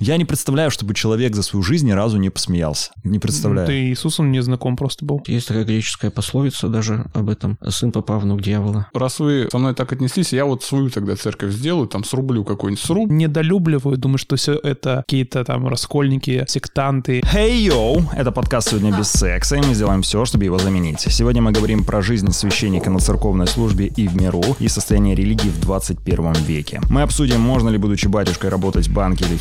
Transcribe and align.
Я 0.00 0.16
не 0.16 0.24
представляю, 0.24 0.70
чтобы 0.70 0.94
человек 0.94 1.36
за 1.36 1.42
свою 1.42 1.62
жизнь 1.62 1.86
ни 1.86 1.92
разу 1.92 2.16
не 2.16 2.30
посмеялся. 2.30 2.90
Не 3.04 3.18
представляю. 3.18 3.66
Ты 3.66 3.90
Иисусом 3.90 4.32
не 4.32 4.40
знаком 4.40 4.74
просто 4.74 5.04
был. 5.04 5.22
Есть 5.26 5.48
такая 5.48 5.64
греческая 5.64 6.10
пословица 6.10 6.68
даже 6.68 7.04
об 7.12 7.28
этом. 7.28 7.58
Сын 7.68 7.92
попа, 7.92 8.18
внук 8.18 8.40
дьявола. 8.40 8.86
Раз 8.94 9.20
вы 9.20 9.48
со 9.52 9.58
мной 9.58 9.74
так 9.74 9.92
отнеслись, 9.92 10.32
я 10.32 10.46
вот 10.46 10.64
свою 10.64 10.88
тогда 10.88 11.16
церковь 11.16 11.52
сделаю, 11.52 11.86
там 11.86 12.04
срублю 12.04 12.44
какой-нибудь 12.44 12.82
сруб. 12.82 13.10
Недолюбливаю, 13.10 13.98
думаю, 13.98 14.16
что 14.16 14.36
все 14.36 14.54
это 14.54 15.04
какие-то 15.06 15.44
там 15.44 15.68
раскольники, 15.68 16.46
сектанты. 16.48 17.20
Hey, 17.20 17.68
yo! 17.68 18.02
Это 18.16 18.32
подкаст 18.32 18.70
«Сегодня 18.70 18.96
без 18.96 19.10
секса», 19.10 19.56
и 19.56 19.58
мы 19.60 19.74
сделаем 19.74 20.00
все, 20.00 20.24
чтобы 20.24 20.44
его 20.44 20.56
заменить. 20.56 21.00
Сегодня 21.00 21.42
мы 21.42 21.52
говорим 21.52 21.84
про 21.84 22.00
жизнь 22.00 22.32
священника 22.32 22.88
на 22.88 23.00
церковной 23.00 23.46
службе 23.46 23.88
и 23.88 24.08
в 24.08 24.16
миру, 24.16 24.56
и 24.60 24.68
состояние 24.68 25.14
религии 25.14 25.50
в 25.50 25.60
21 25.60 26.32
веке. 26.46 26.80
Мы 26.88 27.02
обсудим, 27.02 27.42
можно 27.42 27.68
ли, 27.68 27.76
будучи 27.76 28.06
батюшкой, 28.06 28.48
работать 28.48 28.88
в 28.88 28.94
банке 28.94 29.26
или 29.26 29.36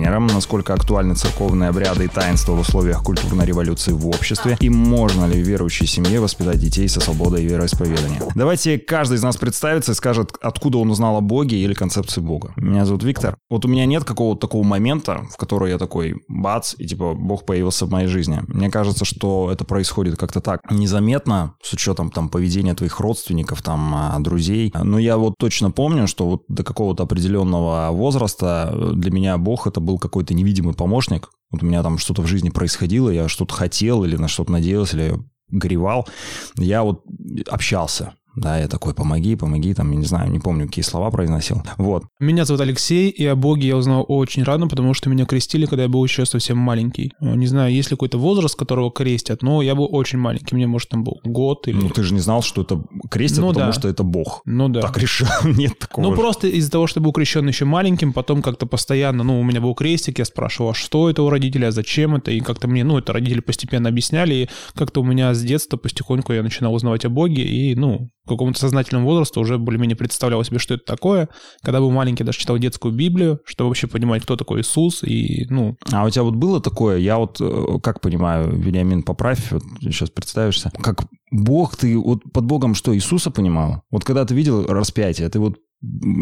фитнес-тренером, 0.00 0.26
насколько 0.26 0.74
актуальны 0.74 1.14
церковные 1.14 1.70
обряды 1.70 2.04
и 2.04 2.08
таинства 2.08 2.52
в 2.52 2.60
условиях 2.60 3.02
культурной 3.02 3.44
революции 3.44 3.92
в 3.92 4.06
обществе, 4.08 4.56
и 4.60 4.70
можно 4.70 5.26
ли 5.26 5.40
верующей 5.40 5.86
семье 5.86 6.20
воспитать 6.20 6.58
детей 6.58 6.88
со 6.88 7.00
свободой 7.00 7.44
вероисповедания. 7.44 8.22
Давайте 8.34 8.78
каждый 8.78 9.16
из 9.16 9.22
нас 9.22 9.36
представится 9.36 9.92
и 9.92 9.94
скажет, 9.94 10.32
откуда 10.40 10.78
он 10.78 10.90
узнал 10.90 11.16
о 11.16 11.20
Боге 11.20 11.56
или 11.56 11.74
концепции 11.74 12.20
Бога. 12.20 12.52
Меня 12.56 12.86
зовут 12.86 13.04
Виктор. 13.04 13.36
Вот 13.50 13.64
у 13.64 13.68
меня 13.68 13.86
нет 13.86 14.04
какого-то 14.04 14.40
такого 14.40 14.62
момента, 14.62 15.22
в 15.30 15.36
который 15.36 15.70
я 15.70 15.78
такой 15.78 16.22
бац, 16.28 16.74
и 16.78 16.86
типа 16.86 17.14
Бог 17.14 17.44
появился 17.44 17.86
в 17.86 17.90
моей 17.90 18.08
жизни. 18.08 18.40
Мне 18.48 18.70
кажется, 18.70 19.04
что 19.04 19.50
это 19.52 19.64
происходит 19.64 20.16
как-то 20.16 20.40
так 20.40 20.70
незаметно, 20.70 21.54
с 21.62 21.72
учетом 21.72 22.10
там 22.10 22.28
поведения 22.28 22.74
твоих 22.74 23.00
родственников, 23.00 23.62
там, 23.62 23.94
а, 23.94 24.18
друзей. 24.20 24.72
Но 24.74 24.98
я 24.98 25.16
вот 25.16 25.34
точно 25.38 25.70
помню, 25.70 26.06
что 26.06 26.26
вот 26.26 26.42
до 26.48 26.64
какого-то 26.64 27.02
определенного 27.02 27.90
возраста 27.90 28.72
для 28.94 29.10
меня 29.10 29.38
Бог 29.38 29.66
это 29.66 29.80
был 29.80 29.89
какой-то 29.98 30.34
невидимый 30.34 30.74
помощник. 30.74 31.30
Вот 31.50 31.62
у 31.62 31.66
меня 31.66 31.82
там 31.82 31.98
что-то 31.98 32.22
в 32.22 32.26
жизни 32.26 32.50
происходило, 32.50 33.10
я 33.10 33.28
что-то 33.28 33.54
хотел 33.54 34.04
или 34.04 34.16
на 34.16 34.28
что-то 34.28 34.52
надеялся, 34.52 34.96
или 34.96 35.18
горевал. 35.48 36.08
Я 36.56 36.82
вот 36.82 37.04
общался 37.48 38.14
да, 38.36 38.58
я 38.58 38.68
такой, 38.68 38.94
помоги, 38.94 39.34
помоги, 39.36 39.74
там, 39.74 39.90
я 39.90 39.96
не 39.96 40.04
знаю, 40.04 40.30
не 40.30 40.38
помню, 40.38 40.66
какие 40.66 40.84
слова 40.84 41.10
произносил. 41.10 41.62
Вот. 41.78 42.04
Меня 42.20 42.44
зовут 42.44 42.60
Алексей, 42.60 43.10
и 43.10 43.26
о 43.26 43.34
Боге 43.34 43.68
я 43.68 43.76
узнал 43.76 44.04
очень 44.06 44.44
рано, 44.44 44.68
потому 44.68 44.94
что 44.94 45.10
меня 45.10 45.26
крестили, 45.26 45.66
когда 45.66 45.84
я 45.84 45.88
был 45.88 46.04
еще 46.04 46.24
совсем 46.26 46.58
маленький. 46.58 47.12
Э, 47.20 47.34
не 47.34 47.46
знаю, 47.46 47.72
есть 47.72 47.90
ли 47.90 47.96
какой-то 47.96 48.18
возраст, 48.18 48.54
которого 48.56 48.90
крестят, 48.92 49.42
но 49.42 49.62
я 49.62 49.74
был 49.74 49.88
очень 49.90 50.18
маленький, 50.18 50.54
мне, 50.54 50.66
может, 50.66 50.90
там 50.90 51.02
был 51.02 51.20
год 51.24 51.66
или... 51.66 51.76
Ну, 51.76 51.88
ты 51.88 52.02
же 52.02 52.14
не 52.14 52.20
знал, 52.20 52.42
что 52.42 52.62
это 52.62 52.82
крестят, 53.10 53.40
ну, 53.40 53.48
потому 53.48 53.72
да. 53.72 53.78
что 53.78 53.88
это 53.88 54.02
Бог. 54.02 54.42
Ну, 54.44 54.68
да. 54.68 54.82
Так 54.82 54.98
решил, 54.98 55.26
нет 55.44 55.78
такого 55.78 56.04
Ну, 56.04 56.10
же. 56.14 56.20
просто 56.20 56.46
из-за 56.48 56.70
того, 56.70 56.86
что 56.86 57.00
был 57.00 57.12
крещен 57.12 57.46
еще 57.48 57.64
маленьким, 57.64 58.12
потом 58.12 58.42
как-то 58.42 58.66
постоянно, 58.66 59.24
ну, 59.24 59.40
у 59.40 59.44
меня 59.44 59.60
был 59.60 59.74
крестик, 59.74 60.18
я 60.18 60.24
спрашивал, 60.24 60.70
а 60.70 60.74
что 60.74 61.10
это 61.10 61.22
у 61.22 61.30
родителей, 61.30 61.66
а 61.66 61.72
зачем 61.72 62.14
это, 62.16 62.30
и 62.30 62.40
как-то 62.40 62.68
мне, 62.68 62.84
ну, 62.84 62.98
это 62.98 63.12
родители 63.12 63.40
постепенно 63.40 63.88
объясняли, 63.88 64.34
и 64.34 64.48
как-то 64.74 65.00
у 65.00 65.04
меня 65.04 65.34
с 65.34 65.42
детства 65.42 65.76
потихоньку 65.76 66.32
я 66.32 66.42
начинал 66.42 66.74
узнавать 66.74 67.04
о 67.04 67.08
Боге, 67.08 67.42
и, 67.42 67.74
ну, 67.74 68.10
какому-то 68.26 68.58
сознательному 68.58 69.06
возрасту 69.06 69.40
уже 69.40 69.58
более-менее 69.58 69.96
представлял 69.96 70.42
себе, 70.44 70.58
что 70.58 70.74
это 70.74 70.84
такое. 70.84 71.28
Когда 71.62 71.80
был 71.80 71.90
маленький, 71.90 72.24
даже 72.24 72.38
читал 72.38 72.58
детскую 72.58 72.94
Библию, 72.94 73.40
чтобы 73.44 73.68
вообще 73.68 73.86
понимать, 73.86 74.22
кто 74.22 74.36
такой 74.36 74.60
Иисус, 74.60 75.02
и, 75.02 75.46
ну... 75.48 75.76
А 75.90 76.04
у 76.04 76.10
тебя 76.10 76.22
вот 76.22 76.36
было 76.36 76.60
такое, 76.60 76.98
я 76.98 77.18
вот, 77.18 77.40
э, 77.40 77.78
как 77.82 78.00
понимаю, 78.00 78.50
Вениамин, 78.56 79.02
поправь, 79.02 79.50
вот 79.50 79.62
сейчас 79.80 80.10
представишься, 80.10 80.70
как 80.80 81.06
Бог, 81.30 81.76
ты 81.76 81.98
вот 81.98 82.22
под 82.32 82.44
Богом 82.44 82.74
что, 82.74 82.94
Иисуса 82.94 83.30
понимал? 83.30 83.82
Вот 83.90 84.04
когда 84.04 84.24
ты 84.24 84.34
видел 84.34 84.66
распятие, 84.66 85.28
ты 85.28 85.38
вот 85.38 85.56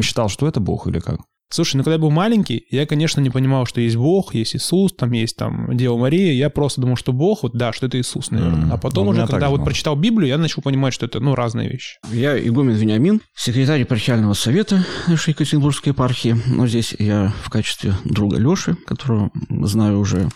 считал, 0.02 0.28
что 0.28 0.46
это 0.46 0.60
Бог 0.60 0.86
или 0.86 1.00
как? 1.00 1.20
Слушай, 1.50 1.76
ну 1.76 1.82
когда 1.82 1.94
я 1.94 1.98
был 1.98 2.10
маленький, 2.10 2.66
я, 2.70 2.86
конечно, 2.86 3.20
не 3.20 3.30
понимал, 3.30 3.64
что 3.64 3.80
есть 3.80 3.96
Бог, 3.96 4.34
есть 4.34 4.54
Иисус, 4.54 4.92
там 4.92 5.12
есть 5.12 5.36
там 5.36 5.74
Дева 5.76 5.96
Мария. 5.96 6.32
Я 6.32 6.50
просто 6.50 6.80
думал, 6.80 6.96
что 6.96 7.12
Бог, 7.12 7.42
вот 7.42 7.54
да, 7.54 7.72
что 7.72 7.86
это 7.86 7.98
Иисус, 7.98 8.30
наверное. 8.30 8.66
Mm, 8.66 8.74
а 8.74 8.76
потом 8.76 9.06
ну, 9.06 9.10
уже, 9.12 9.26
когда 9.26 9.48
вот 9.48 9.64
прочитал 9.64 9.96
Библию, 9.96 10.28
я 10.28 10.36
начал 10.36 10.60
понимать, 10.60 10.92
что 10.92 11.06
это, 11.06 11.20
ну, 11.20 11.34
разные 11.34 11.70
вещи. 11.70 11.98
Я 12.12 12.38
игумен 12.38 12.74
Вениамин, 12.74 13.22
секретарь 13.34 13.80
епархиального 13.80 14.34
совета 14.34 14.84
нашей 15.06 15.30
Екатеринбургской 15.30 15.92
епархии. 15.92 16.36
Но 16.46 16.66
здесь 16.66 16.94
я 16.98 17.32
в 17.42 17.50
качестве 17.50 17.94
друга 18.04 18.36
Леши, 18.36 18.76
которого 18.86 19.30
знаю 19.48 20.00
уже 20.00 20.28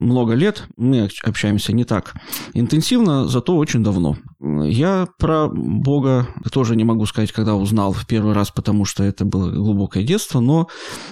много 0.00 0.32
лет. 0.32 0.64
Мы 0.76 1.10
общаемся 1.24 1.72
не 1.72 1.84
так 1.84 2.14
интенсивно, 2.54 3.28
зато 3.28 3.56
очень 3.56 3.82
давно. 3.82 4.16
Я 4.40 5.08
про 5.18 5.48
Бога 5.48 6.28
тоже 6.52 6.76
не 6.76 6.84
могу 6.84 7.06
сказать, 7.06 7.32
когда 7.32 7.54
узнал 7.54 7.92
в 7.92 8.06
первый 8.06 8.34
раз, 8.34 8.50
потому 8.50 8.84
что 8.84 9.02
это 9.02 9.24
было 9.24 9.50
глубокое 9.50 10.02
детство, 10.02 10.40
но 10.40 10.53
но 10.54 10.68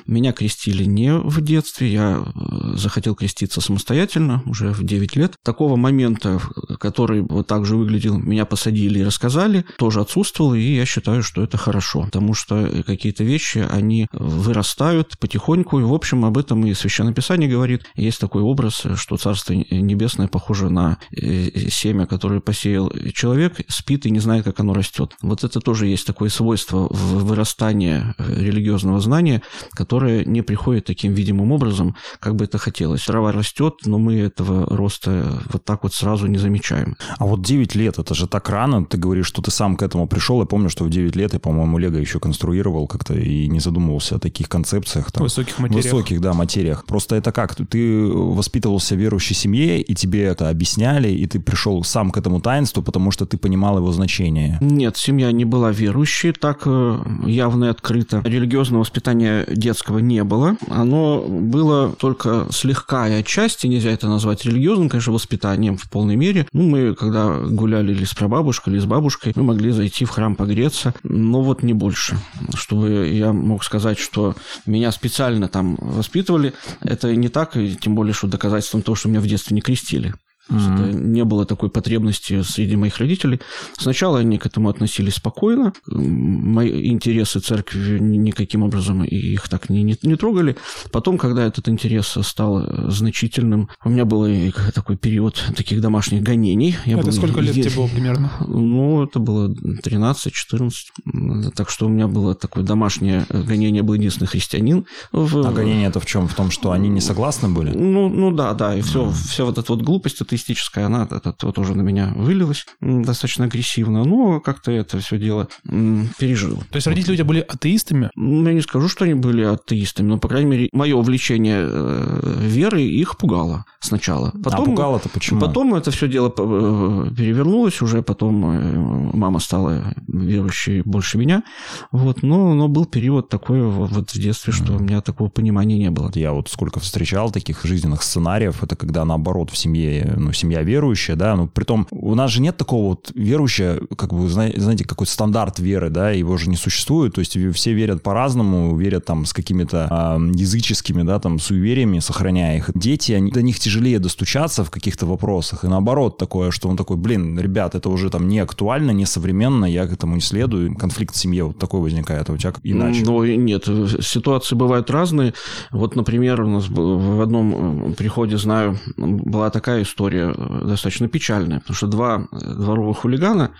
меня 0.06 0.32
крестили 0.32 0.84
не 0.84 1.12
в 1.14 1.40
детстве, 1.40 1.92
я 1.92 2.22
э, 2.24 2.76
захотел 2.76 3.16
креститься 3.16 3.60
самостоятельно 3.60 4.42
уже 4.46 4.72
в 4.72 4.84
9 4.84 5.16
лет. 5.16 5.34
Такого 5.42 5.74
момента, 5.76 6.40
который 6.78 7.22
вот 7.22 7.48
так 7.48 7.66
же 7.66 7.76
выглядел, 7.76 8.18
меня 8.18 8.44
посадили 8.44 9.00
и 9.00 9.04
рассказали, 9.04 9.64
тоже 9.78 10.00
отсутствовал, 10.00 10.54
и 10.54 10.60
я 10.60 10.86
считаю, 10.86 11.22
что 11.24 11.42
это 11.42 11.56
хорошо, 11.56 12.02
потому 12.02 12.34
что 12.34 12.82
какие-то 12.86 13.24
вещи, 13.24 13.66
они 13.68 14.06
вырастают 14.12 15.18
потихоньку, 15.18 15.80
и, 15.80 15.82
в 15.82 15.92
общем, 15.92 16.24
об 16.24 16.38
этом 16.38 16.64
и 16.64 16.74
Священное 16.74 17.12
Писание 17.12 17.48
говорит. 17.48 17.82
Есть 17.96 18.20
такой 18.20 18.42
образ, 18.42 18.82
что 18.94 19.16
Царство 19.16 19.54
Небесное 19.54 20.28
похоже 20.28 20.70
на 20.70 20.98
э, 21.10 21.68
семя, 21.70 22.06
которое 22.06 22.40
посеял 22.40 22.92
человек, 23.12 23.60
спит 23.68 24.06
и 24.06 24.10
не 24.10 24.20
знает, 24.20 24.44
как 24.44 24.60
оно 24.60 24.72
растет. 24.72 25.16
Вот 25.20 25.42
это 25.42 25.60
тоже 25.60 25.86
есть 25.88 26.06
такое 26.06 26.28
свойство 26.28 26.86
вырастания 26.90 28.14
религиозного 28.18 29.00
знания, 29.00 29.31
движение, 29.32 29.42
которое 29.72 30.24
не 30.24 30.42
приходит 30.42 30.84
таким 30.84 31.14
видимым 31.14 31.52
образом, 31.52 31.96
как 32.20 32.36
бы 32.36 32.44
это 32.44 32.58
хотелось. 32.58 33.04
Трава 33.04 33.32
растет, 33.32 33.74
но 33.84 33.98
мы 33.98 34.18
этого 34.18 34.66
роста 34.76 35.42
вот 35.52 35.64
так 35.64 35.82
вот 35.82 35.94
сразу 35.94 36.26
не 36.26 36.38
замечаем. 36.38 36.96
А 37.18 37.24
вот 37.24 37.42
9 37.42 37.74
лет, 37.74 37.98
это 37.98 38.14
же 38.14 38.26
так 38.26 38.48
рано. 38.48 38.84
Ты 38.84 38.98
говоришь, 38.98 39.26
что 39.26 39.42
ты 39.42 39.50
сам 39.50 39.76
к 39.76 39.82
этому 39.82 40.06
пришел. 40.06 40.40
Я 40.40 40.46
помню, 40.46 40.68
что 40.68 40.84
в 40.84 40.90
9 40.90 41.16
лет 41.16 41.32
я, 41.32 41.38
по-моему, 41.38 41.78
Лего 41.78 41.98
еще 41.98 42.18
конструировал 42.20 42.86
как-то 42.86 43.14
и 43.14 43.48
не 43.48 43.60
задумывался 43.60 44.16
о 44.16 44.18
таких 44.18 44.48
концепциях. 44.48 45.12
Там, 45.12 45.22
высоких 45.22 45.58
материях. 45.58 45.84
Высоких, 45.84 46.20
да, 46.20 46.32
материях. 46.32 46.84
Просто 46.86 47.16
это 47.16 47.32
как? 47.32 47.54
Ты 47.54 48.06
воспитывался 48.06 48.94
в 48.94 48.98
верующей 48.98 49.34
семье, 49.34 49.80
и 49.80 49.94
тебе 49.94 50.24
это 50.24 50.48
объясняли, 50.48 51.08
и 51.08 51.26
ты 51.26 51.40
пришел 51.40 51.84
сам 51.84 52.10
к 52.10 52.18
этому 52.18 52.40
таинству, 52.40 52.82
потому 52.82 53.10
что 53.10 53.26
ты 53.26 53.36
понимал 53.36 53.78
его 53.78 53.92
значение? 53.92 54.58
Нет, 54.60 54.96
семья 54.96 55.32
не 55.32 55.44
была 55.44 55.70
верующей, 55.70 56.32
так 56.32 56.62
э, 56.66 56.98
явно 57.26 57.66
и 57.66 57.68
открыто. 57.68 58.22
Религиозное 58.24 58.80
воспитание 58.80 59.21
воспитания 59.22 59.44
детского 59.48 59.98
не 59.98 60.24
было. 60.24 60.56
Оно 60.68 61.22
было 61.22 61.92
только 61.92 62.46
слегка 62.50 63.08
и 63.08 63.12
отчасти, 63.12 63.66
нельзя 63.66 63.90
это 63.90 64.08
назвать 64.08 64.44
религиозным, 64.44 64.88
конечно, 64.88 65.12
воспитанием 65.12 65.76
в 65.76 65.88
полной 65.90 66.16
мере. 66.16 66.46
Ну, 66.52 66.68
мы, 66.68 66.94
когда 66.94 67.38
гуляли 67.38 67.92
или 67.92 68.04
с 68.04 68.14
прабабушкой, 68.14 68.74
или 68.74 68.80
с 68.80 68.84
бабушкой, 68.84 69.32
мы 69.36 69.42
могли 69.42 69.70
зайти 69.70 70.04
в 70.04 70.10
храм 70.10 70.34
погреться, 70.34 70.94
но 71.02 71.42
вот 71.42 71.62
не 71.62 71.72
больше. 71.72 72.18
Чтобы 72.54 73.08
я 73.08 73.32
мог 73.32 73.64
сказать, 73.64 73.98
что 73.98 74.34
меня 74.66 74.92
специально 74.92 75.48
там 75.48 75.76
воспитывали, 75.80 76.52
это 76.80 77.14
не 77.14 77.28
так, 77.28 77.56
и 77.56 77.76
тем 77.76 77.94
более, 77.94 78.14
что 78.14 78.26
доказательством 78.26 78.82
того, 78.82 78.96
что 78.96 79.08
меня 79.08 79.20
в 79.20 79.26
детстве 79.26 79.54
не 79.54 79.60
крестили. 79.60 80.14
Mm-hmm. 80.50 80.94
Не 80.94 81.24
было 81.24 81.46
такой 81.46 81.70
потребности 81.70 82.42
среди 82.42 82.76
моих 82.76 82.98
родителей. 82.98 83.40
Сначала 83.76 84.18
они 84.18 84.38
к 84.38 84.46
этому 84.46 84.68
относились 84.68 85.14
спокойно. 85.14 85.72
Мои 85.86 86.88
интересы 86.88 87.40
церкви 87.40 87.98
никаким 87.98 88.62
образом 88.62 89.04
их 89.04 89.48
так 89.48 89.70
не, 89.70 89.82
не, 89.82 89.96
не 90.02 90.16
трогали. 90.16 90.56
Потом, 90.90 91.18
когда 91.18 91.46
этот 91.46 91.68
интерес 91.68 92.18
стал 92.22 92.90
значительным, 92.90 93.68
у 93.84 93.90
меня 93.90 94.04
был 94.04 94.26
такой 94.74 94.96
период 94.96 95.42
таких 95.56 95.80
домашних 95.80 96.22
гонений. 96.22 96.76
Я 96.86 96.94
это 96.94 97.06
был, 97.06 97.12
сколько 97.12 97.40
лет 97.40 97.54
тебе 97.54 97.70
было 97.70 97.88
примерно? 97.88 98.32
Ну, 98.46 99.04
это 99.04 99.20
было 99.20 99.48
13-14. 99.48 101.52
Так 101.54 101.70
что 101.70 101.86
у 101.86 101.88
меня 101.88 102.08
было 102.08 102.34
такое 102.34 102.64
домашнее 102.64 103.26
гонение, 103.30 103.82
был 103.82 103.94
единственный 103.94 104.26
христианин. 104.26 104.86
В... 105.12 105.46
А 105.46 105.52
гонение 105.52 105.88
это 105.88 106.00
в 106.00 106.06
чем? 106.06 106.28
В 106.28 106.34
том, 106.34 106.50
что 106.50 106.72
они 106.72 106.88
не 106.88 107.00
согласны 107.00 107.48
были? 107.48 107.70
Ну, 107.70 108.08
ну 108.08 108.30
да, 108.30 108.54
да. 108.54 108.74
И 108.74 108.80
все, 108.80 109.06
mm-hmm. 109.06 109.28
все 109.28 109.46
вот 109.46 109.58
эта 109.58 109.72
вот 109.72 109.82
глупость, 109.82 110.20
это 110.20 110.31
атеистическая, 110.32 110.86
она 110.86 111.04
это, 111.04 111.16
это 111.16 111.52
тоже 111.52 111.74
на 111.74 111.82
меня 111.82 112.12
вылилась 112.16 112.66
достаточно 112.80 113.44
агрессивно, 113.44 114.04
но 114.04 114.40
как-то 114.40 114.72
это 114.72 114.98
все 114.98 115.18
дело 115.18 115.48
пережил. 115.64 116.56
То 116.70 116.76
есть 116.76 116.86
родители 116.86 117.12
у 117.12 117.16
тебя 117.16 117.24
были 117.24 117.40
атеистами? 117.40 118.10
Ну, 118.14 118.46
я 118.46 118.54
не 118.54 118.62
скажу, 118.62 118.88
что 118.88 119.04
они 119.04 119.14
были 119.14 119.42
атеистами, 119.42 120.08
но, 120.08 120.18
по 120.18 120.28
крайней 120.28 120.50
мере, 120.50 120.68
мое 120.72 120.96
увлечение 120.96 121.58
э, 121.60 122.38
верой 122.40 122.86
их 122.86 123.18
пугало 123.18 123.64
сначала. 123.80 124.28
А 124.28 124.38
потом, 124.42 124.60
а 124.60 124.64
пугало-то 124.64 125.08
почему? 125.08 125.40
Потом 125.40 125.74
это 125.74 125.90
все 125.90 126.08
дело 126.08 126.28
э, 126.28 127.10
перевернулось, 127.16 127.82
уже 127.82 128.02
потом 128.02 128.44
э, 128.44 129.16
мама 129.16 129.38
стала 129.38 129.94
верующей 130.08 130.82
больше 130.82 131.18
меня, 131.18 131.42
вот, 131.90 132.22
но, 132.22 132.54
но 132.54 132.68
был 132.68 132.86
период 132.86 133.28
такой 133.28 133.62
вот 133.62 134.10
в 134.12 134.18
детстве, 134.18 134.52
что 134.52 134.74
у 134.74 134.78
меня 134.78 135.00
такого 135.00 135.28
понимания 135.28 135.78
не 135.78 135.90
было. 135.90 136.10
Я 136.14 136.32
вот 136.32 136.48
сколько 136.48 136.80
встречал 136.80 137.30
таких 137.30 137.64
жизненных 137.64 138.02
сценариев, 138.02 138.62
это 138.62 138.76
когда 138.76 139.04
наоборот 139.04 139.50
в 139.50 139.56
семье 139.56 140.14
ну, 140.24 140.32
семья 140.32 140.62
верующая, 140.62 141.16
да, 141.16 141.36
ну, 141.36 141.48
притом 141.48 141.86
у 141.90 142.14
нас 142.14 142.30
же 142.30 142.40
нет 142.40 142.56
такого 142.56 142.90
вот 142.90 143.12
верующего, 143.14 143.86
как 143.96 144.12
бы, 144.12 144.28
знаете, 144.28 144.84
какой 144.84 145.06
стандарт 145.06 145.58
веры, 145.58 145.90
да, 145.90 146.10
его 146.10 146.36
же 146.36 146.48
не 146.48 146.56
существует, 146.56 147.14
то 147.14 147.20
есть 147.20 147.36
все 147.54 147.72
верят 147.72 148.02
по-разному, 148.02 148.76
верят 148.76 149.04
там 149.04 149.24
с 149.24 149.32
какими-то 149.32 149.88
э, 149.90 150.32
языческими, 150.34 151.02
да, 151.02 151.18
там, 151.18 151.38
суевериями, 151.38 151.98
сохраняя 151.98 152.58
их. 152.58 152.70
Дети, 152.74 153.12
они, 153.12 153.30
до 153.30 153.42
них 153.42 153.58
тяжелее 153.58 153.98
достучаться 153.98 154.64
в 154.64 154.70
каких-то 154.70 155.06
вопросах, 155.06 155.64
и 155.64 155.68
наоборот 155.68 156.18
такое, 156.18 156.50
что 156.50 156.68
он 156.68 156.76
такой, 156.76 156.96
блин, 156.96 157.38
ребят, 157.38 157.74
это 157.74 157.88
уже 157.88 158.10
там 158.10 158.28
не 158.28 158.38
актуально, 158.38 158.90
не 158.90 159.06
современно, 159.06 159.64
я 159.64 159.86
к 159.86 159.92
этому 159.92 160.16
не 160.16 160.20
следую, 160.20 160.74
конфликт 160.74 161.14
в 161.14 161.18
семье 161.18 161.44
вот 161.44 161.58
такой 161.58 161.80
возникает, 161.80 162.28
а 162.28 162.32
у 162.32 162.36
тебя 162.36 162.52
иначе. 162.62 163.02
Ну, 163.04 163.24
нет, 163.24 163.64
ситуации 164.00 164.54
бывают 164.54 164.90
разные. 164.90 165.34
Вот, 165.70 165.96
например, 165.96 166.42
у 166.42 166.48
нас 166.48 166.68
в 166.68 167.20
одном 167.20 167.94
приходе, 167.94 168.36
знаю, 168.36 168.78
была 168.96 169.50
такая 169.50 169.82
история 169.82 170.11
э, 170.18 170.66
достаточно 170.66 171.08
печальная, 171.08 171.60
потому 171.60 171.76
что 171.76 171.86
два 171.86 172.26
дворовых 172.30 172.98
хулигана, 172.98 173.52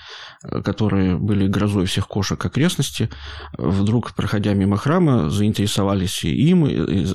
э, 0.42 0.62
которые 0.62 1.16
были 1.16 1.46
грозой 1.46 1.86
всех 1.86 2.08
кошек 2.08 2.44
окрестности, 2.44 3.10
вдруг, 3.56 4.12
проходя 4.14 4.54
мимо 4.54 4.76
храма, 4.76 5.30
заинтересовались 5.30 6.24
им, 6.24 6.66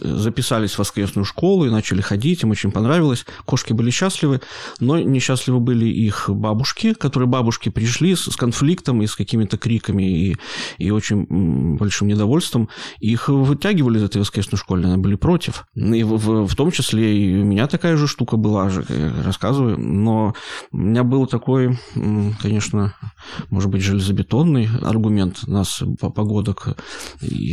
записались 0.01 0.73
в 0.73 0.79
воскресную 0.79 1.25
школу 1.25 1.65
и 1.65 1.69
начали 1.69 2.01
ходить, 2.01 2.43
им 2.43 2.51
очень 2.51 2.71
понравилось. 2.71 3.25
Кошки 3.45 3.73
были 3.73 3.89
счастливы, 3.91 4.41
но 4.79 4.99
несчастливы 4.99 5.59
были 5.59 5.85
их 5.85 6.29
бабушки, 6.29 6.93
которые 6.93 7.27
бабушки 7.27 7.69
пришли 7.69 8.15
с, 8.15 8.35
конфликтом 8.35 9.01
и 9.01 9.07
с 9.07 9.15
какими-то 9.15 9.57
криками 9.57 10.03
и, 10.03 10.37
и 10.77 10.91
очень 10.91 11.77
большим 11.77 12.07
недовольством. 12.07 12.69
Их 12.99 13.29
вытягивали 13.29 13.97
из 13.97 14.03
этой 14.03 14.19
воскресной 14.19 14.57
школы, 14.57 14.83
они 14.85 14.97
были 14.97 15.15
против. 15.15 15.65
И 15.75 16.03
в, 16.03 16.17
в, 16.17 16.47
в 16.47 16.55
том 16.55 16.71
числе 16.71 17.17
и 17.17 17.35
у 17.41 17.45
меня 17.45 17.67
такая 17.67 17.97
же 17.97 18.07
штука 18.07 18.37
была, 18.37 18.69
рассказываю, 19.27 19.79
но 19.79 20.33
у 20.71 20.77
меня 20.77 21.03
был 21.03 21.27
такой, 21.27 21.77
конечно, 22.41 22.93
может 23.49 23.69
быть, 23.69 23.83
железобетонный 23.83 24.69
аргумент. 24.81 25.47
Нас 25.47 25.83
погодок 25.99 26.77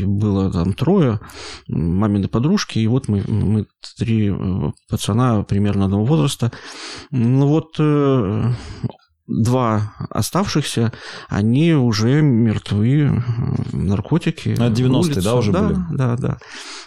было 0.04 0.50
там 0.50 0.72
трое, 0.72 1.20
мамины 1.68 2.28
подружки, 2.28 2.78
и 2.78 2.86
вот 2.86 3.08
мы, 3.08 3.22
мы 3.26 3.66
три 3.98 4.30
э, 4.30 4.72
пацана 4.88 5.42
примерно 5.42 5.84
одного 5.84 6.04
возраста. 6.04 6.52
Ну 7.10 7.46
вот 7.46 7.76
э, 7.78 8.52
два 9.26 9.94
оставшихся, 10.10 10.92
они 11.28 11.74
уже 11.74 12.22
мертвы, 12.22 13.22
наркотики. 13.72 14.50
Это 14.50 14.66
90-е, 14.66 15.22
да, 15.22 15.34
уже 15.34 15.52
да, 15.52 15.62
были? 15.62 15.78
Да, 15.92 16.16
да. 16.16 16.38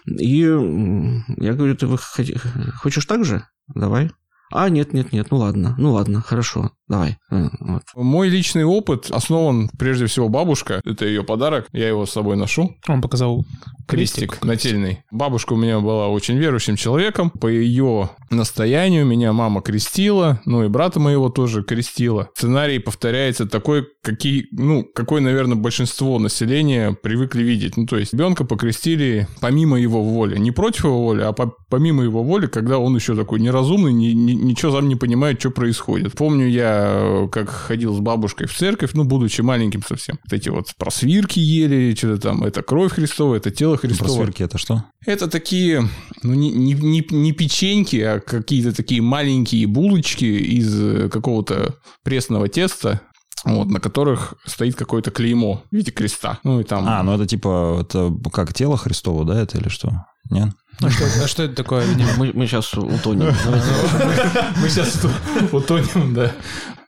И 0.05 0.39
я 0.39 1.53
говорю, 1.53 1.75
ты 1.75 1.87
хочешь 1.87 3.05
так 3.05 3.25
же? 3.25 3.43
Давай. 3.73 4.11
А, 4.51 4.69
нет, 4.69 4.93
нет, 4.93 5.11
нет, 5.11 5.27
ну 5.31 5.37
ладно, 5.37 5.75
ну 5.77 5.93
ладно, 5.93 6.21
хорошо. 6.21 6.71
Давай. 6.87 7.17
Э, 7.31 7.49
вот. 7.59 7.83
Мой 7.95 8.29
личный 8.29 8.63
опыт 8.63 9.11
основан 9.11 9.69
прежде 9.77 10.05
всего 10.05 10.29
бабушка. 10.29 10.81
Это 10.85 11.05
ее 11.05 11.23
подарок. 11.23 11.67
Я 11.73 11.89
его 11.89 12.05
с 12.05 12.11
собой 12.11 12.37
ношу. 12.37 12.77
Он 12.87 13.01
показал 13.01 13.45
крестик, 13.87 14.31
крестик 14.31 14.45
нательный. 14.45 15.03
Бабушка 15.11 15.53
у 15.53 15.57
меня 15.57 15.81
была 15.81 16.07
очень 16.07 16.37
верующим 16.37 16.77
человеком. 16.77 17.29
По 17.29 17.47
ее 17.47 18.11
настоянию 18.29 19.05
меня 19.05 19.33
мама 19.33 19.61
крестила, 19.61 20.41
ну 20.45 20.63
и 20.63 20.69
брата 20.69 20.99
моего 20.99 21.29
тоже 21.29 21.61
крестила. 21.63 22.29
Сценарий 22.35 22.79
повторяется 22.79 23.47
такой, 23.47 23.85
какие, 24.01 24.47
ну, 24.51 24.85
какой, 24.95 25.19
наверное, 25.19 25.57
большинство 25.57 26.19
населения 26.19 26.93
привыкли 26.93 27.43
видеть. 27.43 27.75
Ну, 27.75 27.85
то 27.85 27.97
есть 27.97 28.13
ребенка 28.13 28.45
покрестили 28.45 29.27
помимо 29.41 29.77
его 29.77 30.01
воли. 30.03 30.37
Не 30.37 30.51
против 30.51 30.85
его 30.85 31.03
воли, 31.03 31.21
а 31.21 31.33
по 31.33 31.53
помимо 31.69 32.03
его 32.03 32.23
воли, 32.23 32.47
когда 32.47 32.79
он 32.79 32.95
еще 32.95 33.13
такой 33.15 33.41
неразумный, 33.41 33.91
ни, 33.91 34.07
ни, 34.07 34.33
ничего 34.37 34.71
сам 34.71 34.87
не 34.87 34.95
понимает, 34.95 35.39
что 35.39 35.51
происходит. 35.51 36.13
Помню 36.13 36.47
я 36.47 37.07
Э, 37.07 37.27
как 37.31 37.49
ходил 37.49 37.93
с 37.93 37.99
бабушкой 37.99 38.47
в 38.47 38.55
церковь, 38.55 38.91
ну, 38.93 39.03
будучи 39.03 39.41
маленьким 39.41 39.83
совсем. 39.83 40.19
Вот 40.23 40.33
эти 40.33 40.49
вот 40.49 40.73
просвирки 40.77 41.39
ели, 41.39 41.95
что-то 41.95 42.21
там, 42.21 42.43
это 42.43 42.61
кровь 42.63 42.93
Христова, 42.93 43.35
это 43.35 43.51
тело 43.51 43.77
Христово. 43.77 44.07
Просвирки 44.07 44.43
это 44.43 44.57
что? 44.57 44.83
Это 45.05 45.27
такие, 45.27 45.87
ну, 46.23 46.33
не, 46.33 46.51
не, 46.51 46.73
не, 46.73 47.05
не 47.09 47.31
печеньки, 47.31 47.97
а 47.97 48.19
какие-то 48.19 48.75
такие 48.75 49.01
маленькие 49.01 49.67
булочки 49.67 50.25
из 50.25 51.09
какого-то 51.11 51.75
пресного 52.03 52.47
теста, 52.47 53.01
вот, 53.43 53.69
на 53.69 53.79
которых 53.79 54.35
стоит 54.45 54.75
какое-то 54.75 55.11
клеймо 55.11 55.63
в 55.71 55.75
виде 55.75 55.91
креста. 55.91 56.39
Ну 56.43 56.59
и 56.59 56.63
там... 56.63 56.85
А, 56.87 57.03
ну 57.03 57.13
это 57.13 57.25
типа, 57.25 57.79
это 57.81 58.13
как 58.31 58.53
тело 58.53 58.77
Христово, 58.77 59.25
да, 59.25 59.41
это 59.41 59.57
или 59.57 59.69
что? 59.69 60.05
Нет? 60.29 60.49
А 60.79 60.89
что, 60.89 61.05
а 61.23 61.27
что 61.27 61.43
это 61.43 61.55
такое? 61.55 61.85
Мы, 62.17 62.31
мы 62.33 62.45
сейчас 62.45 62.71
утонем. 62.73 63.33
Мы 64.61 64.69
сейчас 64.69 65.03
утонем, 65.51 66.13
да. 66.13 66.31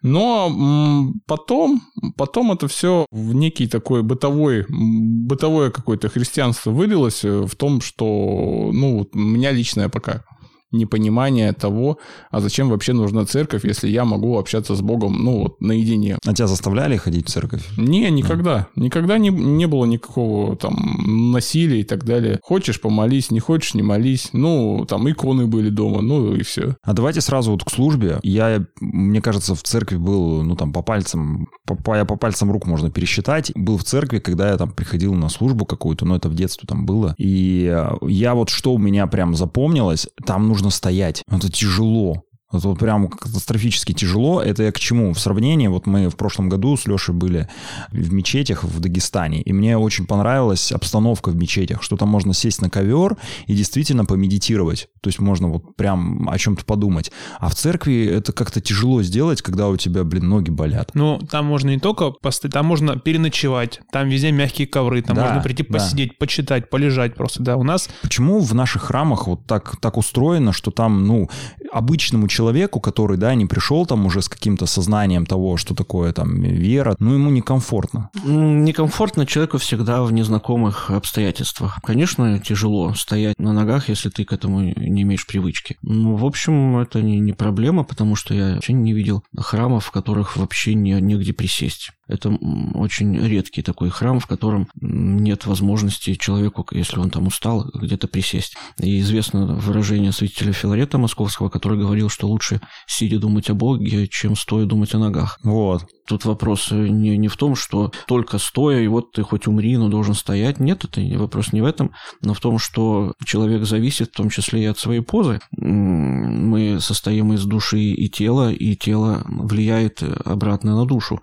Но 0.02 1.12
потом, 1.26 1.82
потом 2.16 2.52
это 2.52 2.68
все 2.68 3.08
в 3.12 3.34
некий 3.34 3.68
такой 3.68 4.04
бытовой, 4.04 4.66
бытовое 4.70 5.72
какое-то 5.72 6.08
христианство 6.10 6.72
вылилось 6.72 7.24
в 7.24 7.54
том, 7.56 7.82
что, 7.82 8.70
ну, 8.72 9.10
у 9.12 9.18
меня 9.18 9.52
личное 9.52 9.90
пока 9.90 10.24
непонимание 10.72 11.54
того, 11.54 11.98
а 12.32 12.42
зачем 12.42 12.70
вообще 12.70 12.94
нужна 12.94 13.26
церковь, 13.26 13.66
если 13.66 13.88
я 13.88 14.06
могу 14.06 14.38
общаться 14.38 14.76
с 14.76 14.82
Богом, 14.82 15.24
ну, 15.24 15.44
вот, 15.44 15.62
наедине. 15.62 16.18
А 16.26 16.34
тебя 16.34 16.48
заставляли 16.48 16.98
ходить 16.98 17.28
в 17.28 17.32
церковь? 17.32 17.68
Не, 17.78 18.10
никогда. 18.12 18.68
Mm. 18.76 18.84
Никогда 18.84 19.18
не, 19.18 19.30
не 19.30 19.66
было 19.68 19.86
никакого 19.86 20.56
там 20.56 21.32
насилия 21.32 21.82
и 21.82 21.84
так 21.84 22.06
далее. 22.06 22.40
Хочешь, 22.44 22.80
помолись, 22.80 23.32
не 23.32 23.40
хочешь, 23.40 23.74
не 23.74 23.82
молись. 23.82 24.30
Ну, 24.34 24.86
там 24.88 25.10
иконы 25.10 25.48
были 25.48 25.70
дома, 25.70 26.02
ну 26.02 26.36
и 26.36 26.44
все. 26.44 26.76
А 26.84 26.94
давайте 26.94 27.22
сразу 27.22 27.52
вот 27.52 27.64
к 27.64 27.72
службе. 27.72 28.20
Я, 28.24 28.66
мне 28.80 29.22
кажется, 29.22 29.56
в 29.56 29.64
церкви 29.64 29.98
был, 29.98 30.44
ну, 30.44 30.56
там, 30.56 30.72
по 30.72 30.82
пальцам, 30.82 31.48
по, 31.66 31.76
по, 31.76 32.06
по 32.06 32.16
пальцам 32.16 32.52
рук 32.52 32.68
можно 32.68 32.92
пересчитать. 32.92 33.52
Был 33.56 33.78
в 33.78 33.84
церкви, 33.84 34.20
когда 34.20 34.50
я 34.50 34.58
там 34.58 34.72
приходил 34.72 35.14
на 35.14 35.30
службу 35.30 35.66
какую-то, 35.66 36.06
но 36.06 36.16
это 36.16 36.30
в 36.30 36.36
детстве 36.36 36.68
там 36.68 36.86
было. 36.86 37.16
И 37.18 37.76
я 38.02 38.36
вот 38.36 38.50
что 38.50 38.74
у 38.74 38.78
меня 38.78 39.08
прям 39.08 39.36
запомнилось, 39.36 40.08
там 40.26 40.48
нужно 40.48 40.59
нужно 40.60 40.72
стоять. 40.72 41.24
Это 41.28 41.50
тяжело. 41.50 42.24
Это 42.52 42.68
вот 42.68 42.80
прям 42.80 43.08
катастрофически 43.08 43.94
тяжело. 43.94 44.42
Это 44.42 44.64
я 44.64 44.72
к 44.72 44.80
чему? 44.80 45.14
В 45.14 45.20
сравнении, 45.20 45.68
вот 45.68 45.86
мы 45.86 46.10
в 46.10 46.16
прошлом 46.16 46.50
году 46.50 46.76
с 46.78 46.88
Лешей 46.88 47.14
были 47.14 47.48
в 47.92 48.12
мечетях 48.12 48.64
в 48.64 48.80
Дагестане, 48.80 49.42
и 49.42 49.54
мне 49.54 49.78
очень 49.78 50.08
понравилась 50.08 50.72
обстановка 50.72 51.30
в 51.30 51.36
мечетях, 51.36 51.84
что 51.84 51.96
там 51.96 52.10
можно 52.10 52.34
сесть 52.34 52.62
на 52.62 52.70
ковер 52.72 53.18
и 53.46 53.54
действительно 53.54 54.06
помедитировать. 54.06 54.88
То 55.02 55.10
есть 55.10 55.20
можно 55.20 55.48
вот 55.48 55.76
прям 55.76 56.28
о 56.28 56.38
чем-то 56.40 56.66
подумать. 56.66 57.12
А 57.40 57.50
в 57.50 57.56
церкви 57.56 58.06
это 58.06 58.34
как-то 58.34 58.62
тяжело 58.62 59.04
сделать, 59.04 59.44
когда 59.44 59.70
у 59.70 59.78
тебя, 59.78 60.04
блин, 60.04 60.30
ноги 60.30 60.50
болят. 60.50 60.92
Ну, 60.96 61.20
там 61.20 61.46
можно 61.46 61.70
не 61.70 61.80
только 61.80 62.10
постоять, 62.10 62.54
там 62.54 62.66
можно 62.66 62.98
переночевать, 62.98 63.80
там 63.92 64.10
везде 64.10 64.32
мягкие 64.32 64.68
ковры, 64.68 65.04
там 65.04 65.16
да, 65.16 65.26
можно 65.26 65.42
прийти 65.42 65.64
да. 65.64 65.78
посидеть, 65.78 66.18
почитать, 66.18 66.72
полежать 66.72 67.14
просто, 67.14 67.44
да, 67.44 67.58
у 67.58 67.64
нас... 67.64 67.90
Почему 68.02 68.40
в 68.40 68.56
наших 68.56 68.84
храмах 68.84 69.28
вот 69.28 69.46
так, 69.46 69.78
так 69.80 69.98
устроено, 69.98 70.52
что 70.52 70.72
там, 70.72 71.06
ну, 71.06 71.30
обычному 71.72 72.28
человеку 72.28 72.80
который, 72.80 73.18
да, 73.18 73.36
не 73.36 73.46
пришел 73.46 73.86
там 73.86 74.06
уже 74.06 74.22
с 74.22 74.30
каким-то 74.30 74.66
сознанием 74.66 75.26
того, 75.26 75.58
что 75.58 75.76
такое 75.76 76.12
там 76.14 76.42
вера, 76.42 76.96
ну, 77.00 77.14
ему 77.14 77.30
некомфортно. 77.30 78.10
Некомфортно 78.24 79.26
человеку 79.26 79.58
всегда 79.58 80.04
в 80.04 80.12
незнакомых 80.12 80.90
обстоятельствах. 80.90 81.80
Конечно, 81.84 82.40
тяжело 82.40 82.94
стоять 82.94 83.38
на 83.40 83.54
ногах, 83.54 83.90
если 83.90 84.10
ты 84.10 84.26
к 84.26 84.34
этому 84.34 84.62
не 84.62 85.04
имеешь 85.04 85.28
привычки. 85.28 85.78
Ну, 85.82 86.16
в 86.16 86.26
общем, 86.26 86.78
это 86.78 87.02
не, 87.02 87.20
не 87.20 87.34
проблема, 87.34 87.84
потому 87.84 88.16
что 88.16 88.34
я 88.34 88.56
вообще 88.56 88.74
не 88.74 88.94
видел 88.94 89.24
храмов, 89.38 89.86
в 89.86 89.92
которых 89.92 90.38
вообще 90.38 90.74
не, 90.74 91.00
негде 91.02 91.34
присесть. 91.34 91.92
Это 92.10 92.30
очень 92.74 93.16
редкий 93.18 93.62
такой 93.62 93.90
храм, 93.90 94.20
в 94.20 94.26
котором 94.26 94.68
нет 94.82 95.46
возможности 95.46 96.16
человеку, 96.16 96.66
если 96.72 97.00
он 97.00 97.12
там 97.12 97.28
устал, 97.28 97.70
где-то 97.74 98.08
присесть. 98.08 98.58
И 98.80 99.00
известно 99.00 99.46
выражение 99.46 100.12
святителя 100.12 100.52
Филарета 100.52 100.98
Московского, 100.98 101.50
который 101.50 101.78
говорил, 101.78 102.10
что 102.10 102.28
лучше 102.28 102.62
сидя 102.88 103.20
думать 103.20 103.50
о 103.50 103.54
Боге, 103.54 104.08
чем 104.08 104.36
стоя 104.36 104.66
думать 104.66 104.94
о 104.96 105.00
ногах. 105.00 105.40
Вот. 105.44 105.86
Тут 106.08 106.26
вопрос 106.26 106.72
не, 106.72 107.16
не 107.18 107.28
в 107.28 107.38
том, 107.38 107.56
что 107.56 107.92
только 108.08 108.40
стоя, 108.40 108.82
и 108.82 108.88
вот 108.88 109.12
ты 109.12 109.22
хоть 109.22 109.46
умри, 109.46 109.78
но 109.78 109.90
должен 109.90 110.16
стоять. 110.16 110.60
Нет, 110.60 110.84
это 110.84 111.02
вопрос 111.20 111.54
не 111.54 111.62
в 111.62 111.66
этом, 111.66 111.92
но 112.22 112.34
в 112.34 112.40
том, 112.40 112.58
что 112.58 113.14
человек 113.24 113.64
зависит 113.66 114.10
в 114.10 114.18
том 114.18 114.32
числе 114.32 114.64
и 114.64 114.66
от 114.66 114.80
своей 114.80 115.02
позы. 115.02 115.40
Мы 115.52 116.80
состоим 116.80 117.34
из 117.34 117.46
души 117.46 117.80
и 117.80 118.10
тела, 118.10 118.52
и 118.52 118.76
тело 118.76 119.24
влияет 119.28 120.02
обратно 120.26 120.76
на 120.76 120.88
душу. 120.88 121.22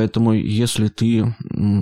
Поэтому, 0.00 0.32
если 0.32 0.88
ты 0.88 1.34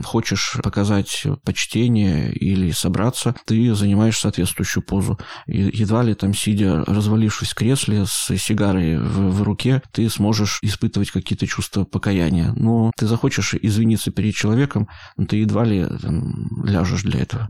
хочешь 0.05 0.57
показать 0.65 1.25
почтение 1.45 2.33
или 2.33 2.73
собраться, 2.73 3.37
ты 3.47 3.73
занимаешь 3.77 4.19
соответствующую 4.19 4.83
позу. 4.83 5.21
И 5.47 5.71
едва 5.73 6.03
ли 6.03 6.15
там, 6.15 6.35
сидя, 6.35 6.85
развалившись 6.85 7.51
в 7.51 7.55
кресле 7.55 8.07
с 8.07 8.37
сигарой 8.37 8.99
в, 8.99 9.31
в 9.31 9.43
руке, 9.43 9.83
ты 9.93 10.11
сможешь 10.11 10.59
испытывать 10.63 11.13
какие-то 11.13 11.47
чувства 11.47 11.85
покаяния. 11.85 12.53
Но 12.57 12.91
ты 12.97 13.07
захочешь 13.07 13.55
извиниться 13.55 14.11
перед 14.11 14.35
человеком, 14.35 14.89
ты 15.29 15.37
едва 15.37 15.65
ли 15.65 15.87
там, 16.03 16.65
ляжешь 16.65 17.05
для 17.05 17.21
этого. 17.21 17.49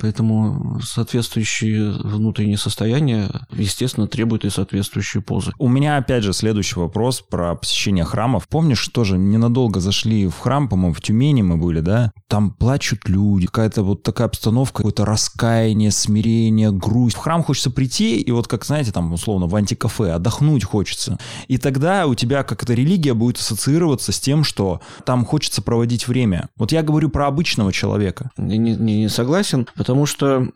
Поэтому 0.00 0.80
соответствующие 0.82 1.92
внутренние 1.92 2.58
состояния, 2.58 3.30
естественно, 3.52 4.08
требуют 4.08 4.44
и 4.44 4.50
соответствующие 4.50 5.22
позы. 5.22 5.52
У 5.56 5.68
меня, 5.68 5.98
опять 5.98 6.24
же, 6.24 6.32
следующий 6.32 6.80
вопрос 6.80 7.20
про 7.20 7.54
посещение 7.54 8.04
храмов. 8.04 8.48
Помнишь, 8.48 8.88
тоже 8.88 9.16
ненадолго 9.16 9.78
зашли 9.78 9.99
в 10.04 10.38
храм, 10.38 10.68
по-моему, 10.68 10.94
в 10.94 11.00
Тюмени 11.00 11.42
мы 11.42 11.56
были, 11.56 11.80
да? 11.80 12.12
Там 12.28 12.50
плачут 12.50 13.08
люди, 13.08 13.46
какая-то 13.46 13.82
вот 13.82 14.02
такая 14.02 14.28
обстановка, 14.28 14.78
какое-то 14.78 15.04
раскаяние, 15.04 15.90
смирение, 15.90 16.72
грусть. 16.72 17.16
В 17.16 17.20
храм 17.20 17.42
хочется 17.42 17.70
прийти, 17.70 18.20
и 18.20 18.30
вот 18.30 18.48
как, 18.48 18.64
знаете, 18.64 18.92
там, 18.92 19.12
условно, 19.12 19.46
в 19.46 19.54
антикафе, 19.54 20.12
отдохнуть 20.12 20.64
хочется. 20.64 21.18
И 21.48 21.58
тогда 21.58 22.06
у 22.06 22.14
тебя 22.14 22.42
как-то 22.42 22.74
религия 22.74 23.14
будет 23.14 23.38
ассоциироваться 23.38 24.12
с 24.12 24.20
тем, 24.20 24.44
что 24.44 24.80
там 25.04 25.24
хочется 25.24 25.62
проводить 25.62 26.08
время. 26.08 26.48
Вот 26.56 26.72
я 26.72 26.82
говорю 26.82 27.10
про 27.10 27.26
обычного 27.26 27.72
человека. 27.72 28.30
Не, 28.36 28.58
не, 28.58 28.76
не 28.76 29.08
согласен, 29.08 29.66
потому 29.76 30.06
что 30.06 30.46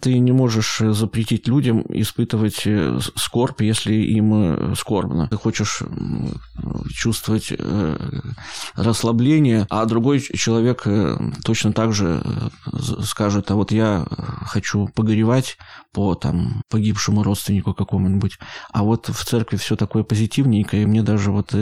ты 0.00 0.18
не 0.18 0.32
можешь 0.32 0.78
запретить 0.78 1.48
людям 1.48 1.84
испытывать 1.88 2.62
э, 2.66 2.98
скорбь, 3.16 3.62
если 3.62 3.94
им 3.94 4.32
э, 4.34 4.74
скорбно. 4.76 5.28
Ты 5.28 5.36
хочешь 5.36 5.82
чувствовать 6.94 7.52
э, 7.56 8.20
расслабление, 8.84 9.66
а 9.70 9.84
другой 9.86 10.20
человек 10.20 10.86
точно 11.44 11.72
так 11.72 11.92
же 11.92 12.22
скажет, 13.02 13.50
а 13.50 13.54
вот 13.54 13.72
я 13.72 14.06
хочу 14.46 14.88
погоревать 14.94 15.56
по 15.94 16.14
там 16.16 16.62
погибшему 16.68 17.22
родственнику 17.22 17.72
какому-нибудь, 17.72 18.38
а 18.72 18.82
вот 18.82 19.08
в 19.08 19.24
церкви 19.24 19.56
все 19.56 19.76
такое 19.76 20.02
позитивненькое, 20.02 20.82
и 20.82 20.86
мне 20.86 21.02
даже 21.02 21.30
вот 21.30 21.54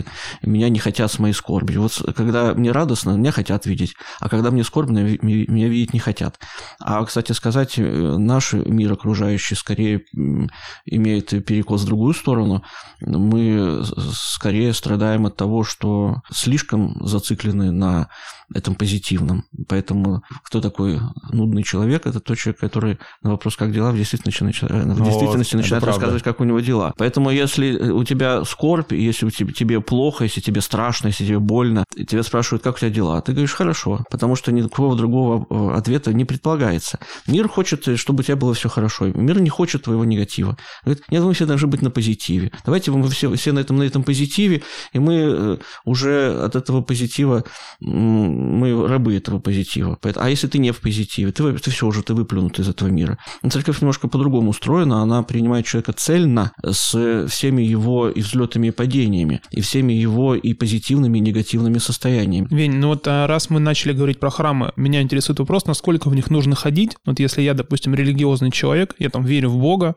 меня 0.42 0.70
не 0.70 0.78
хотят 0.78 1.12
с 1.12 1.18
моей 1.18 1.34
скорбью. 1.34 1.82
Вот 1.82 2.02
когда 2.16 2.54
мне 2.54 2.72
радостно, 2.72 3.10
меня 3.10 3.30
хотят 3.30 3.66
видеть, 3.66 3.94
а 4.20 4.28
когда 4.28 4.50
мне 4.50 4.64
скорбно, 4.64 5.00
меня 5.00 5.68
видеть 5.68 5.92
не 5.92 6.00
хотят. 6.00 6.40
А, 6.80 7.04
кстати 7.04 7.32
сказать, 7.32 7.74
наш 7.76 8.54
мир 8.54 8.92
окружающий 8.92 9.54
скорее 9.54 10.02
имеет 10.86 11.28
перекос 11.44 11.82
в 11.82 11.86
другую 11.86 12.14
сторону. 12.14 12.64
Мы 13.00 13.84
скорее 14.14 14.72
страдаем 14.72 15.26
от 15.26 15.36
того, 15.36 15.62
что 15.62 16.22
слишком 16.30 17.06
зациклены 17.06 17.70
на 17.70 18.08
этом 18.54 18.74
позитивном. 18.74 19.44
Поэтому 19.68 20.22
кто 20.44 20.60
такой 20.60 21.00
нудный 21.30 21.62
человек? 21.62 22.06
Это 22.06 22.20
тот 22.20 22.38
человек, 22.38 22.60
который 22.60 22.98
на 23.22 23.30
вопрос, 23.30 23.56
как 23.56 23.72
дела, 23.72 23.92
в 23.92 23.96
действительности, 23.96 24.42
начинает, 24.44 24.86
в 24.86 25.04
действительности 25.04 25.54
вот, 25.54 25.62
начинает 25.62 25.84
рассказывать, 25.84 26.22
как 26.22 26.40
у 26.40 26.44
него 26.44 26.60
дела. 26.60 26.92
Поэтому 26.96 27.30
если 27.30 27.90
у 27.90 28.04
тебя 28.04 28.44
скорбь, 28.44 28.92
если 28.92 29.28
тебе 29.30 29.80
плохо, 29.80 30.24
если 30.24 30.40
тебе 30.40 30.60
страшно, 30.60 31.08
если 31.08 31.24
тебе 31.24 31.38
больно, 31.38 31.84
тебя 31.94 32.22
спрашивают, 32.22 32.62
как 32.62 32.76
у 32.76 32.78
тебя 32.78 32.90
дела, 32.90 33.20
ты 33.20 33.32
говоришь, 33.32 33.54
хорошо, 33.54 34.04
потому 34.10 34.36
что 34.36 34.52
никакого 34.52 34.96
другого 34.96 35.46
э, 35.48 35.76
ответа 35.76 36.12
не 36.12 36.24
предполагается. 36.24 36.98
Мир 37.26 37.48
хочет, 37.48 37.98
чтобы 37.98 38.20
у 38.20 38.22
тебя 38.22 38.36
было 38.36 38.54
все 38.54 38.68
хорошо. 38.68 39.06
Мир 39.06 39.40
не 39.40 39.50
хочет 39.50 39.84
твоего 39.84 40.04
негатива. 40.04 40.56
Говорит, 40.84 41.04
нет, 41.10 41.22
мы 41.22 41.32
все 41.34 41.46
должны 41.46 41.68
быть 41.68 41.82
на 41.82 41.90
позитиве. 41.90 42.52
Давайте 42.64 42.90
мы 42.90 43.08
все, 43.08 43.34
все 43.34 43.52
на, 43.52 43.60
этом, 43.60 43.78
на 43.78 43.82
этом 43.82 44.02
позитиве, 44.02 44.62
и 44.92 44.98
мы 44.98 45.14
э, 45.14 45.56
уже 45.84 46.42
от 46.44 46.56
этого 46.56 46.82
позитива 46.82 47.44
мы 48.42 48.86
рабы 48.86 49.16
этого 49.16 49.38
позитива. 49.38 49.98
А 50.16 50.30
если 50.30 50.46
ты 50.46 50.58
не 50.58 50.72
в 50.72 50.80
позитиве, 50.80 51.32
ты, 51.32 51.52
ты 51.58 51.70
все 51.70 51.86
уже, 51.86 52.02
ты 52.02 52.14
выплюнут 52.14 52.58
из 52.58 52.68
этого 52.68 52.88
мира. 52.88 53.18
Церковь 53.48 53.80
немножко 53.80 54.08
по-другому 54.08 54.50
устроена, 54.50 55.02
она 55.02 55.22
принимает 55.22 55.66
человека 55.66 55.92
цельно 55.92 56.52
с 56.64 57.26
всеми 57.28 57.62
его 57.62 58.08
и 58.08 58.20
взлетами, 58.20 58.68
и 58.68 58.70
падениями, 58.70 59.40
и 59.50 59.60
всеми 59.60 59.92
его 59.92 60.34
и 60.34 60.54
позитивными, 60.54 61.18
и 61.18 61.20
негативными 61.20 61.78
состояниями. 61.78 62.48
Вень, 62.50 62.76
ну 62.76 62.88
вот 62.88 63.06
а 63.06 63.26
раз 63.26 63.50
мы 63.50 63.60
начали 63.60 63.92
говорить 63.92 64.20
про 64.20 64.30
храмы, 64.30 64.72
меня 64.76 65.02
интересует 65.02 65.38
вопрос, 65.38 65.66
насколько 65.66 66.08
в 66.08 66.14
них 66.14 66.30
нужно 66.30 66.54
ходить. 66.54 66.96
Вот 67.06 67.20
если 67.20 67.42
я, 67.42 67.54
допустим, 67.54 67.94
религиозный 67.94 68.50
человек, 68.50 68.94
я 68.98 69.10
там 69.10 69.24
верю 69.24 69.50
в 69.50 69.58
Бога, 69.58 69.94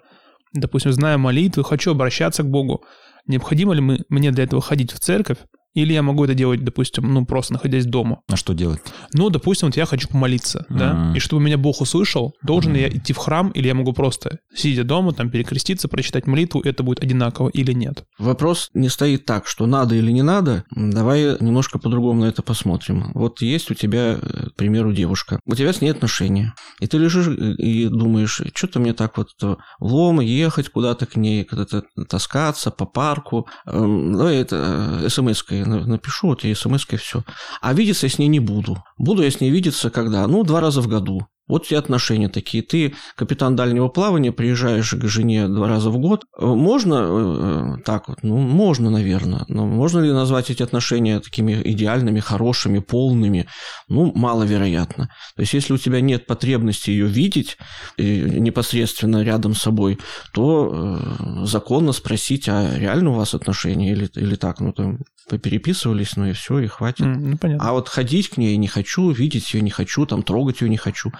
допустим, 0.53 0.91
знаю 0.91 1.19
молитвы, 1.19 1.63
хочу 1.63 1.91
обращаться 1.91 2.43
к 2.43 2.49
Богу, 2.49 2.83
необходимо 3.27 3.73
ли 3.73 3.81
мы, 3.81 3.99
мне 4.09 4.31
для 4.31 4.43
этого 4.43 4.61
ходить 4.61 4.91
в 4.91 4.99
церковь? 4.99 5.37
Или 5.75 5.93
я 5.93 6.01
могу 6.01 6.23
это 6.23 6.33
делать, 6.33 6.63
допустим, 6.63 7.13
ну, 7.13 7.25
просто 7.25 7.53
находясь 7.53 7.85
дома. 7.85 8.21
А 8.27 8.35
что 8.35 8.53
делать? 8.53 8.81
Ну, 9.13 9.29
допустим, 9.29 9.67
вот 9.67 9.77
я 9.77 9.85
хочу 9.85 10.07
помолиться, 10.07 10.65
mm-hmm. 10.69 10.77
да, 10.77 11.13
и 11.15 11.19
чтобы 11.19 11.43
меня 11.43 11.57
Бог 11.57 11.81
услышал, 11.81 12.33
должен 12.41 12.71
mm-hmm. 12.71 12.75
ли 12.75 12.81
я 12.81 12.89
идти 12.89 13.13
в 13.13 13.17
храм, 13.17 13.49
или 13.49 13.67
я 13.67 13.75
могу 13.75 13.93
просто, 13.93 14.39
сидя 14.53 14.83
дома, 14.83 15.13
там, 15.13 15.29
перекреститься, 15.29 15.87
прочитать 15.87 16.27
молитву, 16.27 16.61
это 16.61 16.81
будет 16.81 17.03
одинаково 17.03 17.49
или 17.49 17.73
нет? 17.73 18.05
Вопрос 18.17 18.69
не 18.73 18.89
стоит 18.89 19.25
так, 19.25 19.47
что 19.47 19.65
надо 19.65 19.95
или 19.95 20.11
не 20.11 20.23
надо. 20.23 20.63
Давай 20.71 21.37
немножко 21.41 21.77
по-другому 21.77 22.21
на 22.21 22.25
это 22.25 22.41
посмотрим. 22.41 23.11
Вот 23.13 23.41
есть 23.41 23.69
у 23.69 23.73
тебя, 23.73 24.17
э, 24.21 24.49
к 24.49 24.55
примеру, 24.55 24.93
девушка. 24.93 25.39
У 25.45 25.55
тебя 25.55 25.73
с 25.73 25.81
ней 25.81 25.89
отношения. 25.89 26.53
И 26.79 26.87
ты 26.87 26.97
лежишь 26.97 27.27
и 27.27 27.87
думаешь, 27.89 28.41
что-то 28.53 28.79
мне 28.79 28.93
так 28.93 29.17
вот 29.17 29.29
в 29.41 29.57
лом 29.79 30.21
ехать 30.21 30.69
куда-то 30.69 31.05
к 31.05 31.17
ней, 31.17 31.43
куда-то 31.43 31.83
таскаться 32.09 32.71
по 32.71 32.85
парку. 32.85 33.47
Эм, 33.65 34.13
давай 34.13 34.37
это 34.37 35.01
э, 35.03 35.09
смс-кой 35.09 35.64
напишу, 35.65 36.27
вот 36.27 36.43
ей 36.43 36.55
смс 36.55 36.85
и 36.91 36.95
все. 36.97 37.23
А 37.61 37.73
видеться 37.73 38.05
я 38.05 38.11
с 38.11 38.19
ней 38.19 38.27
не 38.27 38.39
буду. 38.39 38.83
Буду 38.97 39.23
я 39.23 39.31
с 39.31 39.39
ней 39.39 39.51
видеться 39.51 39.89
когда? 39.89 40.25
Ну, 40.27 40.43
два 40.43 40.61
раза 40.61 40.81
в 40.81 40.87
году. 40.87 41.27
Вот 41.47 41.65
эти 41.65 41.75
отношения 41.75 42.27
такие. 42.27 42.63
Ты 42.63 42.95
капитан 43.15 43.55
дальнего 43.55 43.87
плавания, 43.87 44.31
приезжаешь 44.31 44.91
к 44.91 45.07
жене 45.07 45.47
два 45.47 45.67
раза 45.67 45.91
в 45.91 45.99
год. 45.99 46.25
Э, 46.39 46.45
можно 46.45 47.75
э, 47.77 47.83
так 47.85 48.07
вот? 48.07 48.23
Ну, 48.23 48.37
можно, 48.37 48.89
наверное. 48.89 49.45
Но 49.47 49.67
можно 49.67 49.99
ли 49.99 50.11
назвать 50.11 50.49
эти 50.49 50.63
отношения 50.63 51.19
такими 51.19 51.61
идеальными, 51.63 52.19
хорошими, 52.19 52.79
полными? 52.79 53.47
Ну, 53.87 54.11
маловероятно. 54.15 55.09
То 55.35 55.41
есть, 55.41 55.53
если 55.53 55.73
у 55.73 55.77
тебя 55.77 56.01
нет 56.01 56.25
потребности 56.25 56.89
ее 56.89 57.05
видеть 57.05 57.57
непосредственно 57.97 59.23
рядом 59.23 59.53
с 59.53 59.61
собой, 59.61 59.99
то 60.33 60.71
э, 60.73 61.45
законно 61.45 61.91
спросить, 61.91 62.49
а 62.49 62.75
реально 62.75 63.11
у 63.11 63.13
вас 63.13 63.35
отношения 63.35 63.91
или, 63.91 64.09
или 64.15 64.35
так? 64.35 64.59
Ну, 64.61 64.73
там, 64.73 64.97
попереписывались, 65.27 66.15
ну 66.15 66.27
и 66.27 66.33
все, 66.33 66.59
и 66.59 66.67
хватит. 66.67 67.05
Mm, 67.05 67.17
ну, 67.17 67.37
понятно. 67.37 67.67
А 67.67 67.73
вот 67.73 67.89
ходить 67.89 68.29
к 68.29 68.37
ней 68.37 68.55
не 68.57 68.67
хочу, 68.67 69.09
видеть 69.11 69.53
ее 69.53 69.61
не 69.61 69.71
хочу, 69.71 70.05
там 70.05 70.23
трогать 70.23 70.61
ее 70.61 70.69
не 70.69 70.77
хочу. 70.77 71.11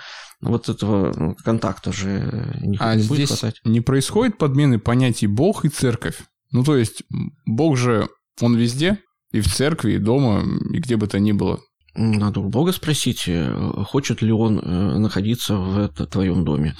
Вот 0.42 0.70
этого 0.70 1.14
ну, 1.18 1.36
контакта 1.36 1.92
же 1.92 2.60
не, 2.62 2.78
а 2.80 2.96
не 2.96 3.04
будет 3.04 3.28
здесь 3.28 3.40
хватать. 3.40 3.62
Не 3.64 3.82
происходит 3.82 4.38
подмены 4.38 4.80
понятий 4.80 5.28
Бог 5.28 5.66
и 5.66 5.70
церковь. 5.70 6.20
Ну, 6.52 6.64
то 6.64 6.78
есть, 6.78 7.04
Бог 7.46 7.78
же, 7.78 8.08
он 8.40 8.56
везде, 8.56 9.00
и 9.32 9.42
в 9.42 9.48
церкви, 9.48 9.94
и 9.94 9.98
дома, 9.98 10.44
и 10.72 10.80
где 10.80 10.96
бы 10.96 11.08
то 11.08 11.20
ни 11.20 11.32
было. 11.32 11.60
Надо 11.96 12.42
у 12.42 12.50
Бога 12.50 12.74
спросить, 12.74 13.24
э, 13.28 13.74
хочет 13.86 14.22
ли 14.22 14.32
он 14.32 14.60
э, 14.60 14.98
находиться 14.98 15.56
в 15.56 15.88
твоем 15.88 16.44
доме. 16.44 16.76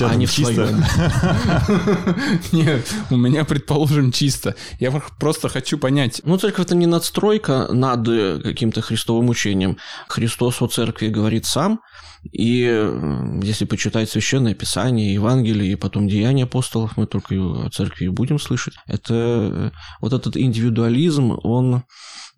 а 0.00 0.14
не 0.14 0.24
в 0.24 0.32
чисто. 0.32 0.68
Нет, 2.52 2.90
у 3.10 3.16
меня, 3.16 3.44
предположим, 3.44 4.12
чисто. 4.12 4.54
Я 4.78 4.90
просто 5.18 5.50
хочу 5.50 5.76
понять. 5.76 6.22
Ну, 6.24 6.38
церковь 6.38 6.66
это 6.66 6.74
не 6.74 6.86
надстройка 6.86 7.68
над 7.70 8.08
э, 8.08 8.40
каким-то 8.42 8.80
христовым 8.80 9.28
учением. 9.28 9.76
Христос 10.08 10.62
о 10.62 10.68
церкви 10.68 11.08
говорит 11.08 11.44
сам, 11.44 11.80
и 12.22 12.60
если 13.42 13.64
почитать 13.64 14.10
Священное 14.10 14.54
Писание, 14.54 15.14
Евангелие 15.14 15.72
и 15.72 15.76
потом 15.76 16.08
Деяния 16.08 16.44
апостолов, 16.44 16.96
мы 16.96 17.06
только 17.06 17.34
о 17.34 17.70
церкви 17.70 18.08
будем 18.08 18.38
слышать. 18.38 18.74
Это 18.86 19.72
вот 20.00 20.12
этот 20.12 20.36
индивидуализм, 20.36 21.38
он 21.42 21.84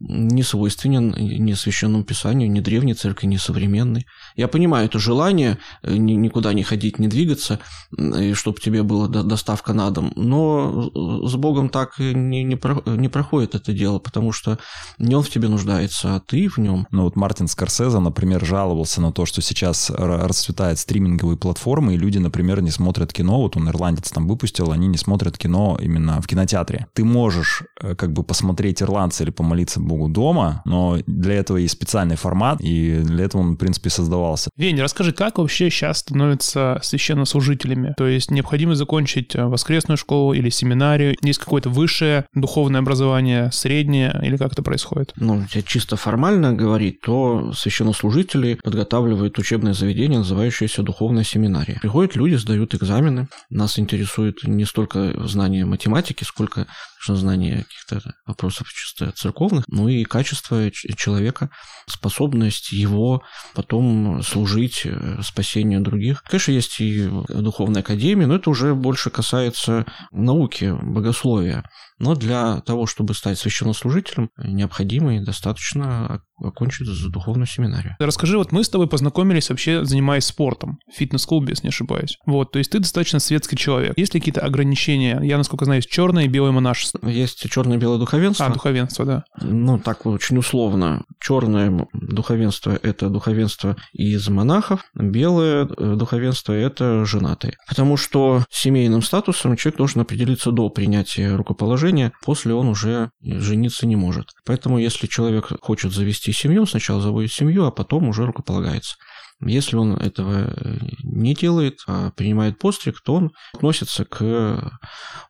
не 0.01 0.43
свойственен 0.43 1.15
ни 1.17 1.53
священному 1.53 2.05
писанию, 2.05 2.51
ни 2.51 2.61
древней 2.61 2.95
церкви, 2.95 3.27
ни 3.27 3.37
современной. 3.37 4.07
Я 4.37 4.49
понимаю 4.49 4.87
это 4.87 4.99
желание 4.99 5.59
э, 5.83 5.97
никуда 5.97 6.53
не 6.53 6.63
ходить, 6.63 6.99
не 6.99 7.09
двигаться, 7.09 7.59
и 7.97 8.35
чтобы 8.35 8.61
тебе 8.61 8.83
была 8.83 9.09
доставка 9.09 9.73
на 9.73 9.91
дом, 9.91 10.13
но 10.17 10.91
с 11.27 11.35
Богом 11.37 11.69
так 11.69 11.99
не, 11.99 12.43
не, 12.43 12.57
про, 12.57 12.83
не 12.87 13.09
проходит 13.09 13.55
это 13.55 13.73
дело, 13.73 13.99
потому 13.99 14.33
что 14.33 14.59
не 14.99 15.15
он 15.15 15.23
в 15.23 15.31
тебе 15.31 15.49
нуждается, 15.49 16.17
а 16.17 16.21
ты 16.21 16.49
в 16.49 16.59
нем. 16.59 16.87
Ну 16.91 17.05
вот 17.05 17.17
Мартин 17.17 17.49
Скорсезе, 17.49 17.99
например, 17.99 18.45
жаловался 18.45 19.01
на 19.01 19.13
то, 19.13 19.27
что 19.27 19.43
сейчас 19.43 19.91
расцветают 19.91 20.79
стриминговые 20.79 21.37
платформы, 21.37 21.95
и 21.95 21.99
люди, 21.99 22.19
например, 22.19 22.63
не 22.63 22.71
смотрят 22.71 23.13
кино, 23.13 23.41
вот 23.41 23.57
он 23.57 23.69
ирландец 23.69 24.11
там 24.11 24.29
выпустил, 24.29 24.73
они 24.73 24.89
не 24.89 24.99
смотрят 24.99 25.39
кино 25.39 25.79
именно 25.81 26.21
в 26.21 26.27
кинотеатре. 26.27 26.87
Ты 26.95 27.05
можешь 27.05 27.63
э, 27.81 27.95
как 27.95 28.13
бы 28.13 28.23
посмотреть 28.23 28.83
ирландца 28.83 29.25
или 29.25 29.31
помолиться 29.31 29.81
Богу 29.81 30.09
дома, 30.09 30.63
но 30.65 30.99
для 31.07 31.35
этого 31.35 31.59
есть 31.59 31.75
специальный 31.75 32.17
формат, 32.17 32.61
и 32.61 33.01
для 33.03 33.25
этого 33.25 33.43
он, 33.43 33.55
в 33.55 33.57
принципе, 33.57 33.91
создавался. 34.23 34.51
Вень, 34.57 34.81
расскажи, 34.81 35.13
как 35.13 35.39
вообще 35.39 35.71
сейчас 35.71 35.99
становятся 35.99 36.81
священнослужителями? 36.83 37.95
То 37.97 38.07
есть 38.07 38.31
необходимо 38.31 38.75
закончить 38.75 39.35
э, 39.35 39.45
воскресную 39.45 39.99
школу 39.99 40.33
или 40.33 40.51
семинарию? 40.51 41.17
Есть 41.23 41.39
какое-то 41.39 41.71
высшее 41.71 42.27
духовное 42.35 42.81
образование, 42.81 43.51
среднее, 43.53 44.19
или 44.23 44.37
как 44.37 44.53
это 44.53 44.63
происходит? 44.63 45.13
Ну, 45.17 45.45
чисто 45.67 45.97
формально 45.97 46.53
говорить, 46.53 47.01
то 47.01 47.53
священнослужители 47.53 48.59
подготавливают 48.63 49.39
учебные 49.39 49.73
учебное 49.73 49.75
заведение, 49.75 50.19
называющееся 50.19 50.83
Духовная 50.83 51.25
семинария. 51.25 51.79
Приходят 51.81 52.17
люди, 52.17 52.35
сдают 52.35 52.75
экзамены. 52.75 53.29
Нас 53.51 53.79
интересует 53.79 54.43
не 54.45 54.65
столько 54.65 55.27
знание 55.27 55.65
математики, 55.65 56.25
сколько 56.25 56.67
знание 57.09 57.65
каких-то 57.65 58.15
вопросов 58.27 58.69
чисто 58.69 59.11
церковных, 59.13 59.65
ну 59.69 59.89
и 59.89 60.05
качество 60.05 60.71
человека, 60.71 61.51
способность 61.89 62.73
его 62.73 63.23
потом 63.55 64.12
служить 64.21 64.83
э, 64.85 65.21
спасению 65.23 65.81
других. 65.81 66.23
Конечно, 66.25 66.53
есть 66.53 66.81
и 66.81 67.09
духовная 67.29 67.83
академия, 67.83 68.27
но 68.27 68.37
это 68.37 68.51
уже 68.51 68.75
больше 68.75 69.11
касается 69.11 69.87
науки, 70.11 70.75
богословия. 70.83 71.65
Но 71.99 72.15
для 72.15 72.61
того, 72.63 72.87
чтобы 72.87 73.15
стать 73.15 73.39
священнослужителем, 73.39 74.31
необходимо 74.37 75.17
и 75.17 75.21
достаточно 75.21 76.23
окончить 76.39 76.89
духовную 77.11 77.47
семинарию. 77.47 77.97
Расскажи, 77.99 78.37
вот 78.37 78.53
мы 78.53 78.65
с 78.65 78.69
тобой 78.69 78.89
познакомились 78.89 79.51
вообще, 79.51 79.85
занимаясь 79.85 80.25
спортом, 80.25 80.79
в 80.93 80.97
фитнес-клубе, 80.97 81.51
если 81.51 81.67
не 81.67 81.69
ошибаюсь. 81.69 82.19
Вот, 82.27 82.53
то 82.53 82.59
есть 82.59 82.73
ты 82.73 82.81
достаточно 82.81 83.21
светский 83.21 83.57
человек. 83.57 83.97
Есть 83.97 84.15
ли 84.15 84.21
какие-то 84.21 84.41
ограничения? 84.41 85.21
Я, 85.23 85.39
насколько 85.39 85.65
знаю, 85.65 85.79
есть 85.79 85.91
черное 85.91 86.25
и 86.25 86.29
белое 86.29 86.53
монашество. 86.53 87.07
Есть 87.07 87.49
черное 87.51 87.77
и 87.77 87.81
белое 87.81 87.99
духовенство. 87.99 88.47
А, 88.47 88.53
духовенство, 88.53 89.05
да. 89.05 89.25
Ну, 89.41 89.79
так 89.79 90.07
очень 90.07 90.39
условно. 90.39 91.05
Черное 91.21 91.87
духовенство– 91.93 92.79
это 92.83 93.09
духовенство 93.09 93.77
из 93.93 94.29
монахов, 94.29 94.85
белое 94.95 95.67
э, 95.67 95.95
духовенство– 95.97 96.53
это 96.55 97.05
женатые. 97.05 97.55
Потому 97.69 97.97
что 97.97 98.45
семейным 98.51 99.03
статусом 99.03 99.57
человек 99.57 99.79
должен 99.79 100.01
определиться 100.01 100.51
до 100.51 100.69
принятия 100.69 101.37
рукоположения 101.37 101.82
отношения, 101.83 102.13
после 102.23 102.55
он 102.55 102.69
уже 102.69 103.11
жениться 103.23 103.87
не 103.87 103.97
может. 103.97 104.29
Поэтому 104.45 104.79
если 104.79 105.07
человек 105.07 105.51
хочет 105.61 105.93
завести 105.93 106.33
семью, 106.33 106.67
сначала 106.67 107.01
заводит 107.01 107.33
семью, 107.33 107.65
а 107.65 107.71
потом 107.71 108.09
уже 108.09 108.25
рукополагается. 108.25 108.97
Если 109.45 109.77
он 109.77 109.95
этого 109.95 110.55
э, 110.55 110.79
не 111.03 111.35
делает, 111.35 111.81
а 111.87 112.11
принимает 112.11 112.59
постриг, 112.59 113.01
то 113.01 113.15
он 113.15 113.33
относится 113.55 114.05
к 114.05 114.81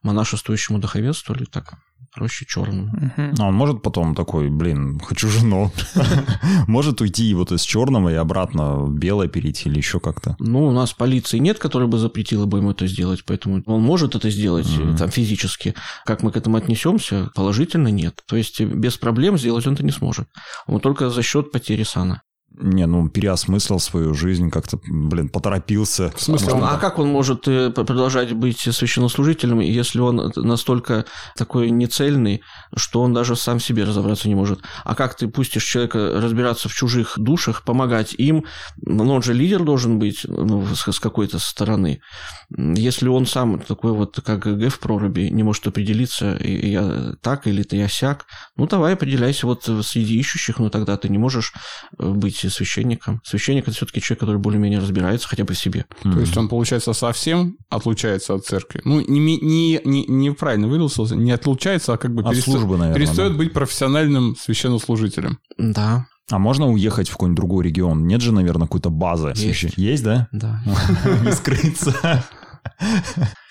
монашествующему 0.03 0.79
духовенству 0.79 1.35
или 1.35 1.45
так 1.45 1.75
проще 2.15 2.45
черным. 2.47 3.13
А 3.39 3.49
он 3.49 3.55
может 3.55 3.83
потом 3.83 4.15
такой, 4.15 4.51
блин, 4.51 5.01
хочу 5.01 5.29
жену. 5.29 5.71
Может 6.67 7.01
уйти 7.01 7.33
вот 7.35 7.53
из 7.53 7.63
черного 7.63 8.11
и 8.11 8.15
обратно 8.15 8.77
в 8.77 8.95
белое 8.95 9.29
перейти 9.29 9.69
или 9.69 9.79
еще 9.79 9.99
как-то? 9.99 10.37
Ну, 10.39 10.67
у 10.67 10.73
нас 10.73 10.93
полиции 10.93 11.39
нет, 11.39 11.59
которая 11.59 11.89
бы 11.89 11.99
запретила 11.99 12.45
бы 12.45 12.59
ему 12.59 12.73
это 12.73 12.87
сделать, 12.87 13.25
поэтому 13.25 13.63
он 13.65 13.83
может 13.83 14.15
это 14.15 14.31
сделать 14.31 14.69
там 14.99 15.11
физически. 15.11 15.75
Как 16.05 16.23
мы 16.23 16.31
к 16.31 16.37
этому 16.37 16.57
отнесемся? 16.57 17.31
Положительно 17.35 17.89
нет. 17.89 18.23
То 18.27 18.37
есть 18.37 18.61
без 18.61 18.97
проблем 18.99 19.39
сделать 19.39 19.67
он 19.67 19.75
это 19.75 19.85
не 19.85 19.93
сможет. 19.93 20.29
Он 20.67 20.81
только 20.81 21.09
за 21.09 21.23
счет 21.23 21.51
потери 21.51 21.83
сана. 21.83 22.23
Не, 22.59 22.87
ну, 22.87 23.09
переосмыслил 23.09 23.81
свою 23.81 24.13
жизнь, 24.13 24.51
как-то, 24.51 24.79
блин, 24.87 25.29
поторопился. 25.31 26.13
В 26.15 26.21
смысле? 26.21 26.53
А 26.63 26.77
как 26.77 26.99
он 26.99 27.09
может 27.09 27.49
э, 27.49 27.71
продолжать 27.71 28.33
быть 28.35 28.61
священнослужителем, 28.61 29.61
если 29.61 30.01
он 30.01 30.33
настолько 30.37 31.07
такой 31.37 31.71
нецельный, 31.71 32.43
что 32.77 33.03
он 33.03 33.15
даже 33.15 33.37
сам 33.37 33.59
себе 33.59 33.85
разобраться 33.85 34.29
не 34.29 34.35
может? 34.35 34.61
А 34.85 34.95
как 34.95 35.17
ты 35.17 35.29
пустишь 35.29 35.65
человека 35.65 36.21
разбираться 36.21 36.69
в 36.69 36.75
чужих 36.75 37.15
душах, 37.17 37.65
помогать 37.65 38.15
им? 38.15 38.45
Ну, 38.85 39.11
он 39.11 39.23
же 39.23 39.33
лидер 39.33 39.63
должен 39.63 39.99
быть 39.99 40.27
ну, 40.29 40.67
с 40.75 41.01
какой-то 41.01 41.39
стороны. 41.39 42.01
Если 42.55 43.09
он 43.09 43.25
сам 43.25 43.61
такой 43.61 43.93
вот, 43.93 44.21
как 44.25 44.41
ГГ 44.41 44.73
в 44.73 44.79
проруби, 44.79 45.31
не 45.31 45.43
может 45.43 45.67
определиться, 45.67 46.37
я 46.43 47.15
так 47.23 47.47
или 47.47 47.63
ты 47.63 47.77
я 47.77 47.89
сяк, 47.89 48.27
ну, 48.57 48.67
давай 48.67 48.93
определяйся 48.93 49.47
вот 49.47 49.65
среди 49.65 50.19
ищущих, 50.19 50.59
но 50.59 50.69
тогда 50.69 50.99
ты 50.99 51.09
не 51.09 51.19
можешь 51.19 51.55
э, 51.99 52.09
быть 52.11 52.42
священником. 52.51 53.21
Священник– 53.25 53.63
это 53.69 53.73
все-таки 53.73 54.01
человек, 54.01 54.21
который 54.21 54.39
более-менее 54.39 54.81
разбирается 54.81 55.29
хотя 55.29 55.45
бы 55.45 55.55
в 55.55 55.59
себе. 55.59 55.87
То 56.03 56.21
есть 56.21 56.37
он, 56.37 56.49
получается, 56.49 56.93
совсем 56.93 57.57
отлучается 57.69 58.35
от 58.35 58.45
церкви. 58.45 58.81
Ну, 58.85 59.01
не, 59.01 59.39
не, 59.39 59.81
не, 59.85 60.05
неправильно 60.07 60.69
выразился, 60.69 61.15
не 61.17 61.33
отлучается, 61.33 61.95
а 61.95 61.97
как 61.97 62.15
бы 62.15 62.23
от 62.23 62.31
переста... 62.31 62.51
службы, 62.51 62.77
наверное, 62.77 62.95
перестает 62.95 63.33
да. 63.33 63.39
быть 63.39 63.53
профессиональным 63.53 64.37
священнослужителем. 64.37 65.39
Да. 65.59 66.07
А 66.31 66.39
можно 66.39 66.71
уехать 66.71 67.09
в 67.09 67.13
какой-нибудь 67.13 67.37
другой 67.37 67.65
регион? 67.65 68.07
Нет 68.07 68.21
же, 68.21 68.33
наверное, 68.33 68.67
какой-то 68.67 68.91
базы. 68.91 69.33
Есть. 69.37 69.77
Есть, 69.77 70.05
да? 70.05 70.29
Да. 70.33 70.63
Не 71.25 71.33
скрыться. 71.33 72.25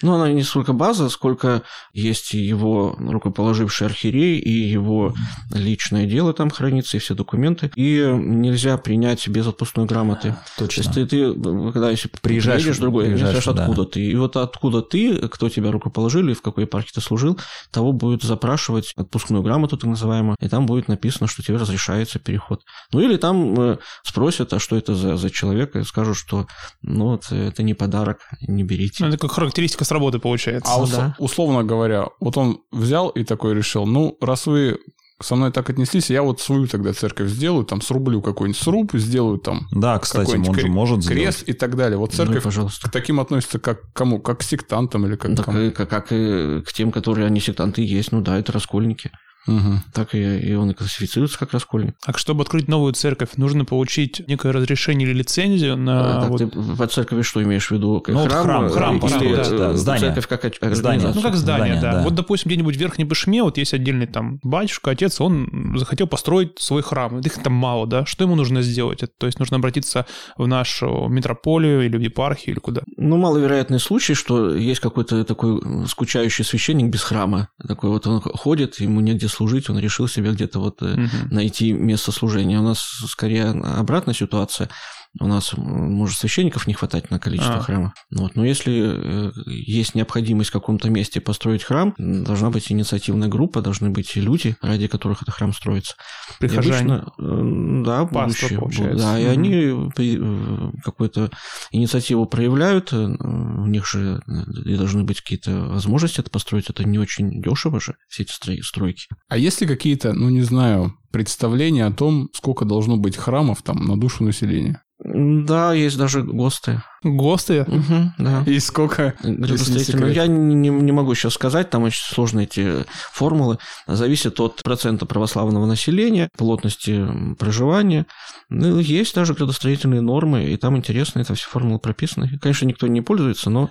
Ну, 0.01 0.15
она 0.15 0.31
не 0.31 0.43
столько 0.43 0.73
база, 0.73 1.09
сколько 1.09 1.61
есть 1.93 2.33
его 2.33 2.95
рукоположивший 2.97 3.87
архиерей, 3.87 4.39
и 4.39 4.49
его 4.49 5.13
личное 5.51 6.05
дело 6.05 6.33
там 6.33 6.49
хранится, 6.49 6.97
и 6.97 6.99
все 6.99 7.13
документы. 7.13 7.71
И 7.75 8.03
нельзя 8.11 8.77
принять 8.77 9.27
без 9.27 9.47
отпускной 9.47 9.85
грамоты. 9.85 10.35
Точно. 10.57 10.83
То 10.83 10.99
есть 10.99 11.09
ты, 11.11 11.33
ты 11.33 11.71
когда 11.71 11.91
если 11.91 12.09
приезжаешь, 12.21 12.61
приедешь 12.63 12.77
в 12.77 12.81
другой, 12.81 13.05
приезжаешь, 13.05 13.47
откуда 13.47 13.83
да. 13.83 13.89
ты. 13.91 14.01
И 14.01 14.15
вот 14.15 14.37
откуда 14.37 14.81
ты, 14.81 15.27
кто 15.29 15.49
тебя 15.49 15.71
рукоположили, 15.71 16.33
в 16.33 16.41
какой 16.41 16.63
епархии 16.63 16.93
ты 16.93 17.01
служил, 17.01 17.39
того 17.69 17.91
будет 17.91 18.23
запрашивать 18.23 18.93
отпускную 18.95 19.43
грамоту, 19.43 19.77
так 19.77 19.89
называемую, 19.89 20.35
и 20.39 20.49
там 20.49 20.65
будет 20.65 20.87
написано, 20.87 21.27
что 21.27 21.43
тебе 21.43 21.57
разрешается 21.57 22.17
переход. 22.17 22.63
Ну, 22.91 23.01
или 23.01 23.17
там 23.17 23.59
э, 23.59 23.77
спросят, 24.03 24.53
а 24.53 24.59
что 24.59 24.75
это 24.75 24.95
за, 24.95 25.17
за 25.17 25.29
человек, 25.29 25.75
и 25.75 25.83
скажут, 25.83 26.17
что 26.17 26.47
ну, 26.81 27.09
вот, 27.09 27.31
это 27.31 27.61
не 27.61 27.73
подарок, 27.73 28.19
не 28.41 28.63
берите. 28.63 29.00
Ну, 29.01 29.07
это 29.07 29.17
как 29.17 29.31
характеристика 29.31 29.83
с 29.83 29.91
работы 29.91 30.19
получается. 30.19 30.71
А 30.71 30.81
ус- 30.81 30.91
да. 30.91 31.15
условно 31.19 31.63
говоря, 31.63 32.07
вот 32.19 32.37
он 32.37 32.61
взял 32.71 33.09
и 33.09 33.23
такой 33.23 33.53
решил, 33.53 33.85
ну, 33.85 34.17
раз 34.21 34.47
вы 34.47 34.79
со 35.23 35.35
мной 35.35 35.51
так 35.51 35.69
отнеслись, 35.69 36.09
я 36.09 36.23
вот 36.23 36.41
свою 36.41 36.67
тогда 36.67 36.93
церковь 36.93 37.29
сделаю, 37.29 37.65
там 37.65 37.81
срублю 37.81 38.21
какой-нибудь 38.21 38.59
сруб, 38.61 38.91
сделаю 38.93 39.37
там 39.37 39.67
да, 39.71 39.99
кстати, 39.99 40.35
он 40.35 40.53
же 40.53 40.67
может 40.67 41.05
крест 41.05 41.39
сделать. 41.39 41.49
и 41.49 41.53
так 41.53 41.75
далее. 41.75 41.97
Вот 41.97 42.13
церковь 42.13 42.37
ну, 42.37 42.41
пожалуйста. 42.41 42.89
к 42.89 42.91
таким 42.91 43.19
относится 43.19 43.59
как 43.59 43.81
к 43.81 43.93
кому? 43.93 44.19
Как 44.19 44.39
к 44.39 44.43
сектантам 44.43 45.05
или 45.05 45.15
как 45.15 45.33
да, 45.33 45.43
к 45.43 45.45
кому? 45.45 45.71
Как, 45.71 45.89
как 45.89 46.11
и 46.11 46.61
к 46.61 46.73
тем, 46.73 46.91
которые 46.91 47.27
они 47.27 47.39
сектанты 47.39 47.83
есть, 47.83 48.11
ну 48.11 48.21
да, 48.21 48.37
это 48.37 48.51
раскольники. 48.51 49.11
Угу. 49.47 49.79
Так 49.93 50.13
и, 50.13 50.39
и 50.39 50.53
он 50.53 50.71
и 50.71 50.73
классифицируется 50.73 51.39
как 51.39 51.53
раскольник. 51.53 51.95
А 52.05 52.13
чтобы 52.17 52.43
открыть 52.43 52.67
новую 52.67 52.93
церковь, 52.93 53.29
нужно 53.37 53.65
получить 53.65 54.21
некое 54.27 54.51
разрешение 54.51 55.07
или 55.07 55.17
лицензию 55.17 55.77
на... 55.77 56.25
А, 56.25 56.27
вот... 56.27 56.37
Ты 56.37 56.47
по 56.47 56.87
церкови 56.87 57.23
что 57.23 57.41
имеешь 57.41 57.67
в 57.67 57.71
виду? 57.71 58.03
Ну, 58.07 58.27
храм, 58.27 58.69
храм, 58.69 58.69
храм, 58.69 58.97
или 58.97 59.35
да, 59.35 59.49
да, 59.49 59.73
здание. 59.73 60.13
церковь 60.13 60.27
как 60.27 60.75
здание. 60.75 61.11
Ну, 61.13 61.21
как 61.21 61.35
здание, 61.35 61.75
здание 61.77 61.81
да. 61.81 61.91
да. 61.93 62.03
Вот, 62.03 62.13
допустим, 62.13 62.49
где-нибудь 62.49 62.75
в 62.75 62.79
Верхней 62.79 63.05
Башме, 63.05 63.41
вот 63.41 63.57
есть 63.57 63.73
отдельный 63.73 64.05
там 64.05 64.39
батюшка, 64.43 64.91
отец, 64.91 65.19
он 65.19 65.75
захотел 65.77 66.07
построить 66.07 66.59
свой 66.59 66.83
храм. 66.83 67.19
Их 67.19 67.41
там 67.41 67.53
мало, 67.53 67.87
да? 67.87 68.05
Что 68.05 68.25
ему 68.25 68.35
нужно 68.35 68.61
сделать? 68.61 69.01
То 69.17 69.25
есть 69.25 69.39
нужно 69.39 69.57
обратиться 69.57 70.05
в 70.37 70.47
нашу 70.47 71.07
метрополию 71.07 71.85
или 71.85 71.97
в 71.97 72.01
епархию 72.01 72.53
или 72.53 72.59
куда? 72.59 72.81
Ну, 72.97 73.17
маловероятный 73.17 73.79
случай, 73.79 74.13
что 74.13 74.55
есть 74.55 74.79
какой-то 74.79 75.23
такой 75.23 75.87
скучающий 75.87 76.45
священник 76.45 76.91
без 76.91 77.01
храма. 77.01 77.49
Такой 77.67 77.89
вот 77.89 78.05
он 78.05 78.21
ходит, 78.21 78.79
ему 78.79 79.01
негде 79.01 79.30
служить, 79.31 79.69
он 79.69 79.79
решил 79.79 80.07
себе 80.07 80.31
где-то 80.31 80.59
вот 80.59 80.81
угу. 80.81 81.01
найти 81.29 81.73
место 81.73 82.11
служения. 82.11 82.59
У 82.59 82.63
нас 82.63 82.79
скорее 83.07 83.49
обратная 83.49 84.13
ситуация. 84.13 84.69
У 85.19 85.27
нас 85.27 85.53
может 85.57 86.17
священников 86.17 86.67
не 86.67 86.73
хватать 86.73 87.11
на 87.11 87.19
количество 87.19 87.55
а. 87.55 87.61
храма. 87.61 87.93
Вот. 88.11 88.35
Но 88.35 88.45
если 88.45 89.27
э, 89.27 89.31
есть 89.45 89.93
необходимость 89.93 90.51
в 90.51 90.53
каком-то 90.53 90.89
месте 90.89 91.19
построить 91.19 91.63
храм, 91.63 91.93
должна 91.97 92.49
быть 92.49 92.71
инициативная 92.71 93.27
группа, 93.27 93.61
должны 93.61 93.89
быть 93.89 94.15
люди, 94.15 94.55
ради 94.61 94.87
которых 94.87 95.21
этот 95.21 95.35
храм 95.35 95.51
строится. 95.51 95.95
Прихожане. 96.39 96.95
обычно, 96.95 97.13
э, 97.19 97.83
да, 97.85 98.05
будущее. 98.05 98.95
Да, 98.95 99.19
и 99.19 99.25
они 99.25 99.89
э, 99.97 100.71
какую-то 100.81 101.29
инициативу 101.71 102.25
проявляют, 102.25 102.93
у 102.93 103.65
них 103.65 103.85
же 103.85 104.21
и 104.65 104.75
должны 104.77 105.03
быть 105.03 105.19
какие-то 105.19 105.51
возможности 105.51 106.21
это 106.21 106.29
построить. 106.29 106.69
Это 106.69 106.85
не 106.85 106.99
очень 106.99 107.41
дешево 107.41 107.81
же, 107.81 107.95
все 108.07 108.23
эти 108.23 108.61
стройки. 108.61 109.07
А 109.27 109.37
есть 109.37 109.59
ли 109.59 109.67
какие-то, 109.67 110.13
ну 110.13 110.29
не 110.29 110.41
знаю, 110.41 110.95
представления 111.11 111.85
о 111.85 111.91
том, 111.91 112.29
сколько 112.33 112.63
должно 112.63 112.95
быть 112.95 113.17
храмов 113.17 113.61
там 113.61 113.85
на 113.85 113.99
душу 113.99 114.23
населения? 114.23 114.81
Да, 115.03 115.73
есть 115.73 115.97
даже 115.97 116.21
ГОСТы. 116.23 116.83
ГОСТы? 117.03 117.63
Угу, 117.63 118.13
да. 118.19 118.43
И 118.45 118.59
сколько? 118.59 119.15
Я 119.23 120.27
не, 120.27 120.69
не 120.69 120.91
могу 120.91 121.15
сейчас 121.15 121.33
сказать, 121.33 121.69
там 121.69 121.83
очень 121.83 122.03
сложные 122.03 122.45
эти 122.45 122.85
формулы. 123.11 123.57
Зависит 123.87 124.39
от 124.39 124.61
процента 124.63 125.05
православного 125.05 125.65
населения, 125.65 126.29
плотности 126.37 127.05
проживания. 127.39 128.05
Ну, 128.49 128.79
есть 128.79 129.15
даже 129.15 129.33
градостроительные 129.33 130.01
нормы, 130.01 130.45
и 130.45 130.57
там 130.57 130.75
интересно, 130.77 131.19
это 131.19 131.33
все 131.35 131.47
формулы 131.47 131.79
прописаны. 131.79 132.29
Конечно, 132.41 132.65
никто 132.65 132.87
не 132.87 133.01
пользуется, 133.01 133.49
но, 133.49 133.69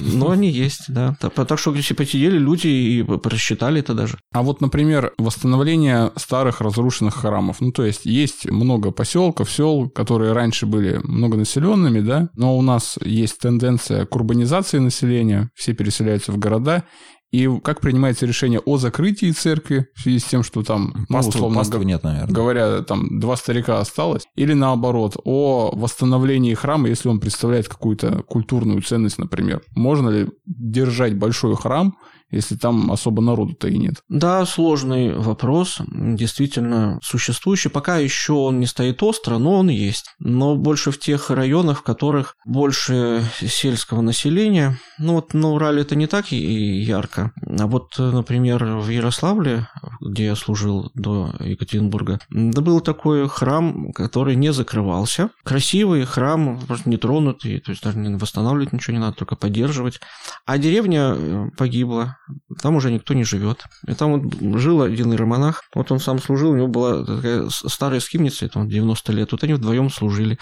но 0.00 0.30
они 0.30 0.50
есть, 0.50 0.84
да. 0.88 1.14
Так 1.20 1.58
что, 1.58 1.74
если 1.74 1.94
посидели 1.94 2.38
люди 2.38 2.66
и 2.66 3.02
просчитали 3.02 3.80
это 3.80 3.94
даже. 3.94 4.18
А 4.32 4.42
вот, 4.42 4.60
например, 4.60 5.12
восстановление 5.18 6.12
старых 6.16 6.60
разрушенных 6.60 7.14
храмов. 7.14 7.60
Ну, 7.60 7.72
то 7.72 7.84
есть, 7.84 8.06
есть 8.06 8.50
много 8.50 8.90
поселков, 8.90 9.50
сел, 9.50 9.90
которые 9.90 10.32
раньше 10.32 10.64
были 10.64 10.98
многонаселенными, 11.04 12.00
да, 12.00 12.28
но 12.34 12.56
у 12.56 12.62
нас 12.62 12.71
нас 12.74 12.98
есть 13.02 13.38
тенденция 13.38 14.06
к 14.06 14.14
урбанизации 14.14 14.78
населения, 14.78 15.50
все 15.54 15.74
переселяются 15.74 16.32
в 16.32 16.38
города, 16.38 16.84
и 17.32 17.48
как 17.64 17.80
принимается 17.80 18.26
решение 18.26 18.60
о 18.60 18.76
закрытии 18.76 19.30
церкви 19.30 19.86
в 19.94 20.02
связи 20.02 20.18
с 20.18 20.24
тем, 20.24 20.42
что 20.42 20.62
там, 20.62 21.06
ну, 21.08 21.16
Паствы, 21.16 21.30
условно 21.30 21.58
паствы 21.58 21.84
нет, 21.84 22.02
наверное. 22.02 22.34
говоря, 22.34 22.82
там 22.82 23.18
два 23.18 23.36
старика 23.36 23.80
осталось, 23.80 24.24
или 24.36 24.52
наоборот, 24.52 25.16
о 25.24 25.74
восстановлении 25.74 26.52
храма, 26.52 26.88
если 26.88 27.08
он 27.08 27.20
представляет 27.20 27.68
какую-то 27.68 28.22
культурную 28.22 28.82
ценность, 28.82 29.18
например. 29.18 29.62
Можно 29.74 30.10
ли 30.10 30.28
держать 30.44 31.16
большой 31.16 31.56
храм, 31.56 31.96
если 32.32 32.56
там 32.56 32.90
особо 32.90 33.22
народу-то 33.22 33.68
и 33.68 33.78
нет? 33.78 34.02
Да, 34.08 34.44
сложный 34.46 35.14
вопрос, 35.14 35.80
действительно 35.86 36.98
существующий. 37.02 37.68
Пока 37.68 37.98
еще 37.98 38.32
он 38.32 38.58
не 38.58 38.66
стоит 38.66 39.02
остро, 39.02 39.38
но 39.38 39.58
он 39.58 39.68
есть. 39.68 40.06
Но 40.18 40.56
больше 40.56 40.90
в 40.90 40.98
тех 40.98 41.30
районах, 41.30 41.80
в 41.80 41.82
которых 41.82 42.36
больше 42.44 43.22
сельского 43.40 44.00
населения. 44.00 44.78
Ну 44.98 45.14
вот 45.14 45.34
на 45.34 45.50
Урале 45.50 45.82
это 45.82 45.94
не 45.94 46.06
так 46.06 46.32
и 46.32 46.80
ярко. 46.80 47.32
А 47.46 47.66
вот, 47.66 47.94
например, 47.98 48.64
в 48.64 48.88
Ярославле, 48.88 49.68
где 50.00 50.26
я 50.26 50.36
служил 50.36 50.90
до 50.94 51.34
Екатеринбурга, 51.40 52.18
да 52.30 52.60
был 52.62 52.80
такой 52.80 53.28
храм, 53.28 53.92
который 53.92 54.36
не 54.36 54.52
закрывался. 54.52 55.30
Красивый 55.44 56.04
храм, 56.04 56.60
просто 56.66 56.88
нетронутый, 56.88 57.60
то 57.60 57.70
есть 57.70 57.82
даже 57.82 57.98
не 57.98 58.14
восстанавливать 58.16 58.72
ничего 58.72 58.94
не 58.94 59.00
надо, 59.00 59.16
только 59.16 59.36
поддерживать. 59.36 60.00
А 60.46 60.58
деревня 60.58 61.14
э, 61.14 61.50
погибла, 61.56 62.18
там 62.60 62.76
уже 62.76 62.90
никто 62.90 63.14
не 63.14 63.24
живет. 63.24 63.64
И 63.86 63.94
там 63.94 64.20
вот 64.20 64.60
жил 64.60 64.82
один 64.82 65.12
иеромонах, 65.12 65.62
вот 65.74 65.90
он 65.92 66.00
сам 66.00 66.18
служил, 66.18 66.50
у 66.50 66.56
него 66.56 66.68
была 66.68 67.04
такая 67.04 67.48
старая 67.48 68.00
скимница, 68.00 68.50
он 68.54 68.68
90 68.68 69.12
лет, 69.12 69.32
вот 69.32 69.44
они 69.44 69.54
вдвоем 69.54 69.90
служили. 69.90 70.38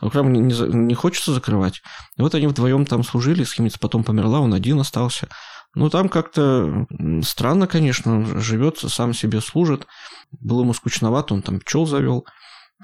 А 0.00 0.10
храм 0.10 0.32
не, 0.32 0.40
не, 0.40 0.54
не 0.54 0.94
хочется 0.94 1.32
закрывать. 1.32 1.82
И 2.16 2.22
вот 2.22 2.34
они 2.34 2.46
вдвоем 2.46 2.86
там 2.86 3.04
служили, 3.04 3.44
скимница 3.44 3.78
потом 3.78 4.04
померла, 4.04 4.40
он 4.40 4.54
один 4.54 4.80
остался. 4.80 5.28
Ну, 5.74 5.88
там 5.88 6.08
как-то 6.08 6.86
странно, 7.22 7.66
конечно, 7.68 8.40
живет, 8.40 8.78
сам 8.78 9.14
себе 9.14 9.40
служит. 9.40 9.86
Было 10.32 10.62
ему 10.62 10.74
скучновато, 10.74 11.34
он 11.34 11.42
там 11.42 11.60
пчел 11.60 11.86
завел 11.86 12.26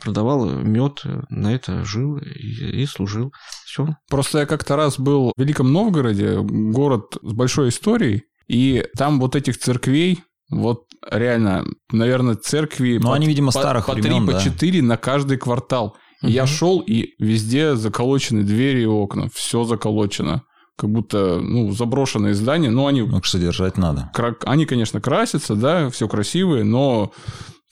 продавал 0.02 0.48
мед, 0.50 1.02
на 1.30 1.54
это 1.54 1.84
жил 1.84 2.18
и, 2.18 2.82
и 2.82 2.86
служил. 2.86 3.32
Все. 3.64 3.96
Просто 4.08 4.40
я 4.40 4.46
как-то 4.46 4.76
раз 4.76 4.98
был 4.98 5.32
в 5.36 5.40
Великом 5.40 5.72
Новгороде, 5.72 6.38
город 6.40 7.16
с 7.22 7.32
большой 7.32 7.70
историей, 7.70 8.24
и 8.48 8.85
там 8.96 9.20
вот 9.20 9.37
этих 9.37 9.59
церквей, 9.59 10.20
вот 10.50 10.85
реально, 11.11 11.64
наверное, 11.90 12.35
церкви... 12.37 12.98
Ну, 13.02 13.12
они, 13.12 13.26
видимо, 13.26 13.52
по, 13.52 13.59
старых 13.59 13.87
по 13.87 13.94
времен, 13.94 14.24
3, 14.26 14.32
да. 14.35 14.38
по 14.38 14.44
4 14.44 14.82
на 14.82 14.96
каждый 14.96 15.37
квартал. 15.38 15.96
Мгм. 16.22 16.32
Я 16.32 16.46
шел, 16.46 16.80
и 16.80 17.14
везде 17.18 17.74
заколочены 17.76 18.42
двери 18.42 18.82
и 18.82 18.87
окна. 18.87 19.28
Все 19.35 19.64
заколочено. 19.64 20.42
Как 20.76 20.90
будто, 20.90 21.40
ну, 21.40 21.72
заброшенные 21.72 22.35
здания. 22.35 22.70
Ну, 22.70 22.87
они, 22.87 23.02
Ну, 23.02 23.22
содержать 23.22 23.78
надо. 23.78 24.11
кра- 24.14 24.37
они 24.44 24.66
конечно, 24.66 25.00
красятся, 25.00 25.54
да, 25.54 25.90
все 25.90 26.06
красивые, 26.09 26.64
но 26.64 27.12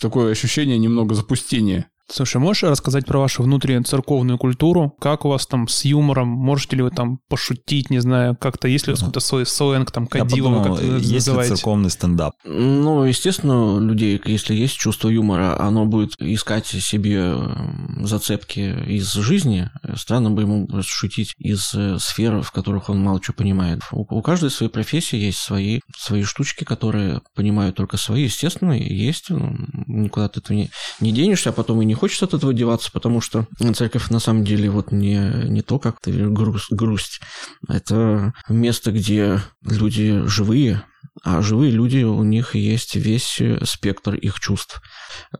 такое 0.01 0.33
ощущение 0.33 0.79
немного 0.79 1.15
запустения. 1.15 1.89
Слушай, 2.11 2.37
можешь 2.37 2.63
рассказать 2.65 3.07
про 3.07 3.19
вашу 3.19 3.43
внутреннюю 3.43 3.83
церковную 3.85 4.39
культуру? 4.39 4.95
Как 5.01 5.25
у 5.25 5.31
вас 5.31 5.47
там 5.47 5.69
с 5.69 5.85
юмором? 5.85 6.29
Можете 6.29 6.77
ли 6.77 6.83
вы 6.83 6.91
там 6.91 7.19
пошутить, 7.29 7.89
не 7.89 7.99
знаю, 7.99 8.37
как-то, 8.39 8.69
есть 8.69 8.87
ли 8.87 8.93
у 8.93 8.95
вас 8.95 9.01
какой-то 9.01 9.21
свой 9.21 9.47
сленг, 9.47 9.91
там, 9.91 10.07
кадилово, 10.07 10.63
как 10.63 10.79
это 10.79 10.97
есть 10.97 11.29
ли 11.29 11.45
церковный 11.45 11.91
стендап? 11.91 12.35
Ну, 12.45 13.05
естественно, 13.05 13.75
у 13.75 13.81
людей, 13.81 14.21
если 14.27 14.55
есть 14.55 14.77
чувство 14.77 15.09
юмора, 15.09 15.59
оно 15.59 15.87
будет 15.87 16.21
искать 16.21 16.67
себе 16.67 17.17
м, 17.21 18.07
зацепки 18.07 18.61
из 18.87 19.11
жизни. 19.13 19.71
Странно 19.97 20.31
бы 20.31 20.43
ему 20.43 20.69
шутить 20.83 21.35
из 21.39 21.73
э, 21.75 21.99
сфер, 21.99 22.43
в 22.43 22.53
которых 22.53 22.91
он 22.91 23.03
мало 23.03 23.21
чего 23.21 23.35
понимает. 23.35 23.81
У, 23.93 24.03
у 24.03 24.23
каждой 24.23 24.51
своей 24.51 24.71
профессии 24.71 25.17
есть 25.17 25.39
свои, 25.39 25.81
свои 25.97 26.23
штучки, 26.23 26.65
которые 26.65 27.23
понимают 27.35 27.77
только 27.77 27.97
свои. 27.97 28.25
Естественно, 28.25 28.73
есть. 28.73 29.31
ну, 29.31 29.57
Никуда 29.87 30.27
от 30.27 30.37
этого 30.37 30.57
не, 30.57 30.71
не 31.01 31.11
денешься, 31.13 31.51
а 31.51 31.53
потом 31.53 31.81
и 31.81 31.85
не 31.85 31.94
хочется 31.95 32.25
от 32.25 32.35
этого 32.35 32.53
деваться, 32.53 32.91
потому 32.93 33.21
что 33.21 33.47
церковь 33.75 34.11
на 34.11 34.19
самом 34.19 34.45
деле 34.45 34.71
вот 34.71 34.93
не, 34.93 35.19
не 35.49 35.63
то, 35.63 35.79
как 35.79 36.01
ты 36.01 36.29
грусть, 36.29 36.71
грусть. 36.71 37.21
Это 37.69 38.33
место, 38.49 38.93
где 38.93 39.41
люди 39.63 40.23
живые, 40.27 40.83
а 41.25 41.41
живые 41.41 41.73
люди, 41.73 42.03
у 42.03 42.23
них 42.23 42.55
есть 42.55 42.97
весь 42.97 43.41
спектр 43.63 44.15
их 44.15 44.39
чувств. 44.41 44.83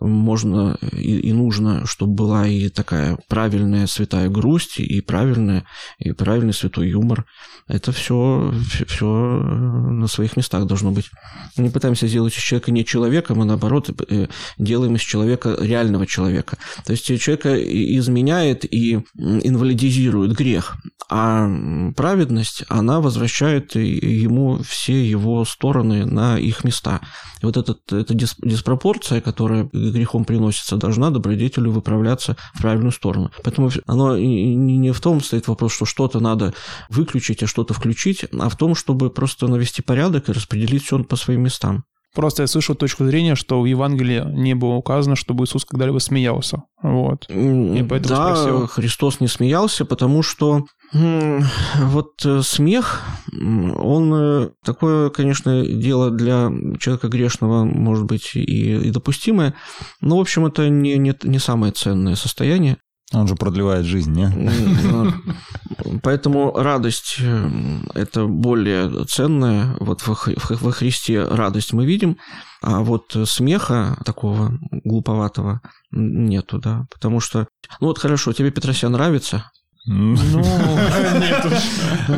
Можно 0.01 0.79
и, 0.93 1.19
и 1.19 1.33
нужно, 1.35 1.87
чтобы 1.87 2.15
была 2.15 2.49
и 2.49 2.71
такая 2.71 3.19
правильная 3.29 3.87
святая 3.87 4.31
грусть, 4.31 4.81
и 4.81 5.03
правильная, 5.03 5.65
и 5.99 6.13
правильный 6.13 6.55
святой 6.55 6.89
юмор. 6.89 7.27
Это 7.69 7.93
все, 7.93 8.55
все 8.87 9.07
на 9.07 10.07
своих 10.07 10.39
местах 10.39 10.67
должно 10.67 10.91
быть. 10.91 11.11
Мы 11.59 11.65
не 11.65 11.71
пытаемся 11.71 12.09
сделать 12.09 12.35
из 12.35 12.43
человека 12.43 12.73
не 12.73 12.85
человеком, 12.85 13.43
а 13.43 13.45
наоборот 13.45 13.91
э, 14.09 14.29
делаем 14.57 14.97
из 14.97 15.03
человека 15.03 15.55
реального 15.61 16.07
человека. 16.07 16.57
То 16.87 16.93
есть 16.93 17.05
человека 17.05 17.55
изменяет 17.63 18.65
и 18.65 19.05
инвалидизирует 19.15 20.33
грех, 20.35 20.79
а 21.11 21.47
праведность, 21.95 22.65
она 22.69 23.01
возвращает 23.01 23.75
ему 23.75 24.63
все 24.63 25.05
его 25.05 25.45
стороны 25.45 25.74
на 25.83 26.39
их 26.39 26.65
места. 26.65 27.01
И 27.43 27.47
вот 27.47 27.57
этот, 27.57 27.93
эта 27.93 28.15
дис- 28.15 28.37
диспропорция, 28.43 29.21
которая 29.21 29.69
грехом 29.73 30.25
приносится, 30.25 30.77
должна 30.77 31.11
добродетелю 31.11 31.71
выправляться 31.71 32.37
в 32.55 32.63
правильную 32.63 32.93
сторону. 32.93 33.31
Поэтому 33.43 33.71
оно 33.87 34.17
не 34.17 34.93
в 34.93 35.01
том 35.01 35.21
стоит 35.21 35.49
вопрос, 35.49 35.75
что 35.75 35.85
что-то 35.85 36.21
надо 36.21 36.55
выключить, 36.89 37.43
а 37.43 37.47
что-то 37.47 37.75
включить, 37.75 38.25
а 38.33 38.49
в 38.49 38.57
том, 38.57 38.75
чтобы 38.75 39.11
просто 39.11 39.49
навести 39.49 39.83
порядок 39.83 40.29
и 40.29 40.33
распределить 40.33 40.85
все 40.85 41.03
по 41.03 41.17
своим 41.17 41.43
местам. 41.43 41.85
Просто 42.15 42.43
я 42.43 42.47
слышал 42.47 42.75
точку 42.75 43.05
зрения, 43.05 43.35
что 43.35 43.61
в 43.61 43.65
Евангелии 43.65 44.23
не 44.25 44.55
было 44.55 44.75
указано, 44.75 45.17
чтобы 45.17 45.45
Иисус 45.45 45.65
когда-либо 45.65 45.99
смеялся. 45.99 46.63
Вот. 46.83 47.27
Я 47.29 47.85
поэтому 47.85 48.15
да, 48.15 48.37
спросил. 48.37 48.67
Христос 48.69 49.21
не 49.21 49.27
смеялся, 49.29 49.85
потому 49.85 50.23
что 50.23 50.65
вот 50.93 52.13
э, 52.25 52.43
смех, 52.43 53.03
он 53.33 54.15
э, 54.15 54.51
такое, 54.65 55.11
конечно, 55.11 55.67
дело 55.67 56.11
для 56.11 56.53
человека 56.79 57.09
грешного, 57.09 57.65
может 57.65 58.05
быть, 58.05 58.37
и, 58.37 58.77
и 58.77 58.91
допустимое, 58.91 59.55
но, 60.01 60.19
в 60.19 60.21
общем, 60.21 60.47
это 60.47 60.69
не, 60.69 60.97
не, 60.99 61.15
не 61.25 61.39
самое 61.41 61.73
ценное 61.73 62.15
состояние. 62.15 62.77
Он 63.15 63.29
же 63.29 63.35
продлевает 63.37 63.87
жизнь, 63.87 64.13
не? 64.13 64.29
Поэтому 66.03 66.53
радость 66.53 67.17
э,– 67.21 67.49
это 67.95 68.27
более 68.27 69.05
ценная. 69.05 69.77
Вот 69.81 70.07
во, 70.07 70.15
Хри- 70.15 70.37
во 70.61 70.73
Христе 70.73 71.25
радость 71.25 71.73
мы 71.73 71.87
видим, 71.87 72.17
а 72.63 72.81
вот 72.81 73.17
смеха 73.25 73.97
такого 74.05 74.59
глуповатого 74.71 75.61
нету, 75.91 76.59
да. 76.59 76.87
Потому 76.93 77.21
что, 77.21 77.47
ну 77.81 77.89
вот 77.89 77.99
хорошо, 77.99 78.33
тебе 78.33 78.51
Петросян 78.51 78.93
нравится. 78.93 79.51
Ну, 79.87 80.15
нет 81.21 81.45
уж. 81.45 81.53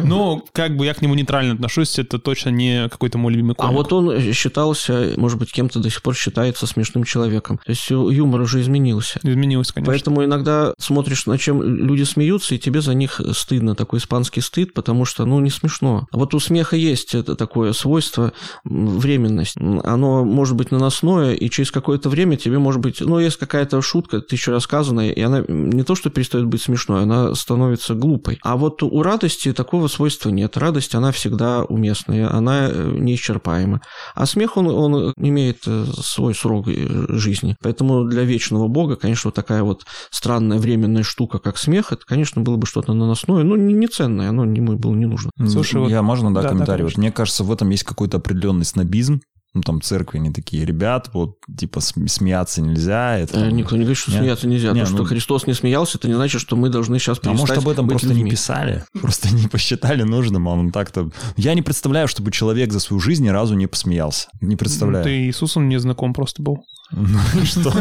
Ну, 0.04 0.44
как 0.52 0.76
бы 0.76 0.86
я 0.86 0.94
к 0.94 1.02
нему 1.02 1.14
нейтрально 1.14 1.54
отношусь, 1.54 1.98
это 1.98 2.20
точно 2.20 2.50
не 2.50 2.88
какой-то 2.88 3.18
мой 3.18 3.32
любимый 3.32 3.54
а 3.58 3.62
комик. 3.62 3.74
вот 3.74 3.92
он 3.92 4.20
считался, 4.32 5.14
может 5.16 5.38
быть, 5.38 5.50
кем-то 5.50 5.80
до 5.80 5.90
сих 5.90 6.00
пор 6.02 6.14
считается 6.14 6.68
смешным 6.68 7.02
человеком. 7.02 7.58
То 7.64 7.70
есть 7.70 7.90
юмор 7.90 8.42
уже 8.42 8.60
изменился. 8.60 9.18
Изменилось, 9.24 9.72
конечно. 9.72 9.92
Поэтому 9.92 10.24
иногда 10.24 10.74
смотришь, 10.78 11.26
на 11.26 11.38
чем 11.38 11.60
люди 11.60 12.04
смеются, 12.04 12.54
и 12.54 12.58
тебе 12.58 12.80
за 12.80 12.94
них 12.94 13.20
стыдно, 13.32 13.74
такой 13.74 13.98
испанский 13.98 14.42
стыд, 14.42 14.72
потому 14.72 15.04
что, 15.04 15.24
ну, 15.24 15.40
не 15.40 15.50
смешно. 15.50 16.06
А 16.12 16.18
вот 16.18 16.34
у 16.34 16.40
смеха 16.40 16.76
есть 16.76 17.16
это 17.16 17.34
такое 17.34 17.72
свойство, 17.72 18.32
временность. 18.62 19.56
Оно 19.56 20.24
может 20.24 20.54
быть 20.54 20.70
наносное, 20.70 21.34
и 21.34 21.50
через 21.50 21.72
какое-то 21.72 22.10
время 22.10 22.36
тебе 22.36 22.58
может 22.58 22.80
быть, 22.80 23.00
ну, 23.00 23.18
есть 23.18 23.38
какая-то 23.38 23.82
шутка, 23.82 24.20
тысячу 24.20 24.52
рассказанная, 24.52 25.10
и 25.10 25.20
она 25.20 25.44
не 25.48 25.82
то, 25.82 25.96
что 25.96 26.10
перестает 26.10 26.46
быть 26.46 26.62
смешной, 26.62 27.02
она 27.02 27.34
становится 27.34 27.55
глупой. 27.94 28.38
А 28.42 28.56
вот 28.56 28.82
у 28.82 29.02
радости 29.02 29.52
такого 29.52 29.88
свойства 29.88 30.30
нет. 30.30 30.56
Радость, 30.56 30.94
она 30.94 31.12
всегда 31.12 31.64
уместная, 31.64 32.30
она 32.32 32.68
э, 32.70 32.96
неисчерпаема. 32.98 33.80
А 34.14 34.26
смех, 34.26 34.56
он, 34.56 34.68
он 34.68 35.12
имеет 35.18 35.62
э, 35.66 35.84
свой 36.00 36.34
срок 36.34 36.68
э, 36.68 37.06
жизни. 37.10 37.56
Поэтому 37.62 38.04
для 38.04 38.22
вечного 38.22 38.68
Бога, 38.68 38.96
конечно, 38.96 39.28
вот 39.28 39.34
такая 39.34 39.62
вот 39.62 39.84
странная 40.10 40.58
временная 40.58 41.02
штука, 41.02 41.38
как 41.38 41.58
смех, 41.58 41.92
это, 41.92 42.04
конечно, 42.06 42.42
было 42.42 42.56
бы 42.56 42.66
что-то 42.66 42.92
наносное, 42.92 43.42
но 43.42 43.56
не, 43.56 43.74
не 43.74 43.86
ценное, 43.86 44.28
оно 44.30 44.44
ему 44.44 44.76
было 44.76 44.94
не 44.94 45.06
нужно. 45.06 45.30
Слушай, 45.48 45.80
вот- 45.80 45.90
я 45.90 46.02
можно, 46.02 46.32
да, 46.32 46.42
Да, 46.42 46.42
да, 46.42 46.48
комментарий? 46.50 46.82
вот 46.82 46.92
конечно. 46.92 47.00
мне 47.00 47.12
кажется, 47.12 47.44
в 47.44 47.52
этом 47.52 47.70
есть 47.70 47.84
какой-то 47.84 48.18
определенный 48.18 48.64
снобизм. 48.64 49.20
Ну, 49.56 49.62
там 49.62 49.80
церкви, 49.80 50.18
они 50.18 50.30
такие, 50.30 50.66
ребят, 50.66 51.08
вот, 51.14 51.38
типа, 51.58 51.80
см- 51.80 52.10
смеяться 52.12 52.60
нельзя. 52.60 53.16
Это, 53.18 53.32
там- 53.40 53.56
Никто 53.56 53.74
не 53.76 53.84
говорит, 53.84 53.96
что 53.96 54.10
Не? 54.12 54.18
смеяться 54.18 54.46
нельзя. 54.46 54.72
Не, 54.72 54.80
То, 54.80 54.86
что 54.86 54.96
ну- 54.98 55.04
Христос 55.06 55.46
не 55.46 55.54
смеялся, 55.54 55.96
это 55.96 56.08
не 56.08 56.14
значит, 56.14 56.42
что 56.42 56.56
мы 56.56 56.68
должны 56.68 56.98
сейчас 56.98 57.16
А 57.18 57.20
перестать 57.22 57.40
может, 57.40 57.58
об 57.64 57.68
этом 57.70 57.88
просто 57.88 58.08
не 58.08 58.14
людьми. 58.16 58.30
писали? 58.32 58.84
Просто 59.00 59.34
не 59.34 59.48
посчитали 59.48 60.02
нужным, 60.02 60.46
а 60.46 60.52
он 60.52 60.72
так-то... 60.72 61.10
Я 61.38 61.54
не 61.54 61.62
представляю, 61.62 62.06
чтобы 62.06 62.32
человек 62.32 62.70
за 62.70 62.80
свою 62.80 63.00
жизнь 63.00 63.24
ни 63.24 63.30
разу 63.30 63.54
не 63.54 63.66
посмеялся. 63.66 64.28
Не 64.42 64.56
представляю. 64.56 65.04
Ты 65.04 65.24
Иисусом 65.26 65.70
не 65.70 65.78
знаком 65.80 66.12
просто 66.12 66.42
был. 66.42 66.58
Ну 66.90 67.18
и 67.40 67.44
что? 67.44 67.72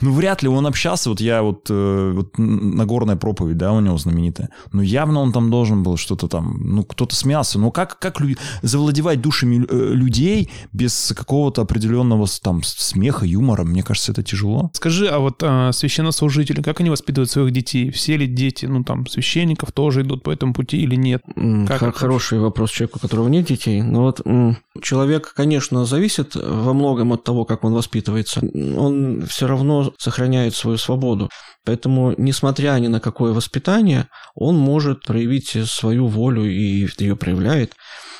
Ну 0.00 0.12
вряд 0.12 0.42
ли 0.42 0.48
он 0.48 0.66
общался, 0.66 1.10
вот 1.10 1.20
я 1.20 1.42
вот, 1.42 1.66
э, 1.70 2.12
вот 2.14 2.38
Нагорная 2.38 3.16
проповедь, 3.16 3.56
да, 3.56 3.72
у 3.72 3.80
него 3.80 3.96
знаменитая. 3.96 4.50
Ну 4.72 4.82
явно 4.82 5.20
он 5.20 5.32
там 5.32 5.50
должен 5.50 5.82
был 5.82 5.96
что-то 5.96 6.28
там, 6.28 6.58
ну 6.60 6.84
кто-то 6.84 7.14
смеялся. 7.14 7.58
Но 7.58 7.70
как, 7.70 7.98
как 7.98 8.20
завладевать 8.62 9.20
душами 9.20 9.64
э, 9.68 9.94
людей 9.94 10.50
без 10.72 11.12
какого-то 11.16 11.62
определенного 11.62 12.26
там 12.42 12.62
смеха, 12.62 13.24
юмора? 13.24 13.64
Мне 13.64 13.82
кажется, 13.82 14.12
это 14.12 14.22
тяжело. 14.22 14.70
Скажи, 14.74 15.08
а 15.08 15.18
вот 15.18 15.42
а, 15.42 15.72
священнослужители, 15.72 16.62
как 16.62 16.80
они 16.80 16.90
воспитывают 16.90 17.30
своих 17.30 17.52
детей? 17.52 17.90
Все 17.90 18.16
ли 18.16 18.26
дети, 18.26 18.66
ну 18.66 18.84
там, 18.84 19.06
священников 19.06 19.72
тоже 19.72 20.02
идут 20.02 20.22
по 20.22 20.30
этому 20.30 20.54
пути 20.54 20.78
или 20.78 20.96
нет? 20.96 21.22
Как 21.66 21.96
Хороший 21.96 22.38
вопрос 22.38 22.70
человеку, 22.70 22.98
у 22.98 23.00
которого 23.00 23.28
нет 23.28 23.46
детей. 23.46 23.82
Ну 23.82 24.02
вот 24.02 24.20
человек, 24.82 25.32
конечно, 25.34 25.84
зависит 25.84 26.34
во 26.34 26.72
многом 26.74 27.12
от 27.12 27.24
того, 27.24 27.44
как 27.44 27.64
он 27.64 27.72
воспитывается. 28.26 28.78
Он 28.78 29.26
все 29.26 29.46
равно 29.46 29.92
сохраняет 29.98 30.54
свою 30.54 30.78
свободу. 30.78 31.30
Поэтому, 31.64 32.14
несмотря 32.16 32.78
ни 32.78 32.86
на 32.88 33.00
какое 33.00 33.32
воспитание, 33.32 34.08
он 34.34 34.56
может 34.56 35.02
проявить 35.02 35.56
свою 35.68 36.06
волю 36.06 36.44
и 36.44 36.86
ее 36.98 37.16
проявляет 37.16 37.74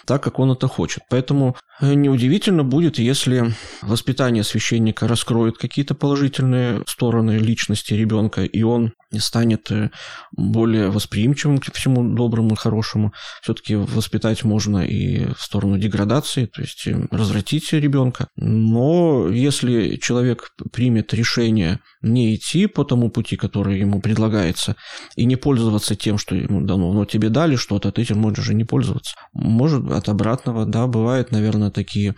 так, 0.06 0.22
как 0.22 0.38
он 0.38 0.52
это 0.52 0.68
хочет. 0.68 1.02
Поэтому 1.10 1.56
э, 1.80 1.94
неудивительно 1.94 2.64
будет, 2.64 2.98
если 2.98 3.54
воспитание 3.82 4.44
священника 4.44 5.08
раскроет 5.08 5.58
какие-то 5.58 5.94
положительные 5.94 6.82
стороны 6.86 7.32
личности 7.32 7.94
ребенка, 7.94 8.44
и 8.44 8.62
он 8.62 8.92
станет 9.18 9.70
э, 9.70 9.90
более 10.32 10.90
восприимчивым 10.90 11.58
к 11.58 11.72
всему 11.72 12.14
доброму 12.14 12.54
хорошему. 12.54 13.12
Все-таки 13.42 13.74
воспитать 13.74 14.44
можно 14.44 14.86
и 14.86 15.26
в 15.34 15.40
сторону 15.40 15.78
деградации, 15.78 16.46
то 16.46 16.62
есть 16.62 16.86
э, 16.86 17.06
развратить 17.10 17.72
ребенка. 17.72 18.28
Но 18.36 19.28
если 19.28 19.96
человек 19.96 20.52
примет 20.72 21.12
решение 21.14 21.80
не 22.06 22.34
идти 22.34 22.66
по 22.66 22.84
тому 22.84 23.10
пути, 23.10 23.36
который 23.36 23.78
ему 23.80 24.00
предлагается, 24.00 24.76
и 25.16 25.24
не 25.24 25.36
пользоваться 25.36 25.94
тем, 25.94 26.18
что 26.18 26.34
ему 26.34 26.60
дано, 26.62 26.92
но 26.92 27.04
тебе 27.04 27.28
дали 27.28 27.56
что-то, 27.56 27.92
ты 27.92 28.02
этим 28.02 28.18
можешь 28.18 28.44
же 28.44 28.54
не 28.54 28.64
пользоваться. 28.64 29.16
Может, 29.32 29.90
от 29.90 30.08
обратного, 30.08 30.66
да, 30.66 30.86
бывают, 30.86 31.32
наверное, 31.32 31.70
такие 31.70 32.14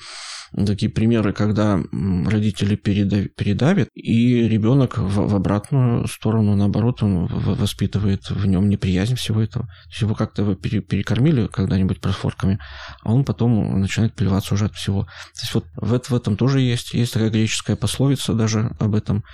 такие 0.67 0.91
примеры, 0.91 1.33
когда 1.33 1.81
родители 2.27 2.77
передавят, 2.77 3.89
и 3.95 4.49
ребенок 4.49 4.99
в, 4.99 5.29
в 5.29 5.35
обратную 5.35 6.07
сторону, 6.09 6.57
наоборот, 6.57 7.03
он 7.03 7.27
воспитывает 7.27 8.29
в 8.31 8.47
нем 8.47 8.69
неприязнь 8.69 9.17
всего 9.17 9.43
этого. 9.43 9.67
То 9.67 9.91
есть 9.91 10.01
его 10.03 10.15
как-то 10.15 10.55
перекормили 10.55 11.47
когда-нибудь 11.47 12.01
просфорками, 12.01 12.59
а 13.03 13.13
он 13.13 13.25
потом 13.25 13.81
начинает 13.81 14.15
плеваться 14.15 14.55
уже 14.55 14.67
от 14.67 14.75
всего. 14.75 15.05
То 15.05 15.41
есть 15.43 15.55
вот 15.55 15.65
в, 15.77 16.11
в 16.11 16.15
этом 16.15 16.37
тоже 16.37 16.61
есть. 16.61 16.95
Есть 16.95 17.13
такая 17.13 17.31
греческая 17.31 17.77
пословица 17.77 18.35
даже 18.35 18.75
об 18.79 18.95
этом 18.95 19.25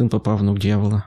«сын 0.00 0.08
попав 0.08 0.40
внук 0.40 0.58
дьявола». 0.58 1.04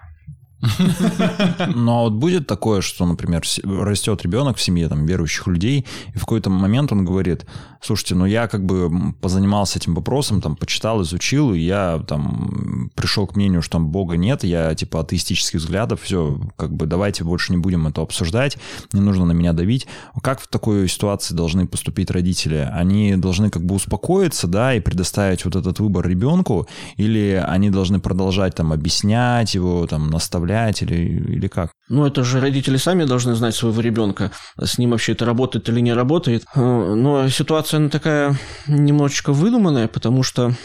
Но 1.75 2.03
вот 2.03 2.13
будет 2.13 2.45
такое, 2.45 2.81
что, 2.81 3.05
например, 3.07 3.41
растет 3.63 4.21
ребенок 4.21 4.57
в 4.57 4.61
семье 4.61 4.87
там, 4.87 5.07
верующих 5.07 5.47
людей, 5.47 5.87
и 6.13 6.17
в 6.17 6.21
какой-то 6.21 6.51
момент 6.51 6.91
он 6.91 7.03
говорит, 7.03 7.47
слушайте, 7.83 8.15
ну 8.15 8.25
я 8.25 8.47
как 8.47 8.65
бы 8.65 9.13
позанимался 9.21 9.79
этим 9.79 9.93
вопросом, 9.95 10.41
там, 10.41 10.55
почитал, 10.55 11.01
изучил, 11.01 11.53
и 11.53 11.59
я 11.59 12.03
там 12.07 12.89
пришел 12.95 13.27
к 13.27 13.35
мнению, 13.35 13.61
что 13.61 13.73
там 13.73 13.87
Бога 13.87 14.15
нет, 14.15 14.43
я 14.43 14.73
типа 14.73 15.01
атеистических 15.01 15.59
взглядов, 15.59 16.01
все, 16.01 16.39
как 16.55 16.73
бы 16.73 16.85
давайте 16.85 17.23
больше 17.23 17.51
не 17.51 17.57
будем 17.57 17.87
это 17.87 18.01
обсуждать, 18.01 18.57
не 18.93 19.01
нужно 19.01 19.25
на 19.25 19.33
меня 19.33 19.53
давить. 19.53 19.87
Как 20.21 20.39
в 20.39 20.47
такой 20.47 20.87
ситуации 20.87 21.33
должны 21.33 21.67
поступить 21.67 22.11
родители? 22.11 22.69
Они 22.73 23.15
должны 23.15 23.49
как 23.49 23.65
бы 23.65 23.75
успокоиться, 23.75 24.47
да, 24.47 24.73
и 24.73 24.79
предоставить 24.79 25.45
вот 25.45 25.55
этот 25.55 25.79
выбор 25.79 26.07
ребенку, 26.07 26.67
или 26.97 27.43
они 27.45 27.69
должны 27.69 27.99
продолжать 27.99 28.55
там 28.55 28.71
объяснять 28.71 29.55
его, 29.55 29.85
там, 29.87 30.09
наставлять, 30.09 30.81
или, 30.81 30.95
или 30.95 31.47
как? 31.47 31.71
Ну, 31.89 32.05
это 32.05 32.23
же 32.23 32.39
родители 32.39 32.77
сами 32.77 33.03
должны 33.03 33.35
знать 33.35 33.55
своего 33.55 33.81
ребенка, 33.81 34.31
с 34.57 34.77
ним 34.77 34.91
вообще 34.91 35.11
это 35.11 35.25
работает 35.25 35.67
или 35.67 35.81
не 35.81 35.93
работает. 35.93 36.45
Э, 36.55 36.59
но 36.59 37.27
ситуация 37.29 37.77
она 37.77 37.89
такая 37.89 38.37
немножечко 38.67 39.33
выдуманная, 39.33 39.87
потому 39.87 40.23
что 40.23 40.55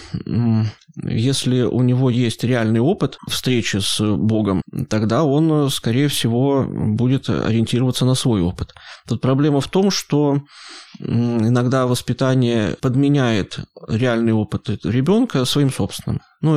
если 1.03 1.63
у 1.63 1.83
него 1.83 2.11
есть 2.11 2.45
реальный 2.45 2.81
опыт 2.81 3.19
встречи 3.29 3.79
с 3.79 4.01
Богом, 4.01 4.63
тогда 4.89 5.25
он, 5.25 5.71
скорее 5.71 6.09
всего, 6.09 6.65
будет 6.69 7.29
ориентироваться 7.29 8.05
на 8.05 8.15
свой 8.15 8.41
опыт. 8.41 8.75
Тут 9.07 9.21
проблема 9.21 9.61
в 9.61 9.69
том, 9.69 9.91
что 9.91 10.43
иногда 11.01 11.87
воспитание 11.87 12.77
подменяет 12.81 13.61
реальный 13.89 14.33
опыт 14.33 14.69
ребенка 14.85 15.45
своим 15.45 15.73
собственным. 15.73 16.21
Ну, 16.41 16.55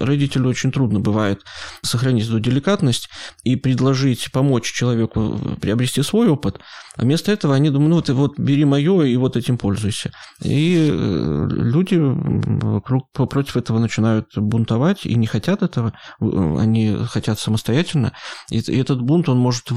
родителю 0.00 0.48
очень 0.48 0.72
трудно 0.72 1.00
бывает 1.00 1.42
сохранить 1.82 2.26
эту 2.26 2.40
деликатность 2.40 3.10
и 3.44 3.56
предложить 3.56 4.32
помочь 4.32 4.72
человеку 4.72 5.38
приобрести 5.60 6.02
свой 6.02 6.28
опыт, 6.28 6.60
а 6.96 7.02
вместо 7.02 7.30
этого 7.30 7.54
они 7.54 7.70
думают, 7.70 7.90
ну, 7.90 8.02
ты 8.02 8.14
вот 8.14 8.38
бери 8.38 8.64
мое 8.64 9.02
и 9.02 9.16
вот 9.16 9.36
этим 9.36 9.58
пользуйся. 9.58 10.12
И 10.42 10.88
э, 10.90 11.46
люди 11.50 11.96
вокруг, 11.96 13.10
против 13.12 13.56
этого 13.56 13.78
начинают 13.78 14.36
бунтовать 14.36 15.04
и 15.04 15.14
не 15.14 15.26
хотят 15.26 15.62
этого, 15.62 15.92
они 16.20 16.96
хотят 17.06 17.38
самостоятельно. 17.38 18.14
И 18.50 18.58
этот 18.58 19.02
бунт, 19.02 19.28
он 19.28 19.38
может 19.38 19.70
э, 19.70 19.74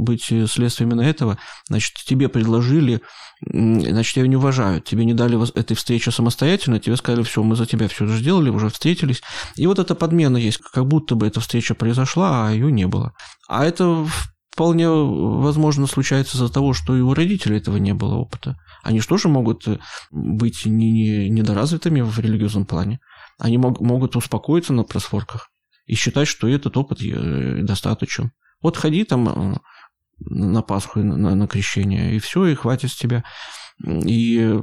быть 0.00 0.24
следствием 0.24 0.90
именно 0.90 1.02
этого. 1.02 1.38
Значит, 1.68 1.94
тебе 2.04 2.28
предложили 2.28 3.00
значит, 3.40 4.14
тебя 4.14 4.26
не 4.26 4.36
уважают. 4.36 4.84
Тебе 4.84 5.04
не 5.04 5.14
дали 5.14 5.38
этой 5.58 5.74
встречи 5.74 6.10
самостоятельно, 6.10 6.80
тебе 6.80 6.96
сказали, 6.96 7.22
все, 7.22 7.42
мы 7.42 7.56
за 7.56 7.66
тебя 7.66 7.88
все 7.88 8.06
сделали, 8.06 8.50
уже 8.50 8.68
встретились. 8.68 9.22
И 9.56 9.66
вот 9.66 9.78
эта 9.78 9.94
подмена 9.94 10.36
есть, 10.36 10.58
как 10.58 10.86
будто 10.86 11.14
бы 11.14 11.26
эта 11.26 11.40
встреча 11.40 11.74
произошла, 11.74 12.48
а 12.48 12.52
ее 12.52 12.70
не 12.70 12.86
было. 12.86 13.12
А 13.48 13.64
это 13.64 14.06
вполне 14.54 14.88
возможно 14.88 15.86
случается 15.86 16.36
из-за 16.36 16.48
того, 16.48 16.72
что 16.74 16.96
и 16.96 17.00
у 17.00 17.12
родителей 17.12 17.58
этого 17.58 17.76
не 17.76 17.92
было 17.92 18.14
опыта. 18.14 18.56
Они 18.84 19.00
же 19.00 19.08
тоже 19.08 19.28
могут 19.28 19.66
э, 19.66 19.78
быть 20.12 20.64
не, 20.64 20.92
не, 20.92 21.28
недоразвитыми 21.28 22.02
в 22.02 22.18
религиозном 22.20 22.64
плане. 22.64 23.00
Они 23.38 23.58
мог, 23.58 23.80
могут 23.80 24.14
успокоиться 24.14 24.72
на 24.72 24.84
просфорках 24.84 25.50
и 25.86 25.96
считать, 25.96 26.28
что 26.28 26.46
этот 26.46 26.76
опыт 26.76 27.02
э, 27.02 27.62
достаточен. 27.62 28.30
Вот 28.62 28.76
ходи 28.76 29.04
там 29.04 29.28
э, 29.28 29.58
на 30.18 30.62
Пасху, 30.62 31.00
на, 31.00 31.34
на 31.34 31.46
крещение, 31.46 32.14
и 32.14 32.18
все, 32.18 32.46
и 32.46 32.54
хватит 32.54 32.90
с 32.90 32.96
тебя. 32.96 33.24
И 33.86 34.56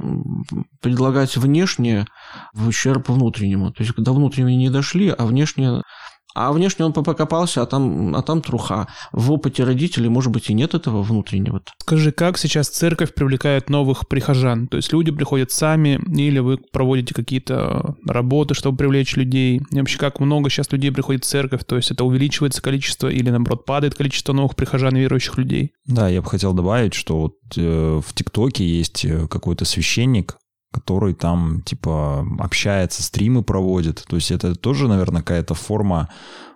предлагать 0.80 1.36
внешнее 1.36 2.06
в 2.54 2.68
ущерб 2.68 3.08
внутреннему. 3.08 3.70
То 3.72 3.82
есть, 3.82 3.94
когда 3.94 4.12
внутренние 4.12 4.56
не 4.56 4.70
дошли, 4.70 5.10
а 5.10 5.26
внешнее 5.26 5.82
а 6.34 6.52
внешне 6.52 6.84
он 6.84 6.92
покопался, 6.92 7.62
а 7.62 7.66
там, 7.66 8.14
а 8.14 8.22
там 8.22 8.42
труха. 8.42 8.88
В 9.12 9.32
опыте 9.32 9.64
родителей, 9.64 10.08
может 10.08 10.32
быть, 10.32 10.50
и 10.50 10.54
нет 10.54 10.74
этого 10.74 11.02
внутреннего. 11.02 11.60
Скажи, 11.78 12.12
как 12.12 12.38
сейчас 12.38 12.68
церковь 12.68 13.14
привлекает 13.14 13.70
новых 13.70 14.08
прихожан? 14.08 14.66
То 14.68 14.76
есть 14.76 14.92
люди 14.92 15.10
приходят 15.10 15.50
сами, 15.50 16.00
или 16.08 16.38
вы 16.38 16.58
проводите 16.58 17.14
какие-то 17.14 17.96
работы, 18.06 18.54
чтобы 18.54 18.76
привлечь 18.76 19.16
людей? 19.16 19.60
И 19.70 19.78
вообще, 19.78 19.98
как 19.98 20.20
много 20.20 20.50
сейчас 20.50 20.70
людей 20.72 20.90
приходит 20.90 21.24
в 21.24 21.28
церковь? 21.28 21.64
То 21.64 21.76
есть 21.76 21.90
это 21.90 22.04
увеличивается 22.04 22.62
количество 22.62 23.08
или, 23.08 23.30
наоборот, 23.30 23.64
падает 23.64 23.94
количество 23.94 24.32
новых 24.32 24.56
прихожан 24.56 24.96
верующих 24.96 25.36
людей? 25.38 25.72
Да, 25.86 26.08
я 26.08 26.22
бы 26.22 26.28
хотел 26.28 26.52
добавить, 26.52 26.94
что 26.94 27.20
вот 27.20 27.36
э, 27.56 28.00
в 28.04 28.14
ТикТоке 28.14 28.64
есть 28.64 29.04
э, 29.04 29.26
какой-то 29.28 29.64
священник, 29.64 30.36
который 30.72 31.14
там, 31.14 31.62
типа, 31.62 32.26
общается, 32.40 33.02
стримы 33.02 33.42
проводит. 33.42 34.04
То 34.08 34.16
есть 34.16 34.30
это 34.30 34.54
тоже, 34.54 34.88
наверное, 34.88 35.22
какая-то 35.22 35.54
форма 35.54 36.08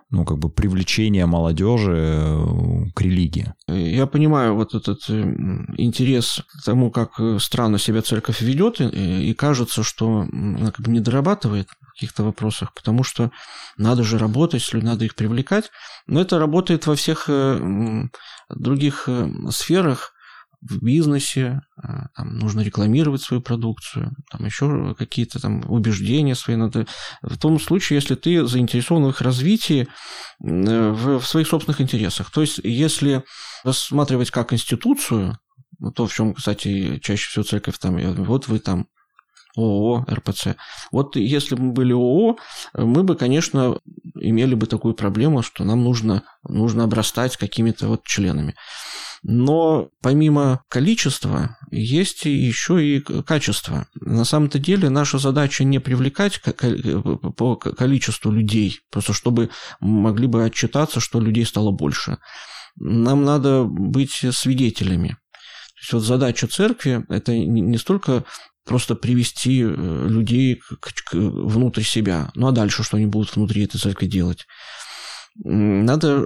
ну, 0.09 0.23
как 0.23 0.37
бы 0.37 0.49
привлечения 0.49 1.25
молодежи 1.25 1.95
э, 1.97 2.45
к 2.93 3.01
религии. 3.01 3.53
Я 3.67 4.07
понимаю 4.07 4.55
вот 4.55 4.73
этот 4.73 5.01
э, 5.09 5.21
интерес 5.77 6.41
к 6.47 6.63
тому, 6.63 6.91
как 6.91 7.19
э, 7.19 7.39
странно 7.41 7.77
себя 7.77 8.01
церковь 8.01 8.41
ведет, 8.41 8.79
и 8.79 9.33
кажется, 9.33 9.83
что 9.83 10.25
она 10.31 10.71
как 10.71 10.85
бы 10.85 10.91
не 10.91 11.01
дорабатывает 11.01 11.67
в 11.81 11.93
каких-то 11.93 12.23
вопросах, 12.23 12.73
потому 12.73 13.03
что 13.03 13.31
надо 13.75 14.03
же 14.03 14.17
работать, 14.17 14.61
если 14.61 14.79
надо 14.79 15.03
их 15.03 15.15
привлекать. 15.15 15.71
Но 16.05 16.21
это 16.21 16.39
работает 16.39 16.87
во 16.87 16.95
всех 16.95 17.29
других 18.49 19.09
сферах, 19.49 20.13
в 20.69 20.83
бизнесе, 20.83 21.61
а, 21.81 22.07
там 22.15 22.37
нужно 22.37 22.61
рекламировать 22.61 23.21
свою 23.21 23.41
продукцию, 23.41 24.15
там 24.29 24.45
еще 24.45 24.95
какие-то 24.97 25.39
там 25.39 25.63
убеждения 25.69 26.35
свои 26.35 26.55
надо. 26.55 26.87
В 27.21 27.37
том 27.37 27.59
случае, 27.59 27.97
если 27.97 28.15
ты 28.15 28.45
заинтересован 28.45 29.05
в 29.05 29.09
их 29.09 29.21
развитии 29.21 29.87
в, 30.39 31.19
в 31.19 31.27
своих 31.27 31.47
собственных 31.47 31.81
интересах. 31.81 32.31
То 32.31 32.41
есть, 32.41 32.59
если 32.63 33.23
рассматривать 33.63 34.31
как 34.31 34.53
институцию, 34.53 35.37
то, 35.95 36.07
в 36.07 36.13
чем, 36.13 36.33
кстати, 36.33 36.99
чаще 36.99 37.29
всего 37.29 37.43
церковь 37.43 37.77
там, 37.77 37.97
вот 38.23 38.47
вы 38.47 38.59
там 38.59 38.87
ООО, 39.57 40.05
РПЦ. 40.09 40.55
Вот 40.91 41.15
если 41.15 41.55
бы 41.55 41.63
мы 41.63 41.71
были 41.73 41.93
ООО, 41.93 42.37
мы 42.73 43.03
бы, 43.03 43.15
конечно, 43.15 43.79
имели 44.15 44.55
бы 44.55 44.67
такую 44.67 44.93
проблему, 44.93 45.41
что 45.41 45.63
нам 45.63 45.83
нужно, 45.83 46.23
нужно 46.47 46.83
обрастать 46.83 47.37
какими-то 47.37 47.87
вот 47.87 48.03
членами. 48.03 48.55
Но 49.29 49.89
помимо 50.01 50.63
количества 50.69 51.57
есть 51.69 52.23
еще 52.23 52.81
и 52.81 53.01
качество. 53.01 53.85
На 53.99 54.23
самом-то 54.23 54.57
деле 54.57 54.89
наша 54.89 55.17
задача 55.17 55.65
не 55.65 55.79
привлекать 55.79 56.41
по 57.35 57.57
количеству 57.57 58.31
людей, 58.31 58.79
просто 58.89 59.11
чтобы 59.11 59.49
могли 59.81 60.27
бы 60.27 60.45
отчитаться, 60.45 61.01
что 61.01 61.19
людей 61.19 61.45
стало 61.45 61.71
больше. 61.71 62.19
Нам 62.77 63.25
надо 63.25 63.65
быть 63.65 64.23
свидетелями. 64.31 65.09
То 65.09 65.81
есть 65.81 65.93
вот 65.93 66.03
задача 66.03 66.47
церкви– 66.47 67.03
это 67.09 67.37
не 67.37 67.77
столько 67.77 68.23
просто 68.63 68.95
привести 68.95 69.61
э, 69.61 70.07
людей 70.07 70.55
к, 70.55 70.79
к, 70.79 71.13
внутрь 71.13 71.81
себя. 71.81 72.31
Ну 72.33 72.47
а 72.47 72.53
дальше 72.53 72.81
что 72.81 72.95
они 72.95 73.07
будут 73.07 73.35
внутри 73.35 73.65
этой 73.65 73.77
церкви 73.77 74.05
делать? 74.05 74.47
Надо 75.43 76.25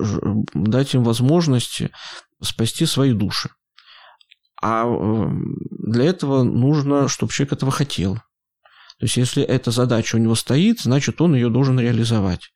дать 0.54 0.94
им 0.94 1.04
возможность 1.04 1.82
спасти 2.42 2.86
свои 2.86 3.14
души. 3.14 3.50
А 4.62 4.86
э, 4.86 5.30
для 5.80 6.06
этого 6.06 6.44
нужно, 6.44 7.08
чтобы 7.08 7.32
человек 7.32 7.54
этого 7.54 7.72
хотел. 7.72 8.16
То 8.16 9.06
есть, 9.06 9.18
если 9.18 9.44
эта 9.44 9.72
задача 9.72 10.16
у 10.16 10.20
него 10.20 10.36
стоит, 10.36 10.80
значит, 10.80 11.20
он 11.22 11.34
ее 11.34 11.50
должен 11.50 11.80
реализовать. 11.80 12.52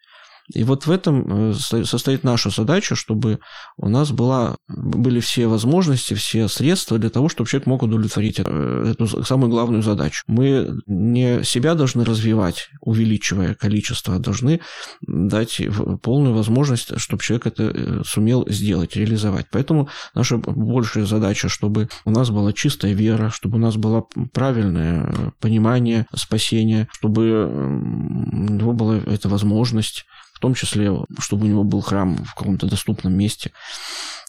И 0.53 0.63
вот 0.63 0.86
в 0.86 0.91
этом 0.91 1.51
э, 1.51 1.53
состоит 1.53 2.23
наша 2.23 2.49
задача, 2.49 2.95
чтобы 2.95 3.39
у 3.77 3.89
нас 3.89 4.12
была, 4.12 4.58
были 4.67 5.19
все 5.19 5.47
возможности, 5.47 6.13
все 6.13 6.47
средства 6.47 6.99
для 6.99 7.10
того, 7.10 7.29
чтобы 7.29 7.49
человек 7.49 7.65
мог 7.65 7.81
удовлетворить 7.84 8.39
э, 8.39 8.91
эту 8.91 9.23
самую 9.23 9.49
главную 9.49 9.81
задачу. 9.81 10.23
Мы 10.27 10.69
не 10.86 11.43
себя 11.43 11.73
должны 11.73 12.05
развивать, 12.05 12.69
увеличивая 12.81 13.55
количество, 13.55 14.15
а 14.15 14.19
должны 14.19 14.62
дать 15.01 15.62
полную 16.03 16.36
возможность, 16.36 16.99
чтобы 16.99 17.23
человек 17.23 17.47
это 17.47 17.63
э, 17.63 18.01
сумел 18.05 18.45
сделать, 18.47 18.95
реализовать. 18.95 19.47
Поэтому 19.51 19.89
наша 20.13 20.38
большая 20.38 21.05
задача, 21.05 21.49
чтобы 21.49 21.89
у 22.05 22.12
нас 22.12 22.29
была 22.29 22.53
чистая 22.53 22.93
вера, 22.93 23.31
чтобы 23.31 23.58
у 23.58 23.62
нас 23.62 23.77
было 23.77 24.05
правильное 24.31 25.34
понимание 25.39 26.05
спасения, 26.13 26.88
чтобы 26.91 27.45
у 27.45 28.53
него 28.53 28.73
была 28.73 28.97
эта 28.97 29.27
возможность 29.27 30.05
в 30.36 30.39
том 30.39 30.54
числе, 30.54 30.91
чтобы 31.19 31.45
у 31.45 31.50
него 31.50 31.63
был 31.63 31.82
храм 31.82 32.17
в 32.17 32.36
каком-то 32.36 32.67
доступном 32.67 33.13
месте. 33.13 33.52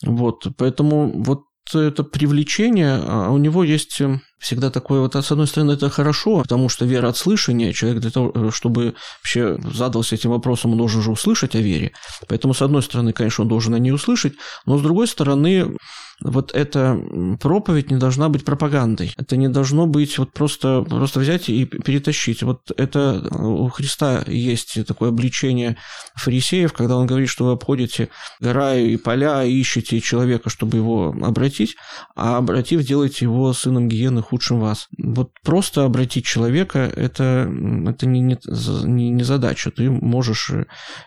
Вот, 0.03 0.47
поэтому 0.57 1.23
вот 1.23 1.43
это 1.75 2.05
привлечение, 2.05 3.01
а 3.05 3.31
у 3.31 3.39
него 3.39 3.65
есть 3.65 4.01
э, 4.01 4.21
всегда 4.39 4.71
такое 4.71 5.01
вот, 5.01 5.15
с 5.15 5.33
одной 5.33 5.47
стороны, 5.47 5.73
это 5.73 5.89
хорошо, 5.91 6.43
потому 6.43 6.69
что 6.69 6.85
вера 6.85 7.09
от 7.09 7.17
слышания, 7.17 7.73
человек 7.73 8.01
для 8.01 8.11
того, 8.11 8.33
э, 8.35 8.51
чтобы 8.53 8.95
вообще 9.21 9.59
задался 9.75 10.15
этим 10.15 10.31
вопросом, 10.31 10.73
он 10.73 10.79
должен 10.79 11.03
же 11.03 11.11
услышать 11.11 11.55
о 11.55 11.61
вере. 11.61 11.93
Поэтому, 12.29 12.55
с 12.55 12.63
одной 12.63 12.83
стороны, 12.83 13.13
конечно, 13.13 13.43
он 13.43 13.49
должен 13.49 13.75
о 13.75 13.79
ней 13.79 13.93
услышать, 13.93 14.35
но 14.67 14.79
с 14.79 14.83
другой 14.83 15.09
стороны, 15.09 15.77
вот 16.23 16.55
эта 16.55 16.99
проповедь 17.41 17.91
не 17.91 17.99
должна 17.99 18.29
быть 18.29 18.45
пропагандой. 18.45 19.13
Это 19.19 19.37
не 19.37 19.49
должно 19.49 19.87
быть 19.87 20.17
вот 20.19 20.33
просто, 20.33 20.83
просто 20.83 21.21
взять 21.21 21.49
и 21.49 21.67
перетащить. 21.67 22.43
Вот 22.43 22.71
это 22.77 23.29
у 23.37 23.69
Христа 23.69 24.25
есть 24.27 24.87
такое 24.87 25.11
обличение 25.11 25.77
фарисеев, 26.15 26.73
когда 26.73 26.97
он 26.97 27.07
говорит, 27.07 27.29
что 27.29 27.45
вы 27.45 27.53
обходите 27.53 28.09
гора 28.41 28.75
и 28.77 28.97
поля, 28.97 29.45
ищете 29.45 30.01
человека, 30.01 30.49
чтобы 30.49 30.79
его 30.79 31.15
обратить, 31.23 31.77
а 32.15 32.39
обратив, 32.39 32.83
делаете 32.83 33.27
его 33.27 33.53
сыном 33.53 33.89
гиены 33.89 34.23
худшим 34.27 34.61
вас. 34.61 34.89
Вот 34.99 35.31
просто 35.45 35.85
обратить 35.85 36.25
человека– 36.25 36.79
это, 36.97 37.49
это 37.87 38.07
не, 38.07 38.21
не, 38.21 39.11
не 39.11 39.25
задача. 39.25 39.71
Ты 39.71 39.91
можешь 39.91 40.51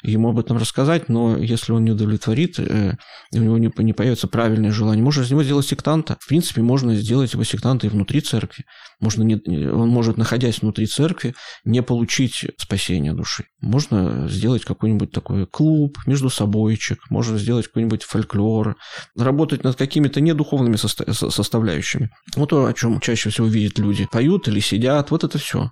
ему 0.04 0.30
об 0.30 0.40
этом 0.40 0.58
рассказать, 0.58 1.10
но 1.10 1.38
если 1.38 1.74
он 1.74 1.84
не 1.84 1.92
удовлетворит, 1.92 2.60
э, 2.60 2.94
у 3.34 3.38
него 3.38 3.58
не, 3.58 3.72
не 3.78 3.94
появится 3.94 4.28
правильное 4.28 4.72
желание 4.72 5.10
можешь 5.10 5.26
из 5.26 5.32
него 5.32 5.44
сделать 5.44 5.66
сектанта. 5.66 6.18
В 6.20 6.28
принципе, 6.28 6.62
можно 6.62 6.94
сделать 6.94 7.34
его 7.34 7.44
сектанта 7.44 7.88
и 7.88 7.90
внутри 7.90 8.22
церкви. 8.22 8.66
Можно 9.00 9.24
не, 9.24 9.68
он 9.68 9.90
может, 9.90 10.18
находясь 10.18 10.62
внутри 10.62 10.86
церкви, 10.86 11.34
не 11.66 11.82
получить 11.82 12.46
спасение 12.58 13.14
души. 13.14 13.46
Можно 13.60 14.28
сделать 14.30 14.66
какой-нибудь 14.66 15.12
такой 15.12 15.48
клуб, 15.48 15.98
между 16.06 16.30
собойчик, 16.30 17.00
можно 17.10 17.40
сделать 17.40 17.68
какой-нибудь 17.68 18.04
фольклор, 18.04 18.76
работать 19.18 19.64
над 19.64 19.78
какими-то 19.78 20.22
недуховными 20.22 20.76
состав, 20.76 21.08
составляющими. 21.18 22.12
Вот 22.36 22.50
то, 22.50 22.66
о 22.66 22.74
чем 22.74 23.00
чаще 23.10 23.30
всего 23.30 23.48
видят 23.48 23.80
люди. 23.80 24.08
Поют 24.12 24.48
или 24.48 24.60
сидят, 24.60 25.12
вот 25.12 25.24
это 25.24 25.38
все. 25.38 25.72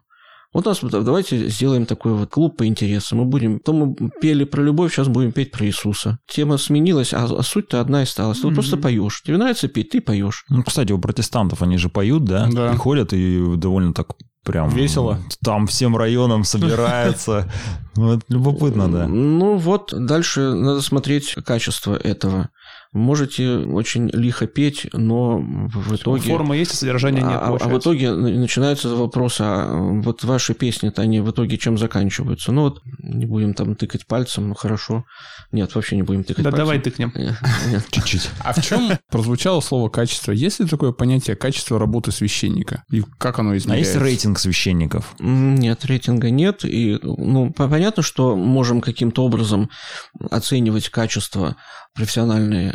Вот 0.54 0.66
у 0.66 0.70
нас 0.70 0.80
давайте 0.82 1.50
сделаем 1.50 1.86
такой 1.86 2.14
вот 2.14 2.30
клуб 2.30 2.58
по 2.58 2.66
интересам. 2.66 3.20
Мы 3.20 3.26
будем, 3.26 3.60
то 3.60 3.74
мы 3.74 3.96
пели 4.22 4.44
про 4.46 4.62
любовь, 4.64 4.94
сейчас 4.94 5.08
будем 5.08 5.32
петь 5.32 5.52
про 5.52 5.66
Иисуса. 5.66 6.20
Тема 6.28 6.58
сменилась, 6.58 7.14
а, 7.14 7.26
а 7.26 7.44
суть-то 7.44 7.82
одна 7.82 8.00
и 8.00 8.04
осталась. 8.04 8.40
Ты 8.40 8.48
mm-hmm. 8.48 8.54
просто 8.54 8.78
поешь. 8.78 9.22
Тебе 9.24 9.38
нравится 9.38 9.68
петь, 9.68 9.90
ты 9.90 10.02
поешь. 10.02 10.46
Ну, 10.50 10.64
кстати, 10.64 10.92
у 10.94 11.00
протестантов 11.00 11.62
они 11.62 11.78
же 11.78 11.90
поют, 11.90 12.24
да? 12.24 12.48
Да. 12.52 12.72
Приходят 12.72 13.14
и 13.14 13.56
довольно 13.58 13.94
так 13.94 14.16
прям... 14.44 14.70
Весело. 14.70 15.20
Там 15.44 15.68
всем 15.68 15.96
районам 15.96 16.44
собирается. 16.44 17.52
Вот 17.96 18.22
любопытно, 18.30 18.92
да. 18.92 19.08
Ну 19.08 19.58
вот, 19.58 19.92
дальше 19.92 20.54
надо 20.54 20.82
смотреть 20.82 21.34
качество 21.44 21.96
этого 21.96 22.50
можете 22.94 23.58
очень 23.58 24.10
лихо 24.10 24.48
петь, 24.48 24.88
но 24.94 25.40
в 25.40 25.96
итоге... 25.96 26.32
Форма 26.32 26.58
есть, 26.58 26.72
а 26.72 26.76
содержания 26.76 27.22
нет, 27.22 27.40
а, 27.42 27.58
а 27.60 27.68
в 27.70 27.78
итоге 27.78 28.12
начинается 28.12 28.90
вопрос, 28.96 29.38
а 29.40 29.74
вот 29.76 30.24
ваши 30.24 30.54
песни-то, 30.54 31.02
они 31.02 31.20
в 31.22 31.32
итоге 31.32 31.58
чем 31.58 31.78
заканчиваются? 31.78 32.52
Ну 32.52 32.64
вот, 32.64 32.82
не 33.00 33.26
будем 33.26 33.54
там 33.54 33.76
тыкать 33.76 34.08
пальцем, 34.08 34.50
ну 34.50 34.56
хорошо. 34.56 35.06
Нет, 35.52 35.74
вообще 35.76 35.96
не 35.96 36.04
будем 36.04 36.24
тыкать 36.24 36.44
да 36.44 36.52
пальцем. 36.52 36.66
давай 36.66 36.80
тыкнем. 36.80 37.14
Чуть-чуть. 37.92 38.30
А 38.44 38.54
в 38.54 38.62
чем 38.64 38.92
прозвучало 39.12 39.62
слово 39.62 39.90
качество? 39.90 40.32
Есть 40.32 40.60
ли 40.60 40.68
такое 40.68 40.92
понятие 40.92 41.36
качества 41.36 41.80
работы 41.80 42.12
священника? 42.12 42.84
И 42.92 43.04
как 43.18 43.40
оно 43.40 43.56
измеряется? 43.58 43.92
А 43.92 43.94
есть 43.94 44.04
рейтинг 44.04 44.40
священников? 44.40 45.16
Нет, 45.20 45.86
рейтинга 45.86 46.30
нет. 46.30 46.64
И, 46.64 47.00
ну, 47.02 47.52
понятно, 47.52 48.04
что 48.04 48.36
можем 48.36 48.82
каким-то 48.82 49.24
образом 49.24 49.70
оценивать 50.30 50.90
качество 50.90 51.56
профессиональные 51.94 52.74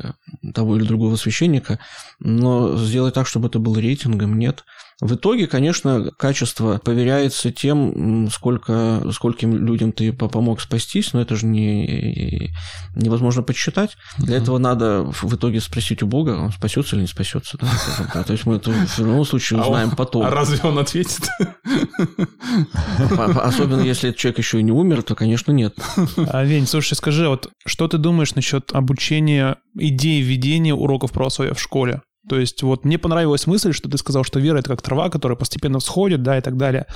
того 0.55 0.77
или 0.77 0.85
другого 0.85 1.17
священника, 1.17 1.79
но 2.19 2.77
сделать 2.77 3.15
так, 3.15 3.27
чтобы 3.27 3.49
это 3.49 3.59
было 3.59 3.79
рейтингом, 3.79 4.39
нет. 4.39 4.65
В 5.03 5.17
итоге, 5.17 5.49
конечно, 5.49 6.13
качество 6.17 6.79
поверяется 6.79 7.51
тем, 7.51 8.31
сколько, 8.31 9.03
скольким 9.13 9.57
людям 9.57 9.91
ты 9.91 10.13
помог 10.13 10.61
спастись, 10.61 11.13
но 11.13 11.21
это 11.21 11.35
же 11.35 11.47
не, 11.47 12.53
невозможно 12.95 13.43
подсчитать. 13.43 13.97
Для 14.19 14.37
этого 14.37 14.59
надо 14.59 15.03
в 15.03 15.35
итоге 15.35 15.61
спросить 15.61 16.05
у 16.05 16.07
Бога, 16.07 16.39
он 16.39 16.53
спасется 16.53 16.95
или 16.95 17.03
не 17.03 17.09
спасется. 17.09 17.59
Да? 17.61 18.23
То 18.23 18.33
есть 18.33 18.47
мы 18.47 18.57
это 18.57 18.71
в 18.71 18.99
любом 19.01 19.25
случае 19.25 19.59
а 19.63 19.65
узнаем 19.65 19.91
а 19.91 19.97
потом. 19.97 20.23
А 20.23 20.31
разве 20.31 20.61
он 20.63 20.79
ответит? 20.79 21.29
Особенно 23.19 23.81
если 23.81 24.11
этот 24.11 24.21
человек 24.21 24.39
еще 24.39 24.61
и 24.61 24.63
не 24.63 24.71
умер, 24.71 25.03
то, 25.03 25.17
конечно, 25.17 25.51
нет. 25.51 25.75
А, 26.17 26.45
Вень, 26.45 26.69
слушай, 26.69 26.95
скажи, 26.95 27.29
вот 27.29 27.51
что 27.67 27.89
ты 27.89 27.99
думаешь 27.99 28.37
насчет 28.37 28.71
обучения 28.73 29.57
идеи 29.75 30.23
введения 30.23 30.75
уроков 30.75 31.11
православия 31.11 31.55
в 31.55 31.61
школе? 31.61 32.03
То 32.29 32.39
есть 32.39 32.63
вот 32.63 32.85
мне 32.85 32.99
понравилась 32.99 33.47
мысль, 33.47 33.73
что 33.73 33.89
ты 33.89 33.99
сказал, 33.99 34.23
что 34.23 34.39
вера— 34.39 34.59
это 34.61 34.71
как 34.71 34.83
трава, 34.83 35.11
которая 35.11 35.37
постепенно 35.37 35.81
всходит, 35.81 36.23
да, 36.23 36.39
и 36.39 36.41
так 36.41 36.57
далее. 36.57 36.87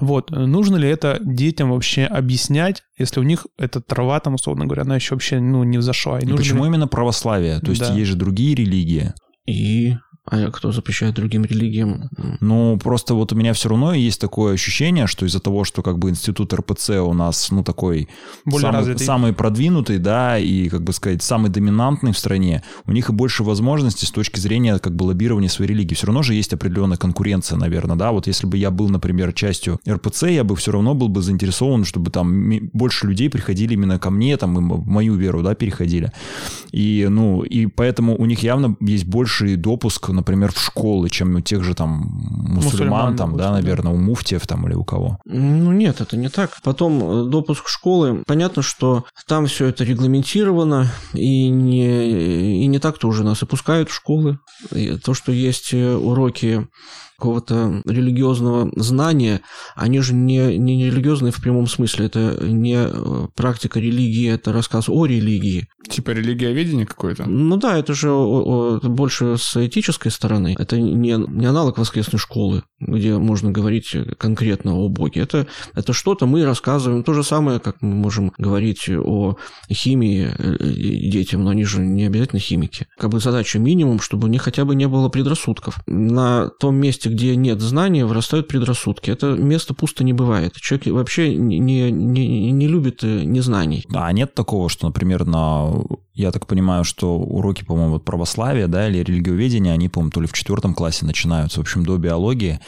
Вот, 0.00 0.30
нужно 0.30 0.76
ли 0.76 0.88
это 0.88 1.18
детям 1.20 1.72
вообще 1.72 2.04
объяснять, 2.04 2.84
если 2.96 3.20
у 3.20 3.24
них 3.24 3.46
эта 3.58 3.80
трава, 3.80 4.20
там, 4.20 4.34
условно 4.34 4.64
говоря, 4.64 4.82
она 4.82 4.94
еще 4.94 5.14
вообще, 5.14 5.40
ну, 5.40 5.64
не 5.64 5.78
взошла? 5.78 6.20
И, 6.20 6.26
и 6.26 6.32
почему 6.32 6.64
ли... 6.64 6.70
именно 6.70 6.86
православие? 6.86 7.60
То 7.60 7.70
есть 7.70 7.82
да. 7.82 7.92
есть 7.92 8.10
же 8.10 8.16
другие 8.16 8.54
религии. 8.54 9.12
И 9.46 9.94
а 10.28 10.50
кто 10.50 10.72
запрещает 10.72 11.14
другим 11.14 11.44
религиям? 11.44 12.10
Ну, 12.40 12.78
просто 12.82 13.14
вот 13.14 13.32
у 13.32 13.36
меня 13.36 13.52
все 13.52 13.68
равно 13.68 13.94
есть 13.94 14.20
такое 14.20 14.54
ощущение, 14.54 15.06
что 15.06 15.24
из-за 15.24 15.40
того, 15.40 15.64
что 15.64 15.82
как 15.82 15.98
бы 15.98 16.10
институт 16.10 16.52
РПЦ 16.52 16.90
у 17.00 17.12
нас, 17.12 17.50
ну, 17.52 17.62
такой 17.62 18.08
Более 18.44 18.72
самый, 18.72 18.98
самый 18.98 19.32
продвинутый, 19.32 19.98
да, 19.98 20.38
и, 20.38 20.68
как 20.68 20.82
бы 20.82 20.92
сказать, 20.92 21.22
самый 21.22 21.50
доминантный 21.50 22.12
в 22.12 22.18
стране, 22.18 22.64
у 22.86 22.92
них 22.92 23.08
и 23.08 23.12
больше 23.12 23.44
возможностей 23.44 24.06
с 24.06 24.10
точки 24.10 24.40
зрения 24.40 24.78
как 24.78 24.96
бы 24.96 25.04
лоббирования 25.04 25.48
своей 25.48 25.70
религии. 25.70 25.94
Все 25.94 26.06
равно 26.06 26.22
же 26.22 26.34
есть 26.34 26.52
определенная 26.52 26.96
конкуренция, 26.96 27.56
наверное, 27.56 27.96
да. 27.96 28.10
Вот 28.10 28.26
если 28.26 28.46
бы 28.46 28.56
я 28.56 28.72
был, 28.72 28.88
например, 28.88 29.32
частью 29.32 29.78
РПЦ, 29.88 30.24
я 30.24 30.42
бы 30.42 30.56
все 30.56 30.72
равно 30.72 30.94
был 30.94 31.08
бы 31.08 31.22
заинтересован, 31.22 31.84
чтобы 31.84 32.10
там 32.10 32.68
больше 32.72 33.06
людей 33.06 33.30
приходили 33.30 33.74
именно 33.74 34.00
ко 34.00 34.10
мне, 34.10 34.36
там, 34.36 34.58
и 34.58 34.74
в 34.74 34.86
мою 34.88 35.14
веру, 35.14 35.42
да, 35.42 35.54
переходили. 35.54 36.10
И, 36.72 37.06
ну, 37.08 37.42
и 37.42 37.66
поэтому 37.66 38.16
у 38.16 38.26
них 38.26 38.42
явно 38.42 38.76
есть 38.80 39.04
больший 39.06 39.56
допуск 39.56 40.08
например, 40.16 40.52
в 40.52 40.58
школы, 40.58 41.08
чем 41.08 41.36
у 41.36 41.40
тех 41.40 41.62
же 41.62 41.74
там 41.74 42.08
мусульман, 42.10 42.64
мусульман 42.64 43.16
там, 43.16 43.36
да, 43.36 43.52
наверное, 43.52 43.92
у 43.92 43.96
муфтиев 43.96 44.46
там 44.46 44.66
или 44.66 44.74
у 44.74 44.84
кого. 44.84 45.18
Ну 45.24 45.72
нет, 45.72 46.00
это 46.00 46.16
не 46.16 46.28
так. 46.28 46.58
Потом 46.62 47.26
э, 47.26 47.30
допуск 47.30 47.66
в 47.66 47.70
школы, 47.70 48.22
понятно, 48.26 48.62
что 48.62 49.04
там 49.28 49.46
все 49.46 49.66
это 49.66 49.84
регламентировано, 49.84 50.90
и 51.12 51.48
не, 51.48 52.62
и 52.62 52.66
не 52.66 52.78
так-то 52.78 53.08
уже 53.08 53.22
нас 53.22 53.42
и 53.42 53.46
пускают 53.46 53.90
в 53.90 53.94
школы. 53.94 54.38
И 54.72 54.96
то, 54.98 55.14
что 55.14 55.32
есть 55.32 55.72
э, 55.72 55.94
уроки 55.94 56.66
какого-то 57.18 57.82
религиозного 57.84 58.70
знания, 58.76 59.40
они 59.74 60.00
же 60.00 60.14
не, 60.14 60.58
не 60.58 60.86
религиозные 60.90 61.32
в 61.32 61.40
прямом 61.40 61.66
смысле. 61.66 62.06
Это 62.06 62.38
не 62.42 62.76
э, 62.76 63.28
практика 63.34 63.80
религии, 63.80 64.30
это 64.30 64.52
рассказ 64.52 64.88
о 64.88 65.06
религии. 65.06 65.68
Типа 65.88 66.10
религиоведение 66.10 66.86
какое-то? 66.86 67.26
Ну 67.26 67.56
да, 67.56 67.78
это 67.78 67.94
же 67.94 68.10
больше 68.88 69.36
с 69.38 69.56
этической 69.56 70.10
стороны. 70.10 70.56
Это 70.58 70.80
не, 70.80 71.16
не 71.16 71.46
аналог 71.46 71.78
воскресной 71.78 72.18
школы, 72.18 72.64
где 72.80 73.16
можно 73.18 73.50
говорить 73.52 73.94
конкретно 74.18 74.74
о 74.74 74.88
Боге. 74.88 75.20
Это, 75.20 75.46
это 75.74 75.92
что-то 75.92 76.26
мы 76.26 76.44
рассказываем. 76.44 77.04
То 77.04 77.14
же 77.14 77.22
самое, 77.22 77.60
как 77.60 77.82
мы 77.82 77.94
можем 77.94 78.32
говорить 78.36 78.88
о 78.88 79.36
химии 79.70 80.32
э, 80.36 80.56
детям, 81.10 81.44
но 81.44 81.50
они 81.50 81.64
же 81.64 81.80
не 81.80 82.04
обязательно 82.04 82.40
химики. 82.40 82.86
Как 82.98 83.10
бы 83.10 83.20
задача 83.20 83.58
минимум, 83.58 84.00
чтобы 84.00 84.26
у 84.26 84.30
них 84.30 84.42
хотя 84.42 84.64
бы 84.64 84.74
не 84.74 84.88
было 84.88 85.08
предрассудков. 85.08 85.78
На 85.86 86.48
том 86.48 86.76
месте, 86.76 87.05
где 87.08 87.36
нет 87.36 87.60
знания, 87.60 88.04
вырастают 88.04 88.48
предрассудки. 88.48 89.10
Это 89.10 89.34
место 89.34 89.74
пусто 89.74 90.04
не 90.04 90.12
бывает. 90.12 90.54
Человек 90.56 90.86
вообще 90.88 91.34
не, 91.34 91.58
не, 91.58 91.90
не 91.90 92.68
любит 92.68 93.04
э, 93.04 93.24
незнаний. 93.24 93.86
А 93.92 94.12
нет 94.12 94.34
такого, 94.34 94.68
что, 94.68 94.86
например, 94.86 95.26
на 95.26 95.72
я 96.16 96.32
так 96.32 96.46
понимаю, 96.46 96.82
что 96.84 97.18
уроки, 97.18 97.62
по-моему, 97.62 98.00
православия, 98.00 98.68
да, 98.68 98.88
или 98.88 98.98
религиоведения, 98.98 99.72
они, 99.72 99.90
по-моему, 99.90 100.10
то 100.10 100.20
ли 100.22 100.26
в 100.26 100.32
четвертом 100.32 100.74
классе 100.74 101.04
начинаются, 101.04 101.60
в 101.60 101.62
общем, 101.62 101.84
до 101.84 101.98
биологии. 101.98 102.58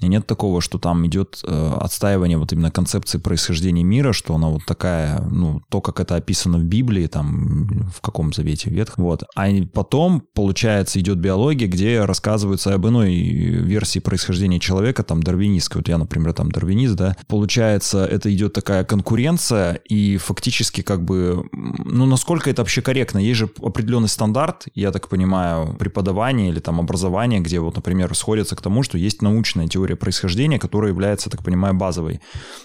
И 0.00 0.08
нет 0.08 0.26
такого, 0.26 0.60
что 0.60 0.78
там 0.78 1.06
идет 1.06 1.40
э, 1.42 1.76
отстаивание 1.80 2.36
вот 2.36 2.52
именно 2.52 2.70
концепции 2.70 3.16
происхождения 3.16 3.82
мира, 3.82 4.12
что 4.12 4.34
она 4.34 4.48
вот 4.48 4.66
такая, 4.66 5.22
ну, 5.22 5.62
то, 5.70 5.80
как 5.80 6.00
это 6.00 6.16
описано 6.16 6.58
в 6.58 6.64
Библии, 6.64 7.06
там, 7.06 7.90
в 7.94 8.02
каком 8.02 8.34
завете, 8.34 8.68
ветхом, 8.68 9.04
вот. 9.04 9.24
А 9.34 9.48
потом, 9.72 10.22
получается, 10.34 11.00
идет 11.00 11.16
биология, 11.18 11.66
где 11.66 12.04
рассказывается 12.04 12.74
об 12.74 12.86
иной 12.86 13.14
версии 13.14 14.00
происхождения 14.00 14.60
человека, 14.60 15.02
там, 15.02 15.22
дарвинистской. 15.22 15.80
Вот 15.80 15.88
я, 15.88 15.96
например, 15.96 16.34
там, 16.34 16.52
дарвинист, 16.52 16.94
да. 16.94 17.16
Получается, 17.26 18.04
это 18.04 18.32
идет 18.34 18.52
такая 18.52 18.84
конкуренция, 18.84 19.80
и 19.88 20.18
фактически, 20.18 20.82
как 20.82 21.02
бы, 21.04 21.48
ну, 21.52 22.04
насколько 22.04 22.50
это 22.50 22.60
вообще 22.60 22.82
корректно? 22.82 22.97
Есть 23.18 23.38
же 23.38 23.48
определенный 23.62 24.08
стандарт, 24.08 24.66
я 24.74 24.92
так 24.92 25.08
понимаю, 25.08 25.74
преподавания 25.78 26.48
или 26.48 26.60
там 26.60 26.80
образования, 26.80 27.40
где 27.40 27.60
вот, 27.60 27.76
например, 27.76 28.14
сходятся 28.14 28.56
к 28.56 28.60
тому, 28.60 28.82
что 28.82 28.98
есть 28.98 29.22
научная 29.22 29.68
теория 29.68 29.96
происхождения, 29.96 30.58
которая 30.58 30.90
является, 30.90 31.30
так 31.30 31.44
понимаю, 31.44 31.74
базовой. 31.74 32.20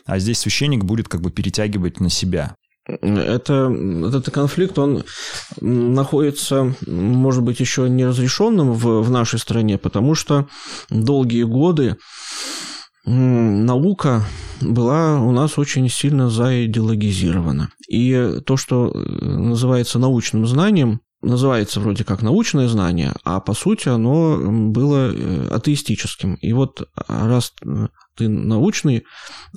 А 0.06 0.20
здесь 0.20 0.40
священник 0.40 0.84
будет 0.84 1.08
как 1.08 1.22
бы 1.22 1.32
перетягивать 1.32 2.00
на 2.00 2.10
себя. 2.10 2.56
Это, 2.86 3.74
этот 4.08 4.30
конфликт, 4.32 4.78
он 4.78 5.06
находится, 5.62 6.76
может 6.86 7.42
быть, 7.42 7.62
еще 7.62 7.90
неразрешенным 7.90 8.74
в, 8.74 9.02
в 9.02 9.10
нашей 9.10 9.40
стране, 9.40 9.78
потому 9.78 10.16
что 10.16 10.48
долгие 10.90 11.44
годы 11.44 11.96
наука 13.06 14.24
была 14.62 15.20
у 15.20 15.32
нас 15.32 15.58
очень 15.58 15.90
сильно 15.90 16.30
заидеологизирована. 16.30 17.70
И 17.88 18.40
то, 18.46 18.58
что 18.58 18.92
э, 18.92 19.26
называется 19.26 20.00
научным 20.00 20.48
знанием, 20.48 21.02
называется 21.22 21.80
вроде 21.80 22.04
как 22.04 22.22
научное 22.22 22.68
знание, 22.68 23.14
а 23.24 23.40
по 23.40 23.54
сути 23.54 23.90
оно 23.90 24.38
было 24.72 25.12
э, 25.12 25.48
атеистическим. 25.50 26.36
И 26.36 26.54
вот 26.54 26.88
раз 27.08 27.54
э, 27.66 27.88
ты 28.16 28.30
научный 28.30 29.06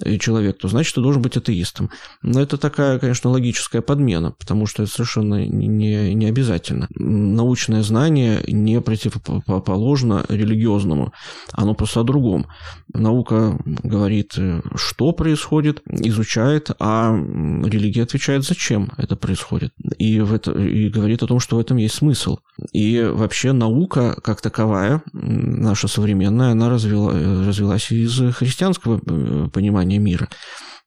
э, 0.03 0.19
человек, 0.19 0.59
то 0.59 0.69
значит, 0.69 0.95
ты 0.95 1.01
должен 1.01 1.23
быть 1.23 1.37
атеистом. 1.37 1.91
Но 2.23 2.41
это 2.41 2.57
такая, 2.57 2.99
конечно, 2.99 3.31
логическая 3.31 3.83
подмена, 3.83 4.33
потому 4.33 4.67
что 4.67 4.83
это 4.83 4.93
совершенно 4.93 5.47
не, 5.47 6.15
не 6.15 6.27
обязательно. 6.27 6.89
Научное 6.95 7.83
знание 7.83 8.43
не 8.47 8.81
противоположно 8.81 10.25
религиозному, 10.29 11.13
оно 11.53 11.75
просто 11.75 12.01
о 12.01 12.05
другом. 12.05 12.47
Наука 12.93 13.59
говорит, 13.65 14.35
э, 14.39 14.63
что 14.75 15.13
происходит, 15.13 15.83
изучает, 15.89 16.71
а 16.79 17.15
религия 17.15 18.03
отвечает, 18.03 18.45
зачем 18.45 18.93
это 18.97 19.17
происходит. 19.17 19.73
И, 19.99 20.21
в 20.21 20.33
это, 20.33 20.53
и 20.53 20.89
говорит 20.89 21.23
о 21.23 21.27
том, 21.27 21.41
что 21.41 21.57
в 21.57 21.61
этом 21.61 21.77
есть 21.77 21.97
смысл. 21.97 22.39
И 22.73 23.03
вообще 23.03 23.53
наука, 23.53 24.17
как 24.23 24.41
таковая, 24.41 25.03
наша 25.13 25.89
современная, 25.89 26.53
она 26.53 26.71
развила, 26.71 27.13
э, 27.13 27.47
развилась 27.47 27.91
из 27.91 28.21
христианского 28.47 29.01
э, 29.05 29.49
понимания 29.53 29.99
мира. 29.99 30.29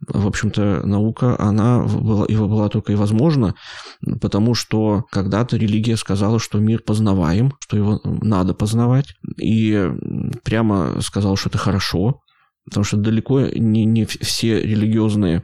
В 0.07 0.27
общем-то, 0.27 0.83
наука, 0.85 1.35
она 1.39 1.79
была, 1.79 2.25
и 2.25 2.35
была 2.35 2.69
только 2.69 2.93
и 2.93 2.95
возможна, 2.95 3.55
потому 4.21 4.55
что 4.55 5.03
когда-то 5.11 5.57
религия 5.57 5.97
сказала, 5.97 6.39
что 6.39 6.57
мир 6.59 6.81
познаваем, 6.81 7.53
что 7.59 7.75
его 7.75 8.01
надо 8.03 8.53
познавать, 8.53 9.15
и 9.37 9.91
прямо 10.43 11.01
сказала, 11.01 11.35
что 11.35 11.49
это 11.49 11.57
хорошо, 11.57 12.21
потому 12.69 12.83
что 12.83 12.97
далеко 12.97 13.41
не, 13.41 13.85
не 13.85 14.05
все 14.05 14.61
религиозные 14.61 15.43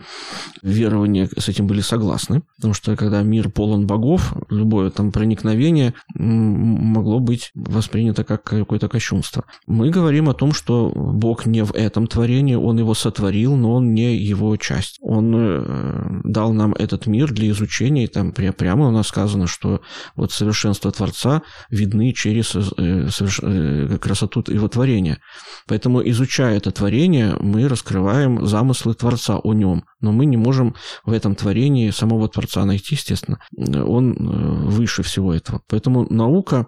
верования 0.62 1.30
с 1.38 1.50
этим 1.50 1.68
были 1.68 1.82
согласны, 1.82 2.44
потому 2.56 2.74
что 2.74 2.96
когда 2.96 3.22
мир 3.22 3.50
полон 3.50 3.86
богов, 3.88 4.34
любое 4.50 4.90
там 4.90 5.12
проникновение 5.12 5.94
могло 6.14 7.20
быть 7.20 7.52
воспринято 7.54 8.24
как 8.24 8.44
какое-то 8.44 8.88
кощунство. 8.88 9.44
Мы 9.68 9.90
говорим 9.90 10.30
о 10.30 10.34
том, 10.34 10.54
что 10.54 10.92
Бог 10.96 11.46
не 11.46 11.64
в 11.64 11.74
этом 11.74 12.08
творении, 12.08 12.56
Он 12.56 12.78
его 12.78 12.94
сотворил, 12.94 13.56
но 13.56 13.74
Он 13.74 13.94
не 13.94 14.16
его 14.16 14.56
часть. 14.58 14.98
Он 15.02 15.34
э, 15.36 16.22
дал 16.24 16.54
нам 16.54 16.74
этот 16.74 17.08
мир 17.08 17.32
для 17.32 17.50
изучения, 17.50 18.06
и 18.06 18.08
там 18.08 18.32
прямо 18.32 18.88
у 18.88 18.92
нас 18.92 19.08
сказано, 19.08 19.48
что 19.48 19.82
вот 20.16 20.32
совершенство 20.32 20.92
Творца 20.92 21.42
видны 21.70 22.14
через 22.14 22.56
э, 22.56 23.08
э, 23.42 23.98
красоту 24.00 24.44
его 24.48 24.68
творения. 24.68 25.20
Поэтому, 25.68 26.08
изучая 26.10 26.58
это 26.58 26.72
творение, 26.72 27.15
творения 27.16 27.38
мы 27.40 27.68
раскрываем 27.68 28.46
замыслы 28.46 28.94
Творца 28.94 29.38
о 29.38 29.54
нем, 29.54 29.84
но 30.02 30.12
мы 30.12 30.26
не 30.26 30.38
можем 30.38 30.76
в 31.06 31.12
этом 31.12 31.36
творении 31.36 31.92
самого 31.92 32.28
Творца 32.28 32.66
найти, 32.66 32.96
естественно. 32.96 33.40
Он 33.58 34.14
э, 34.14 34.70
выше 34.70 35.04
всего 35.04 35.34
этого. 35.34 35.62
Поэтому 35.68 36.06
наука, 36.10 36.68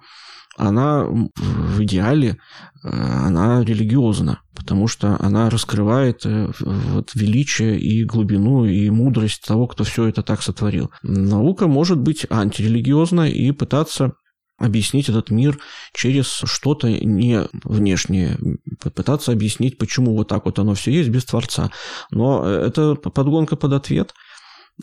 она 0.58 1.06
в 1.06 1.84
идеале, 1.84 2.38
э, 2.84 2.89
она 2.89 3.64
религиозна, 3.64 4.39
потому 4.56 4.88
что 4.88 5.18
она 5.20 5.50
раскрывает 5.50 6.26
э, 6.26 6.52
вот 6.60 7.12
величие 7.16 7.80
и 7.80 8.06
глубину 8.06 8.66
и 8.66 8.89
мудрость 8.89 9.43
того, 9.45 9.68
кто 9.68 9.84
все 9.84 10.06
это 10.06 10.24
так 10.24 10.41
сотворил. 10.41 10.89
Наука 11.04 11.68
может 11.68 12.00
быть 12.00 12.26
антирелигиозна 12.30 13.30
и 13.30 13.52
пытаться 13.52 14.14
объяснить 14.58 15.10
этот 15.10 15.30
мир 15.30 15.60
через 15.93 16.28
что-то 16.28 16.89
не 16.89 17.47
внешнее, 17.64 18.38
попытаться 18.82 19.32
объяснить, 19.32 19.78
почему 19.78 20.16
вот 20.16 20.28
так 20.28 20.45
вот 20.45 20.60
оно 20.60 20.74
все 20.74 20.91
есть 20.91 21.10
без 21.10 21.26
Творца. 21.26 21.72
Но 22.12 22.45
это 22.45 22.95
подгонка 22.95 23.55
под 23.55 23.74
ответ. 23.74 24.14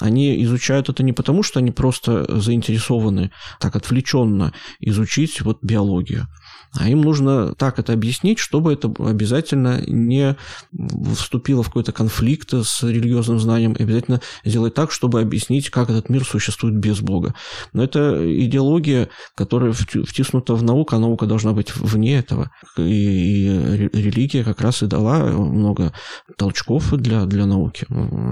Они 0.00 0.42
изучают 0.42 0.88
это 0.88 1.04
не 1.04 1.12
потому, 1.12 1.42
что 1.44 1.60
они 1.60 1.70
просто 1.70 2.40
заинтересованы 2.40 3.30
так 3.60 3.76
отвлеченно 3.76 4.52
изучить 4.80 5.40
вот 5.42 5.58
биологию, 5.62 6.26
а 6.76 6.88
им 6.88 7.02
нужно 7.02 7.54
так 7.54 7.78
это 7.78 7.92
объяснить, 7.92 8.38
чтобы 8.38 8.72
это 8.72 8.92
обязательно 8.98 9.82
не 9.86 10.36
вступило 11.16 11.62
в 11.62 11.68
какой-то 11.68 11.92
конфликт 11.92 12.52
с 12.52 12.82
религиозным 12.82 13.38
знанием, 13.38 13.76
обязательно 13.78 14.20
сделать 14.44 14.74
так, 14.74 14.90
чтобы 14.90 15.20
объяснить, 15.20 15.70
как 15.70 15.90
этот 15.90 16.08
мир 16.08 16.24
существует 16.24 16.76
без 16.76 17.00
Бога. 17.00 17.34
Но 17.72 17.84
это 17.84 18.24
идеология, 18.44 19.08
которая 19.36 19.72
втиснута 19.72 20.54
в 20.54 20.62
науку, 20.62 20.96
а 20.96 20.98
наука 20.98 21.26
должна 21.26 21.52
быть 21.52 21.74
вне 21.76 22.18
этого. 22.18 22.50
И 22.76 23.88
религия 23.92 24.42
как 24.42 24.60
раз 24.60 24.82
и 24.82 24.86
дала 24.86 25.20
много 25.20 25.92
толчков 26.36 26.92
для, 26.92 27.24
для 27.26 27.46
науки. 27.46 27.86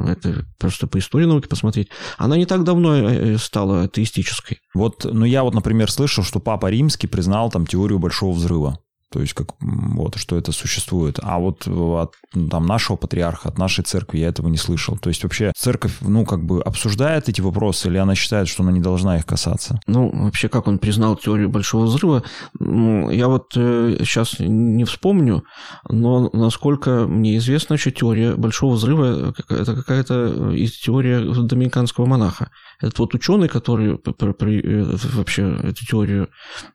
Это 0.09 0.45
просто 0.59 0.87
по 0.87 0.99
истории 0.99 1.27
науки 1.27 1.47
посмотреть. 1.47 1.89
Она 2.19 2.37
не 2.37 2.47
так 2.47 2.65
давно 2.65 2.97
э, 2.97 3.39
стала 3.39 3.83
атеистической. 3.85 4.59
Вот, 4.75 5.05
ну 5.05 5.25
я 5.25 5.45
вот, 5.45 5.55
например, 5.55 5.91
слышал, 5.91 6.25
что 6.25 6.41
Папа 6.41 6.71
Римский 6.71 7.07
признал 7.07 7.51
там 7.51 7.67
теорию 7.67 7.99
большого 7.99 8.32
взрыва. 8.33 8.79
То 9.13 9.21
есть, 9.21 9.35
как 9.35 9.49
вот, 9.61 10.17
что 10.17 10.37
это 10.37 10.53
существует. 10.53 11.19
А 11.23 11.39
вот 11.39 11.69
от 11.69 12.15
там, 12.51 12.67
нашего 12.67 12.97
патриарха, 12.97 13.51
от 13.51 13.59
нашей 13.59 13.85
церкви 13.85 14.19
я 14.19 14.29
этого 14.29 14.49
не 14.49 14.57
слышал. 14.57 14.97
То 14.97 15.11
есть, 15.11 15.23
вообще, 15.23 15.53
церковь, 15.55 15.99
ну, 16.01 16.25
как 16.25 16.45
бы 16.45 16.63
обсуждает 16.63 17.29
эти 17.29 17.43
вопросы, 17.43 17.89
или 17.89 17.99
она 17.99 18.15
считает, 18.15 18.49
что 18.49 18.63
она 18.63 18.73
не 18.73 18.81
должна 18.81 19.19
их 19.19 19.27
касаться? 19.27 19.81
Ну, 19.87 20.11
вообще, 20.25 20.49
как 20.49 20.67
он 20.67 20.79
признал 20.79 21.17
теорию 21.17 21.51
Большого 21.51 21.85
Взрыва, 21.85 22.23
ну, 22.59 23.11
я 23.11 23.29
вот 23.29 23.53
э, 23.57 23.97
сейчас 24.01 24.37
не 24.39 24.85
вспомню, 24.85 25.45
но 25.89 26.31
насколько 26.33 27.07
мне 27.07 27.37
известно, 27.37 27.77
что 27.77 27.91
теория 27.91 28.35
Большого 28.35 28.75
Взрыва– 28.75 29.35
это 29.51 29.77
какая-то 29.77 30.53
из 30.53 30.73
теория 30.79 31.21
доминиканского 31.21 32.07
монаха. 32.07 32.51
Этот 32.81 32.99
вот 32.99 33.15
ученый, 33.15 33.49
который 33.49 33.93
э, 33.95 34.97
вообще 35.13 35.55
эту 35.63 35.85
теорию, 35.85 36.29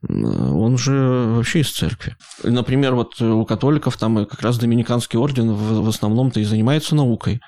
он 0.08 0.78
же 0.78 1.34
вообще 1.36 1.62
из 1.62 1.72
церкви. 1.72 2.16
Например, 2.44 2.96
вот 2.96 3.20
у 3.22 3.46
католиков 3.46 3.98
там 3.98 4.26
как 4.26 4.42
раз 4.42 4.60
Доминиканский 4.60 5.18
орден 5.18 5.54
в 5.54 5.88
основном-то 5.88 6.40
и 6.40 6.44
занимается 6.44 6.96
наукой. 6.96 7.40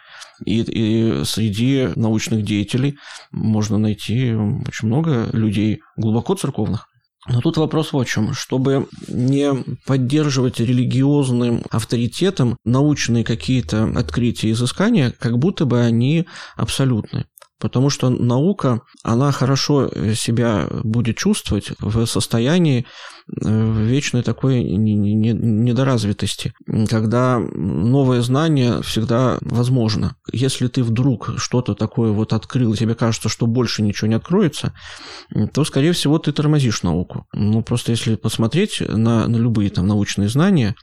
И, 0.46 0.62
и 0.62 1.24
среди 1.26 1.90
научных 1.96 2.44
деятелей 2.44 2.98
можно 3.32 3.78
найти 3.78 4.34
очень 4.34 4.88
много 4.88 5.30
людей 5.32 5.82
глубоко 5.98 6.36
церковных. 6.36 6.88
Но 7.28 7.42
тут 7.42 7.58
вопрос 7.58 7.92
в 7.94 8.06
чем. 8.06 8.34
Чтобы 8.34 8.88
не 9.08 9.54
поддерживать 9.86 10.60
религиозным 10.60 11.64
авторитетом 11.70 12.58
научные 12.64 13.24
какие-то 13.24 13.92
открытия 13.96 14.50
и 14.50 14.52
изыскания, 14.54 15.12
как 15.12 15.38
будто 15.38 15.66
бы 15.66 15.82
они 15.82 16.26
абсолютны. 16.56 17.26
Потому 17.60 17.90
что 17.90 18.10
наука, 18.10 18.82
она 19.04 19.32
хорошо 19.32 19.90
себя 20.14 20.68
будет 20.84 21.18
чувствовать 21.18 21.72
в 21.80 22.06
состоянии 22.06 22.86
э, 23.42 23.84
вечной 23.84 24.24
такой 24.24 24.64
недоразвитости, 24.64 26.54
когда 26.90 27.40
новое 27.40 28.22
знание 28.22 28.82
всегда 28.82 29.38
возможно. 29.42 30.16
Если 30.32 30.68
ты 30.68 30.84
вдруг 30.84 31.32
что-то 31.38 31.76
такое 31.76 32.12
вот 32.12 32.34
открыл, 32.34 32.74
и 32.74 32.78
тебе 32.78 32.96
кажется, 32.96 33.30
что 33.30 33.46
больше 33.46 33.82
ничего 33.82 34.08
не 34.08 34.16
откроется, 34.16 34.74
то, 35.54 35.66
скорее 35.66 35.92
всего, 35.92 36.18
ты 36.18 36.32
тормозишь 36.32 36.84
науку. 36.84 37.26
Ну, 37.34 37.62
просто 37.62 37.92
если 37.92 38.16
посмотреть 38.16 38.82
на, 38.82 39.28
на 39.28 39.36
любые 39.38 39.70
там 39.70 39.88
научные 39.88 40.30
знания, 40.30 40.76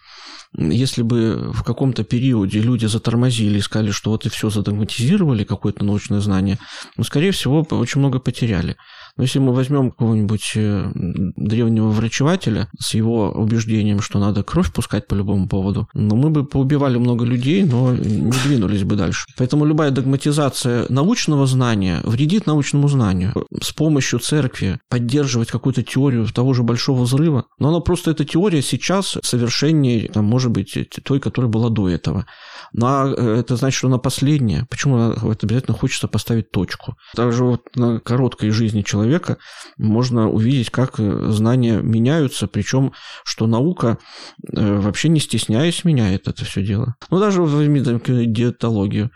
если 0.58 1.02
бы 1.02 1.52
в 1.52 1.62
каком-то 1.62 2.04
периоде 2.04 2.60
люди 2.60 2.86
затормозили 2.86 3.58
и 3.58 3.62
сказали, 3.62 3.90
что 3.90 4.10
вот 4.10 4.26
и 4.26 4.28
все 4.28 4.50
задогматизировали, 4.50 5.44
какое-то 5.44 5.84
научное 5.84 6.20
знание, 6.20 6.58
ну, 6.96 7.04
скорее 7.04 7.32
всего, 7.32 7.66
очень 7.70 8.00
много 8.00 8.18
потеряли. 8.18 8.76
Но 9.16 9.22
если 9.22 9.38
мы 9.38 9.52
возьмем 9.52 9.90
какого-нибудь 9.90 10.52
э, 10.56 10.90
древнего 10.94 11.88
врачевателя 11.88 12.68
с 12.78 12.94
его 12.94 13.30
убеждением, 13.30 14.00
что 14.00 14.18
надо 14.18 14.42
кровь 14.42 14.72
пускать 14.72 15.06
по 15.06 15.14
любому 15.14 15.48
поводу, 15.48 15.88
ну, 15.94 16.16
мы 16.16 16.30
бы 16.30 16.44
поубивали 16.44 16.98
много 16.98 17.24
людей, 17.24 17.64
но 17.64 17.94
не 17.94 18.30
двинулись 18.44 18.84
бы 18.84 18.96
дальше. 18.96 19.26
Поэтому 19.38 19.64
любая 19.64 19.90
догматизация 19.90 20.86
научного 20.90 21.46
знания 21.46 22.00
вредит 22.04 22.46
научному 22.46 22.88
знанию. 22.88 23.32
С 23.62 23.72
помощью 23.72 24.18
церкви 24.18 24.78
поддерживать 24.90 25.50
какую-то 25.50 25.82
теорию 25.82 26.26
того 26.26 26.52
же 26.52 26.62
большого 26.62 27.02
взрыва, 27.02 27.44
но 27.58 27.70
она 27.70 27.80
просто, 27.80 28.10
эта 28.10 28.24
теория 28.24 28.62
сейчас 28.62 29.16
совершеннее, 29.22 30.08
там, 30.08 30.26
может 30.26 30.50
быть, 30.50 30.76
той, 31.04 31.20
которая 31.20 31.50
была 31.50 31.70
до 31.70 31.88
этого. 31.88 32.26
Но 32.72 33.08
э, 33.08 33.38
это 33.40 33.56
значит, 33.56 33.78
что 33.78 33.88
она 33.88 33.98
последняя. 33.98 34.66
Почему 34.70 35.10
это 35.10 35.46
обязательно 35.46 35.76
хочется 35.76 36.08
поставить 36.08 36.50
точку? 36.50 36.96
Даже 37.14 37.44
вот 37.44 37.76
на 37.76 38.00
короткой 38.00 38.50
жизни 38.50 38.82
человека 38.82 39.38
можно 39.76 40.28
увидеть, 40.30 40.70
как 40.70 40.98
э, 40.98 41.30
знания 41.30 41.80
меняются, 41.80 42.46
причем, 42.46 42.92
что 43.24 43.46
наука 43.46 43.98
э, 44.52 44.80
вообще 44.80 45.08
не 45.08 45.20
стесняясь 45.20 45.84
меняет 45.84 46.28
это 46.28 46.44
все 46.44 46.62
дело. 46.62 46.94
Ну, 47.10 47.18
даже 47.18 47.42
возьми 47.42 47.80
диетологию. 47.80 49.10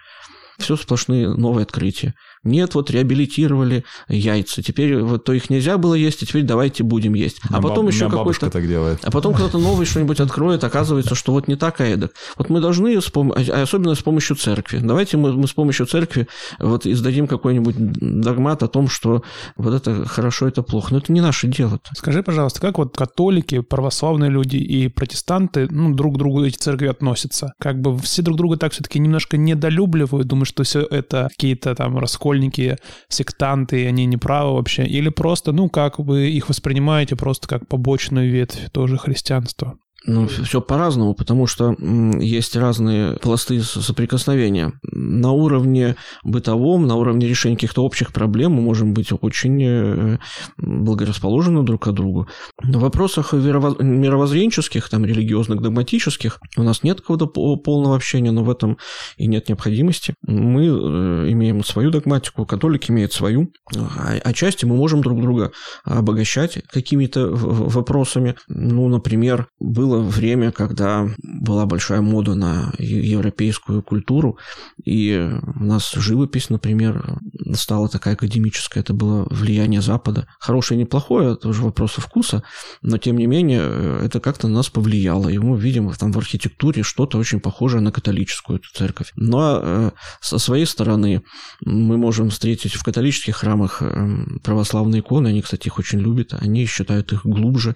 Все 0.59 0.77
сплошные 0.77 1.29
новые 1.29 1.63
открытия. 1.63 2.15
Нет, 2.43 2.75
вот 2.75 2.91
реабилитировали 2.91 3.85
яйца. 4.09 4.63
Теперь 4.63 4.97
вот 5.03 5.25
то 5.25 5.35
их 5.35 5.51
нельзя 5.51 5.77
было 5.77 5.95
есть, 5.95 6.23
а 6.23 6.27
теперь 6.27 6.43
давайте 6.43 6.83
будем 6.83 7.13
есть. 7.13 7.41
А 7.51 7.61
потом 7.61 7.87
еще 7.89 8.09
какой-то... 8.09 8.49
так 8.49 8.67
делает. 8.67 9.01
А 9.03 9.11
потом 9.11 9.35
кто-то 9.35 9.59
новый 9.59 9.85
что-нибудь 9.85 10.21
откроет, 10.21 10.65
оказывается, 10.65 11.15
что 11.15 11.33
вот 11.33 11.49
не 11.49 11.57
так, 11.57 11.83
а 11.83 11.85
эдак. 11.85 12.13
Вот 12.39 12.49
мы 12.49 12.61
должны, 12.61 12.97
а 12.97 13.63
особенно 13.63 13.95
с 13.95 14.03
помощью 14.03 14.37
церкви. 14.37 14.79
Давайте 14.79 15.19
мы, 15.19 15.35
мы 15.35 15.47
с 15.47 15.53
помощью 15.53 15.85
церкви 15.85 16.29
вот 16.59 16.87
издадим 16.87 17.27
какой-нибудь 17.27 17.75
догмат 17.77 18.63
о 18.63 18.69
том, 18.69 18.89
что 18.89 19.23
вот 19.57 19.75
это 19.75 20.07
хорошо, 20.07 20.49
это 20.49 20.63
плохо. 20.63 20.95
Но 20.95 20.99
это 20.99 21.13
не 21.13 21.21
наше 21.21 21.47
дело. 21.47 21.75
-то. 21.75 21.95
Скажи, 21.95 22.23
пожалуйста, 22.23 22.61
как 22.61 22.79
вот 22.79 22.97
католики, 22.97 23.61
православные 23.61 24.31
люди 24.31 24.57
и 24.57 24.89
протестанты 24.89 25.69
ну, 25.71 25.95
друг 25.95 26.15
к 26.15 26.19
другу 26.19 26.47
эти 26.47 26.57
церкви 26.57 26.87
относятся? 26.87 27.53
Как 27.61 27.83
бы 27.83 27.99
все 27.99 28.23
друг 28.23 28.39
друга 28.39 28.57
так 28.57 28.73
все-таки 28.73 28.99
немножко 28.99 29.37
недолюбливают, 29.37 30.27
думают, 30.27 30.49
что 30.49 30.63
все 30.63 30.81
это 30.81 31.29
какие-то 31.31 31.75
там 31.75 31.99
расколы 31.99 32.30
школьники, 32.31 32.77
сектанты, 33.09 33.87
они 33.89 34.07
неправы 34.07 34.55
вообще? 34.55 34.85
Или 34.85 35.09
просто, 35.09 35.53
ну, 35.53 35.69
как 35.69 35.99
вы 35.99 36.31
их 36.31 36.49
воспринимаете, 36.49 37.17
просто 37.17 37.49
как 37.49 37.67
побочную 37.67 38.31
ветвь 38.31 38.71
тоже 38.71 38.99
христианства? 38.99 39.79
Ну, 40.07 40.27
все 40.27 40.63
по-разному, 40.63 41.15
потому 41.15 41.47
что 41.47 41.77
есть 42.19 42.57
разные 42.57 43.17
пласты 43.17 43.63
соприкосновения. 43.63 44.73
На 44.83 45.33
уровне 45.33 45.97
бытовом, 46.25 46.87
на 46.87 46.97
уровне 46.97 47.29
решения 47.29 47.57
каких-то 47.57 47.85
общих 47.85 48.13
проблем 48.13 48.53
мы 48.53 48.63
можем 48.63 48.95
быть 48.95 49.09
очень 49.21 49.63
э, 49.63 50.19
благорасположены 50.57 51.63
друг 51.65 51.85
к 51.85 51.93
другу. 51.93 52.29
На 52.63 52.79
вопросах 52.79 53.35
мировоззренческих, 53.35 54.89
там, 54.89 55.05
религиозных, 55.05 55.61
догматических 55.61 56.41
у 56.57 56.63
нас 56.63 56.83
нет 56.83 57.03
какого-то 57.03 57.27
полного 57.27 57.97
общения, 57.97 58.31
но 58.31 58.43
в 58.43 58.51
этом 58.51 58.79
и 59.19 59.27
нет 59.27 59.49
необходимости. 59.51 60.15
Мы 60.27 60.65
э, 60.67 61.33
имеем 61.33 61.63
свою 61.63 61.91
догматику, 61.91 62.47
католики 62.47 62.91
имеют 62.91 63.13
свою. 63.13 63.53
А 63.77 64.15
отчасти 64.25 64.65
мы 64.65 64.77
можем 64.77 65.03
друг 65.03 65.21
друга 65.21 65.53
обогащать 65.85 66.63
какими-то 66.69 67.29
вопросами. 67.31 68.37
Ну, 68.49 68.89
например, 68.89 69.49
был 69.59 69.90
было 69.91 70.03
время, 70.03 70.53
когда 70.53 71.09
была 71.19 71.67
большая 71.67 72.01
мода 72.01 72.35
на 72.35 72.73
европейскую 72.79 73.83
культуру, 73.83 74.39
и 74.85 75.31
у 75.57 75.65
нас 75.65 75.93
живопись, 75.93 76.49
например, 76.49 77.19
стала 77.55 77.89
такая 77.89 78.15
академическая, 78.15 78.83
это 78.83 78.95
было 78.95 79.27
влияние 79.31 79.81
Запада. 79.81 80.29
Хорошее 80.39 80.79
и 80.79 80.85
неплохое, 80.85 81.33
это 81.33 81.49
уже 81.49 81.63
вопросы 81.63 82.01
вкуса, 82.01 82.45
но 82.83 82.99
тем 82.99 83.17
не 83.17 83.27
менее 83.27 84.05
это 84.05 84.21
как-то 84.21 84.47
на 84.47 84.55
нас 84.55 84.69
повлияло, 84.69 85.29
и 85.29 85.39
мы 85.39 85.59
видим 85.59 85.91
там 85.93 86.13
в 86.13 86.19
архитектуре 86.19 86.83
что-то 86.83 87.19
очень 87.19 87.41
похожее 87.41 87.81
на 87.81 87.91
католическую 87.91 88.61
эту 88.61 88.69
церковь. 88.73 89.13
Но 89.17 89.61
э, 89.61 89.91
со 90.21 90.39
своей 90.39 90.67
стороны 90.67 91.23
мы 91.61 91.97
можем 91.97 92.31
встретить 92.31 92.75
в 92.75 92.85
католических 92.85 93.37
храмах 93.37 93.83
э, 93.83 94.39
православные 94.45 95.01
иконы, 95.01 95.29
они, 95.29 95.43
кстати, 95.43 95.67
их 95.67 95.79
очень 95.79 95.99
любят, 95.99 96.35
они 96.41 96.67
считают 96.67 97.13
их 97.13 97.27
глубже, 97.27 97.75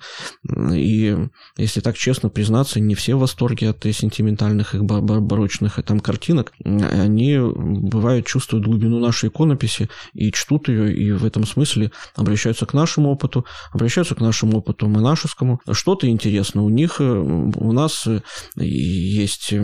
и 0.72 1.16
если 1.56 1.80
так 1.80 1.96
честно 2.05 2.28
признаться, 2.28 2.80
не 2.80 2.94
все 2.94 3.14
в 3.14 3.20
восторге 3.20 3.70
от 3.70 3.82
сентиментальных 3.82 4.74
их 4.74 4.84
барочных 4.84 5.82
там 5.82 6.00
картинок. 6.00 6.52
Они 6.62 7.38
бывают 7.38 8.26
чувствуют 8.26 8.66
глубину 8.66 8.98
нашей 8.98 9.30
иконописи 9.30 9.88
и 10.12 10.30
чтут 10.30 10.68
ее, 10.68 10.94
и 10.94 11.12
в 11.12 11.24
этом 11.24 11.46
смысле 11.46 11.92
обращаются 12.14 12.66
к 12.66 12.74
нашему 12.74 13.09
опыту, 13.09 13.46
обращаются 13.72 14.14
к 14.14 14.20
нашему 14.20 14.59
опыту 14.59 14.86
монашескому. 14.86 15.62
Что-то 15.72 16.07
интересно 16.07 16.62
у 16.62 16.68
них, 16.68 17.00
у 17.00 17.72
нас 17.72 18.07
есть 18.55 19.55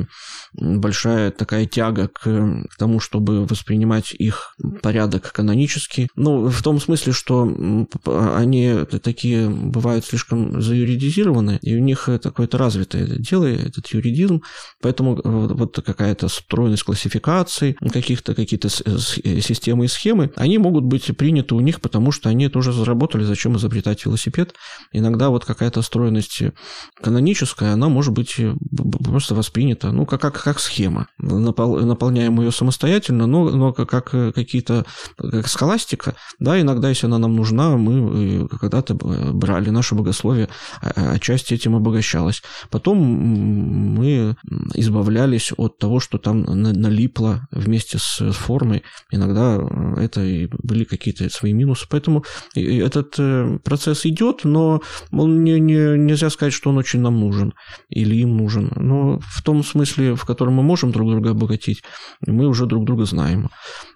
большая 0.55 1.32
такая 1.32 1.66
тяга 1.66 2.09
к, 2.09 2.64
тому, 2.78 3.01
чтобы 3.01 3.45
воспринимать 3.45 4.14
их 4.14 4.57
порядок 4.80 5.30
канонический. 5.32 6.09
Ну, 6.16 6.49
в 6.49 6.62
том 6.62 6.80
смысле, 6.80 7.12
что 7.12 7.86
они 8.34 8.78
такие 9.03 9.51
бывают 9.51 10.07
слишком 10.07 10.62
заюридизированы, 10.62 11.59
и 11.61 11.76
у 11.76 11.80
них 11.80 12.09
такое-то 12.31 12.59
развитое 12.59 13.07
дело, 13.07 13.47
этот 13.47 13.87
юридизм, 13.89 14.43
поэтому 14.81 15.20
вот 15.24 15.81
какая-то 15.85 16.28
стройность 16.28 16.85
классификации, 16.85 17.76
каких-то 17.93 18.35
какие-то 18.35 18.68
системы 18.68 19.85
и 19.85 19.89
схемы, 19.89 20.33
они 20.37 20.59
могут 20.59 20.85
быть 20.85 21.16
приняты 21.16 21.55
у 21.55 21.61
них, 21.61 21.81
потому 21.81 22.12
что 22.12 22.28
они 22.28 22.49
тоже 22.49 22.72
заработали, 22.72 23.24
зачем 23.24 23.57
изобретать 23.57 24.05
велосипед. 24.05 24.55
Иногда 24.93 25.31
вот 25.31 25.45
какая-то 25.45 25.83
стройность 25.83 26.43
каноническая, 27.03 27.72
она 27.72 27.89
может 27.89 28.12
быть 28.12 28.37
просто 29.05 29.35
воспринята, 29.35 29.91
ну, 29.93 30.07
как, 30.07 30.20
как 30.20 30.41
как 30.51 30.61
схема. 30.61 31.07
Наполняем 31.18 32.41
ее 32.41 32.53
самостоятельно, 32.53 33.26
но, 33.26 33.51
но 33.51 33.72
как 33.72 34.11
какие-то, 34.11 34.85
как 35.16 35.49
схоластика, 35.49 36.14
да, 36.39 36.61
иногда, 36.61 36.89
если 36.89 37.07
она 37.07 37.18
нам 37.18 37.37
нужна, 37.37 37.76
мы 37.76 38.45
э, 38.45 38.49
когда-то 38.61 38.95
брали 38.95 39.70
наше 39.70 39.95
богословие, 39.95 40.49
а, 40.83 40.93
а, 40.97 41.12
отчасти 41.12 41.55
этим 41.55 41.76
обогащалось. 41.76 42.20
Потом 42.71 42.99
мы 42.99 44.37
избавлялись 44.75 45.53
от 45.57 45.79
того, 45.79 46.01
что 46.01 46.18
там 46.18 46.43
налипло 46.43 47.49
вместе 47.51 47.99
с 47.99 48.33
формой. 48.33 48.83
Иногда 49.11 49.61
это 49.97 50.23
и 50.23 50.49
были 50.62 50.85
какие-то 50.85 51.29
свои 51.31 51.53
минусы. 51.53 51.87
Поэтому 51.89 52.25
этот 52.55 53.14
э, 53.18 53.59
процесс 53.64 54.07
идет, 54.07 54.45
но 54.45 54.81
он 55.12 55.45
не, 55.45 55.61
не, 55.61 55.99
нельзя 55.99 56.31
сказать, 56.31 56.53
что 56.53 56.71
он 56.71 56.79
очень 56.79 57.01
нам 57.01 57.18
нужен 57.21 57.55
или 57.89 58.16
им 58.16 58.37
нужен. 58.37 58.73
Но 58.77 59.18
в 59.21 59.43
том 59.43 59.62
смысле, 59.64 60.14
в 60.14 60.25
котором 60.25 60.55
мы 60.55 60.62
можем 60.62 60.93
друг 60.93 61.11
друга 61.11 61.31
обогатить, 61.31 61.83
мы 62.27 62.47
уже 62.47 62.66
друг 62.66 62.85
друга 62.85 63.05
знаем. 63.05 63.51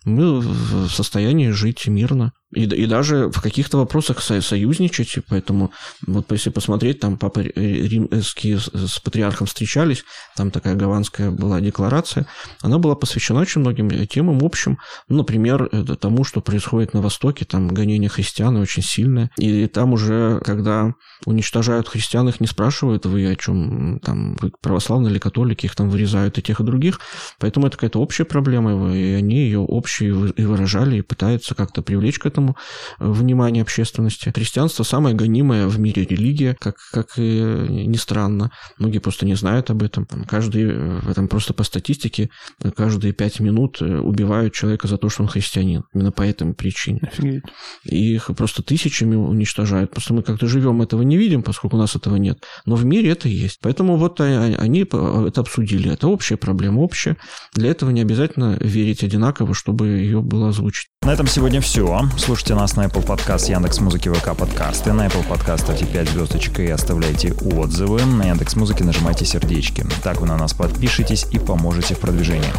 Мы 0.05 0.41
в 0.41 0.89
состоянии 0.89 1.51
жить 1.51 1.87
мирно. 1.87 2.33
И, 2.55 2.63
и 2.63 2.87
даже 2.87 3.31
в 3.31 3.41
каких-то 3.41 3.79
вопросах 3.79 4.21
со, 4.21 4.41
союзничать. 4.41 5.19
Поэтому 5.29 5.73
вот 6.07 6.31
если 6.31 6.51
посмотреть, 6.51 7.01
там 7.01 7.19
папа 7.19 7.41
римские 7.41 8.61
с 8.61 9.01
патриархом 9.01 9.47
встречались, 9.47 10.05
там 10.37 10.51
такая 10.51 10.77
гаванская 10.77 11.31
была 11.31 11.61
декларация, 11.61 12.27
она 12.63 12.79
была 12.79 12.95
посвящена 12.95 13.41
очень 13.41 13.61
многим 13.61 14.07
темам 14.07 14.39
общим. 14.43 14.79
Ну, 15.09 15.19
например, 15.19 15.69
тому, 15.97 16.23
что 16.25 16.41
происходит 16.41 16.95
на 16.95 17.01
Востоке, 17.01 17.45
там 17.45 17.69
гонение 17.69 18.09
христиан 18.09 18.57
очень 18.57 18.83
сильное. 18.83 19.31
И 19.37 19.67
там 19.67 19.93
уже, 19.93 20.41
когда 20.45 20.95
уничтожают 21.27 21.89
христиан, 21.89 22.29
их 22.29 22.41
не 22.41 22.47
спрашивают, 22.47 23.07
вы 23.07 23.27
о 23.27 23.35
чем, 23.35 23.99
там, 24.01 24.37
вы 24.37 24.53
православные 24.61 25.11
или 25.11 25.19
католики, 25.19 25.67
их 25.67 25.75
там 25.75 25.89
вырезают 25.89 26.39
и 26.39 26.43
тех, 26.43 26.61
и 26.61 26.65
других. 26.65 27.01
Поэтому 27.41 27.67
это 27.67 27.77
какая-то 27.77 28.01
общая 28.01 28.25
проблема, 28.25 28.95
и 28.95 29.13
они 29.13 29.39
ее 29.39 29.59
общие 29.59 29.94
и 30.01 30.11
выражали, 30.11 30.99
и 30.99 31.03
пытаются 31.03 31.55
как-то 31.55 31.83
привлечь 31.83 32.19
к 32.19 32.27
этому 32.27 32.45
этому 32.45 32.57
внимание 32.99 33.63
общественности. 33.63 34.33
Христианство 34.35 34.83
самая 34.83 35.15
гонимая 35.15 35.67
в 35.67 35.79
мире 35.79 36.05
религия, 36.05 36.57
как, 36.59 36.77
как 36.93 37.19
и 37.19 37.23
ни 37.23 37.97
странно. 37.97 38.51
Многие 38.79 38.99
просто 38.99 39.27
не 39.27 39.35
знают 39.35 39.71
об 39.71 39.83
этом. 39.83 40.07
Каждый, 40.29 41.01
там 41.15 41.29
просто 41.29 41.55
по 41.55 41.65
статистике, 41.65 42.31
каждые 42.77 43.13
пять 43.13 43.41
минут 43.41 43.81
убивают 43.81 44.55
человека 44.55 44.89
за 44.89 44.99
то, 44.99 45.09
что 45.09 45.23
он 45.23 45.29
христианин. 45.29 45.85
Именно 45.95 46.13
по 46.13 46.23
этой 46.23 46.53
причине. 46.55 47.01
Офигеть. 47.03 47.45
И 47.85 48.15
их 48.15 48.31
просто 48.37 48.63
тысячами 48.63 49.17
уничтожают. 49.17 49.91
Просто 49.91 50.15
мы 50.15 50.23
как-то 50.23 50.47
живем, 50.47 50.83
этого 50.83 51.03
не 51.03 51.17
видим, 51.17 51.43
поскольку 51.43 51.77
у 51.77 51.81
нас 51.81 51.97
этого 51.97 52.17
нет. 52.17 52.39
Но 52.67 52.77
в 52.77 52.85
мире 52.85 53.11
это 53.11 53.29
есть. 53.29 53.59
Поэтому 53.63 53.97
вот 53.97 54.21
они 54.21 54.81
это 54.83 55.41
обсудили. 55.41 55.93
Это 55.93 56.09
общая 56.09 56.37
проблема, 56.37 56.81
общая. 56.81 57.17
Для 57.55 57.71
этого 57.71 57.91
не 57.91 58.01
обязательно 58.01 58.57
верить 58.61 59.03
одинаково, 59.05 59.55
чтобы 59.55 59.84
ее 59.85 60.21
было 60.21 60.49
озвучить. 60.49 60.89
На 61.05 61.13
этом 61.13 61.27
сегодня 61.27 61.61
все. 61.61 62.09
Слушайте 62.17 62.55
нас 62.55 62.77
на 62.77 62.87
Apple 62.87 63.05
Podcast, 63.05 63.51
Яндекс 63.51 63.81
Музыки, 63.81 64.09
ВК 64.09 64.35
подкасты. 64.35 64.93
На 64.93 65.07
Apple 65.07 65.29
Podcast 65.29 65.59
ставьте 65.59 65.85
5 65.85 66.09
звездочек 66.09 66.61
и 66.61 66.69
оставляйте 66.69 67.33
отзывы. 67.35 68.03
На 68.05 68.25
Яндекс 68.29 68.57
Музыке 68.57 68.85
нажимайте 68.85 69.27
сердечки. 69.27 69.85
Так 70.03 70.21
вы 70.21 70.27
на 70.27 70.39
нас 70.39 70.55
подпишитесь 70.55 71.27
и 71.31 71.39
поможете 71.39 71.95
в 71.95 71.99
продвижении. 71.99 72.53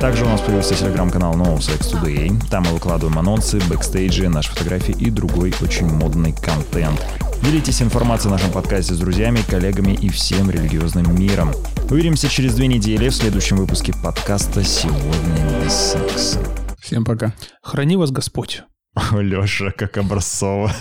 Также 0.00 0.24
у 0.24 0.28
нас 0.28 0.40
появился 0.40 0.74
телеграм-канал 0.74 1.34
No 1.34 1.58
Sex 1.58 1.92
Today. 1.92 2.42
Там 2.50 2.64
мы 2.64 2.72
выкладываем 2.72 3.18
анонсы, 3.18 3.60
бэкстейджи, 3.68 4.28
наши 4.28 4.50
фотографии 4.50 4.96
и 4.98 5.10
другой 5.10 5.54
очень 5.60 5.86
модный 5.86 6.32
контент. 6.32 7.00
Делитесь 7.42 7.82
информацией 7.82 8.30
о 8.30 8.32
нашем 8.32 8.50
подкасте 8.50 8.94
с 8.94 8.98
друзьями, 8.98 9.40
коллегами 9.48 9.92
и 9.92 10.08
всем 10.08 10.50
религиозным 10.50 11.14
миром. 11.14 11.52
Увидимся 11.90 12.28
через 12.28 12.54
две 12.54 12.68
недели 12.68 13.08
в 13.08 13.14
следующем 13.14 13.56
выпуске 13.56 13.92
подкаста 14.02 14.64
«Сегодня 14.64 15.62
без 15.64 15.72
секса». 15.72 16.38
Всем 16.82 17.04
пока. 17.04 17.32
Храни 17.62 17.96
вас 17.96 18.10
Господь. 18.10 18.64
Леша, 19.12 19.70
как 19.70 19.98
образцово. 19.98 20.72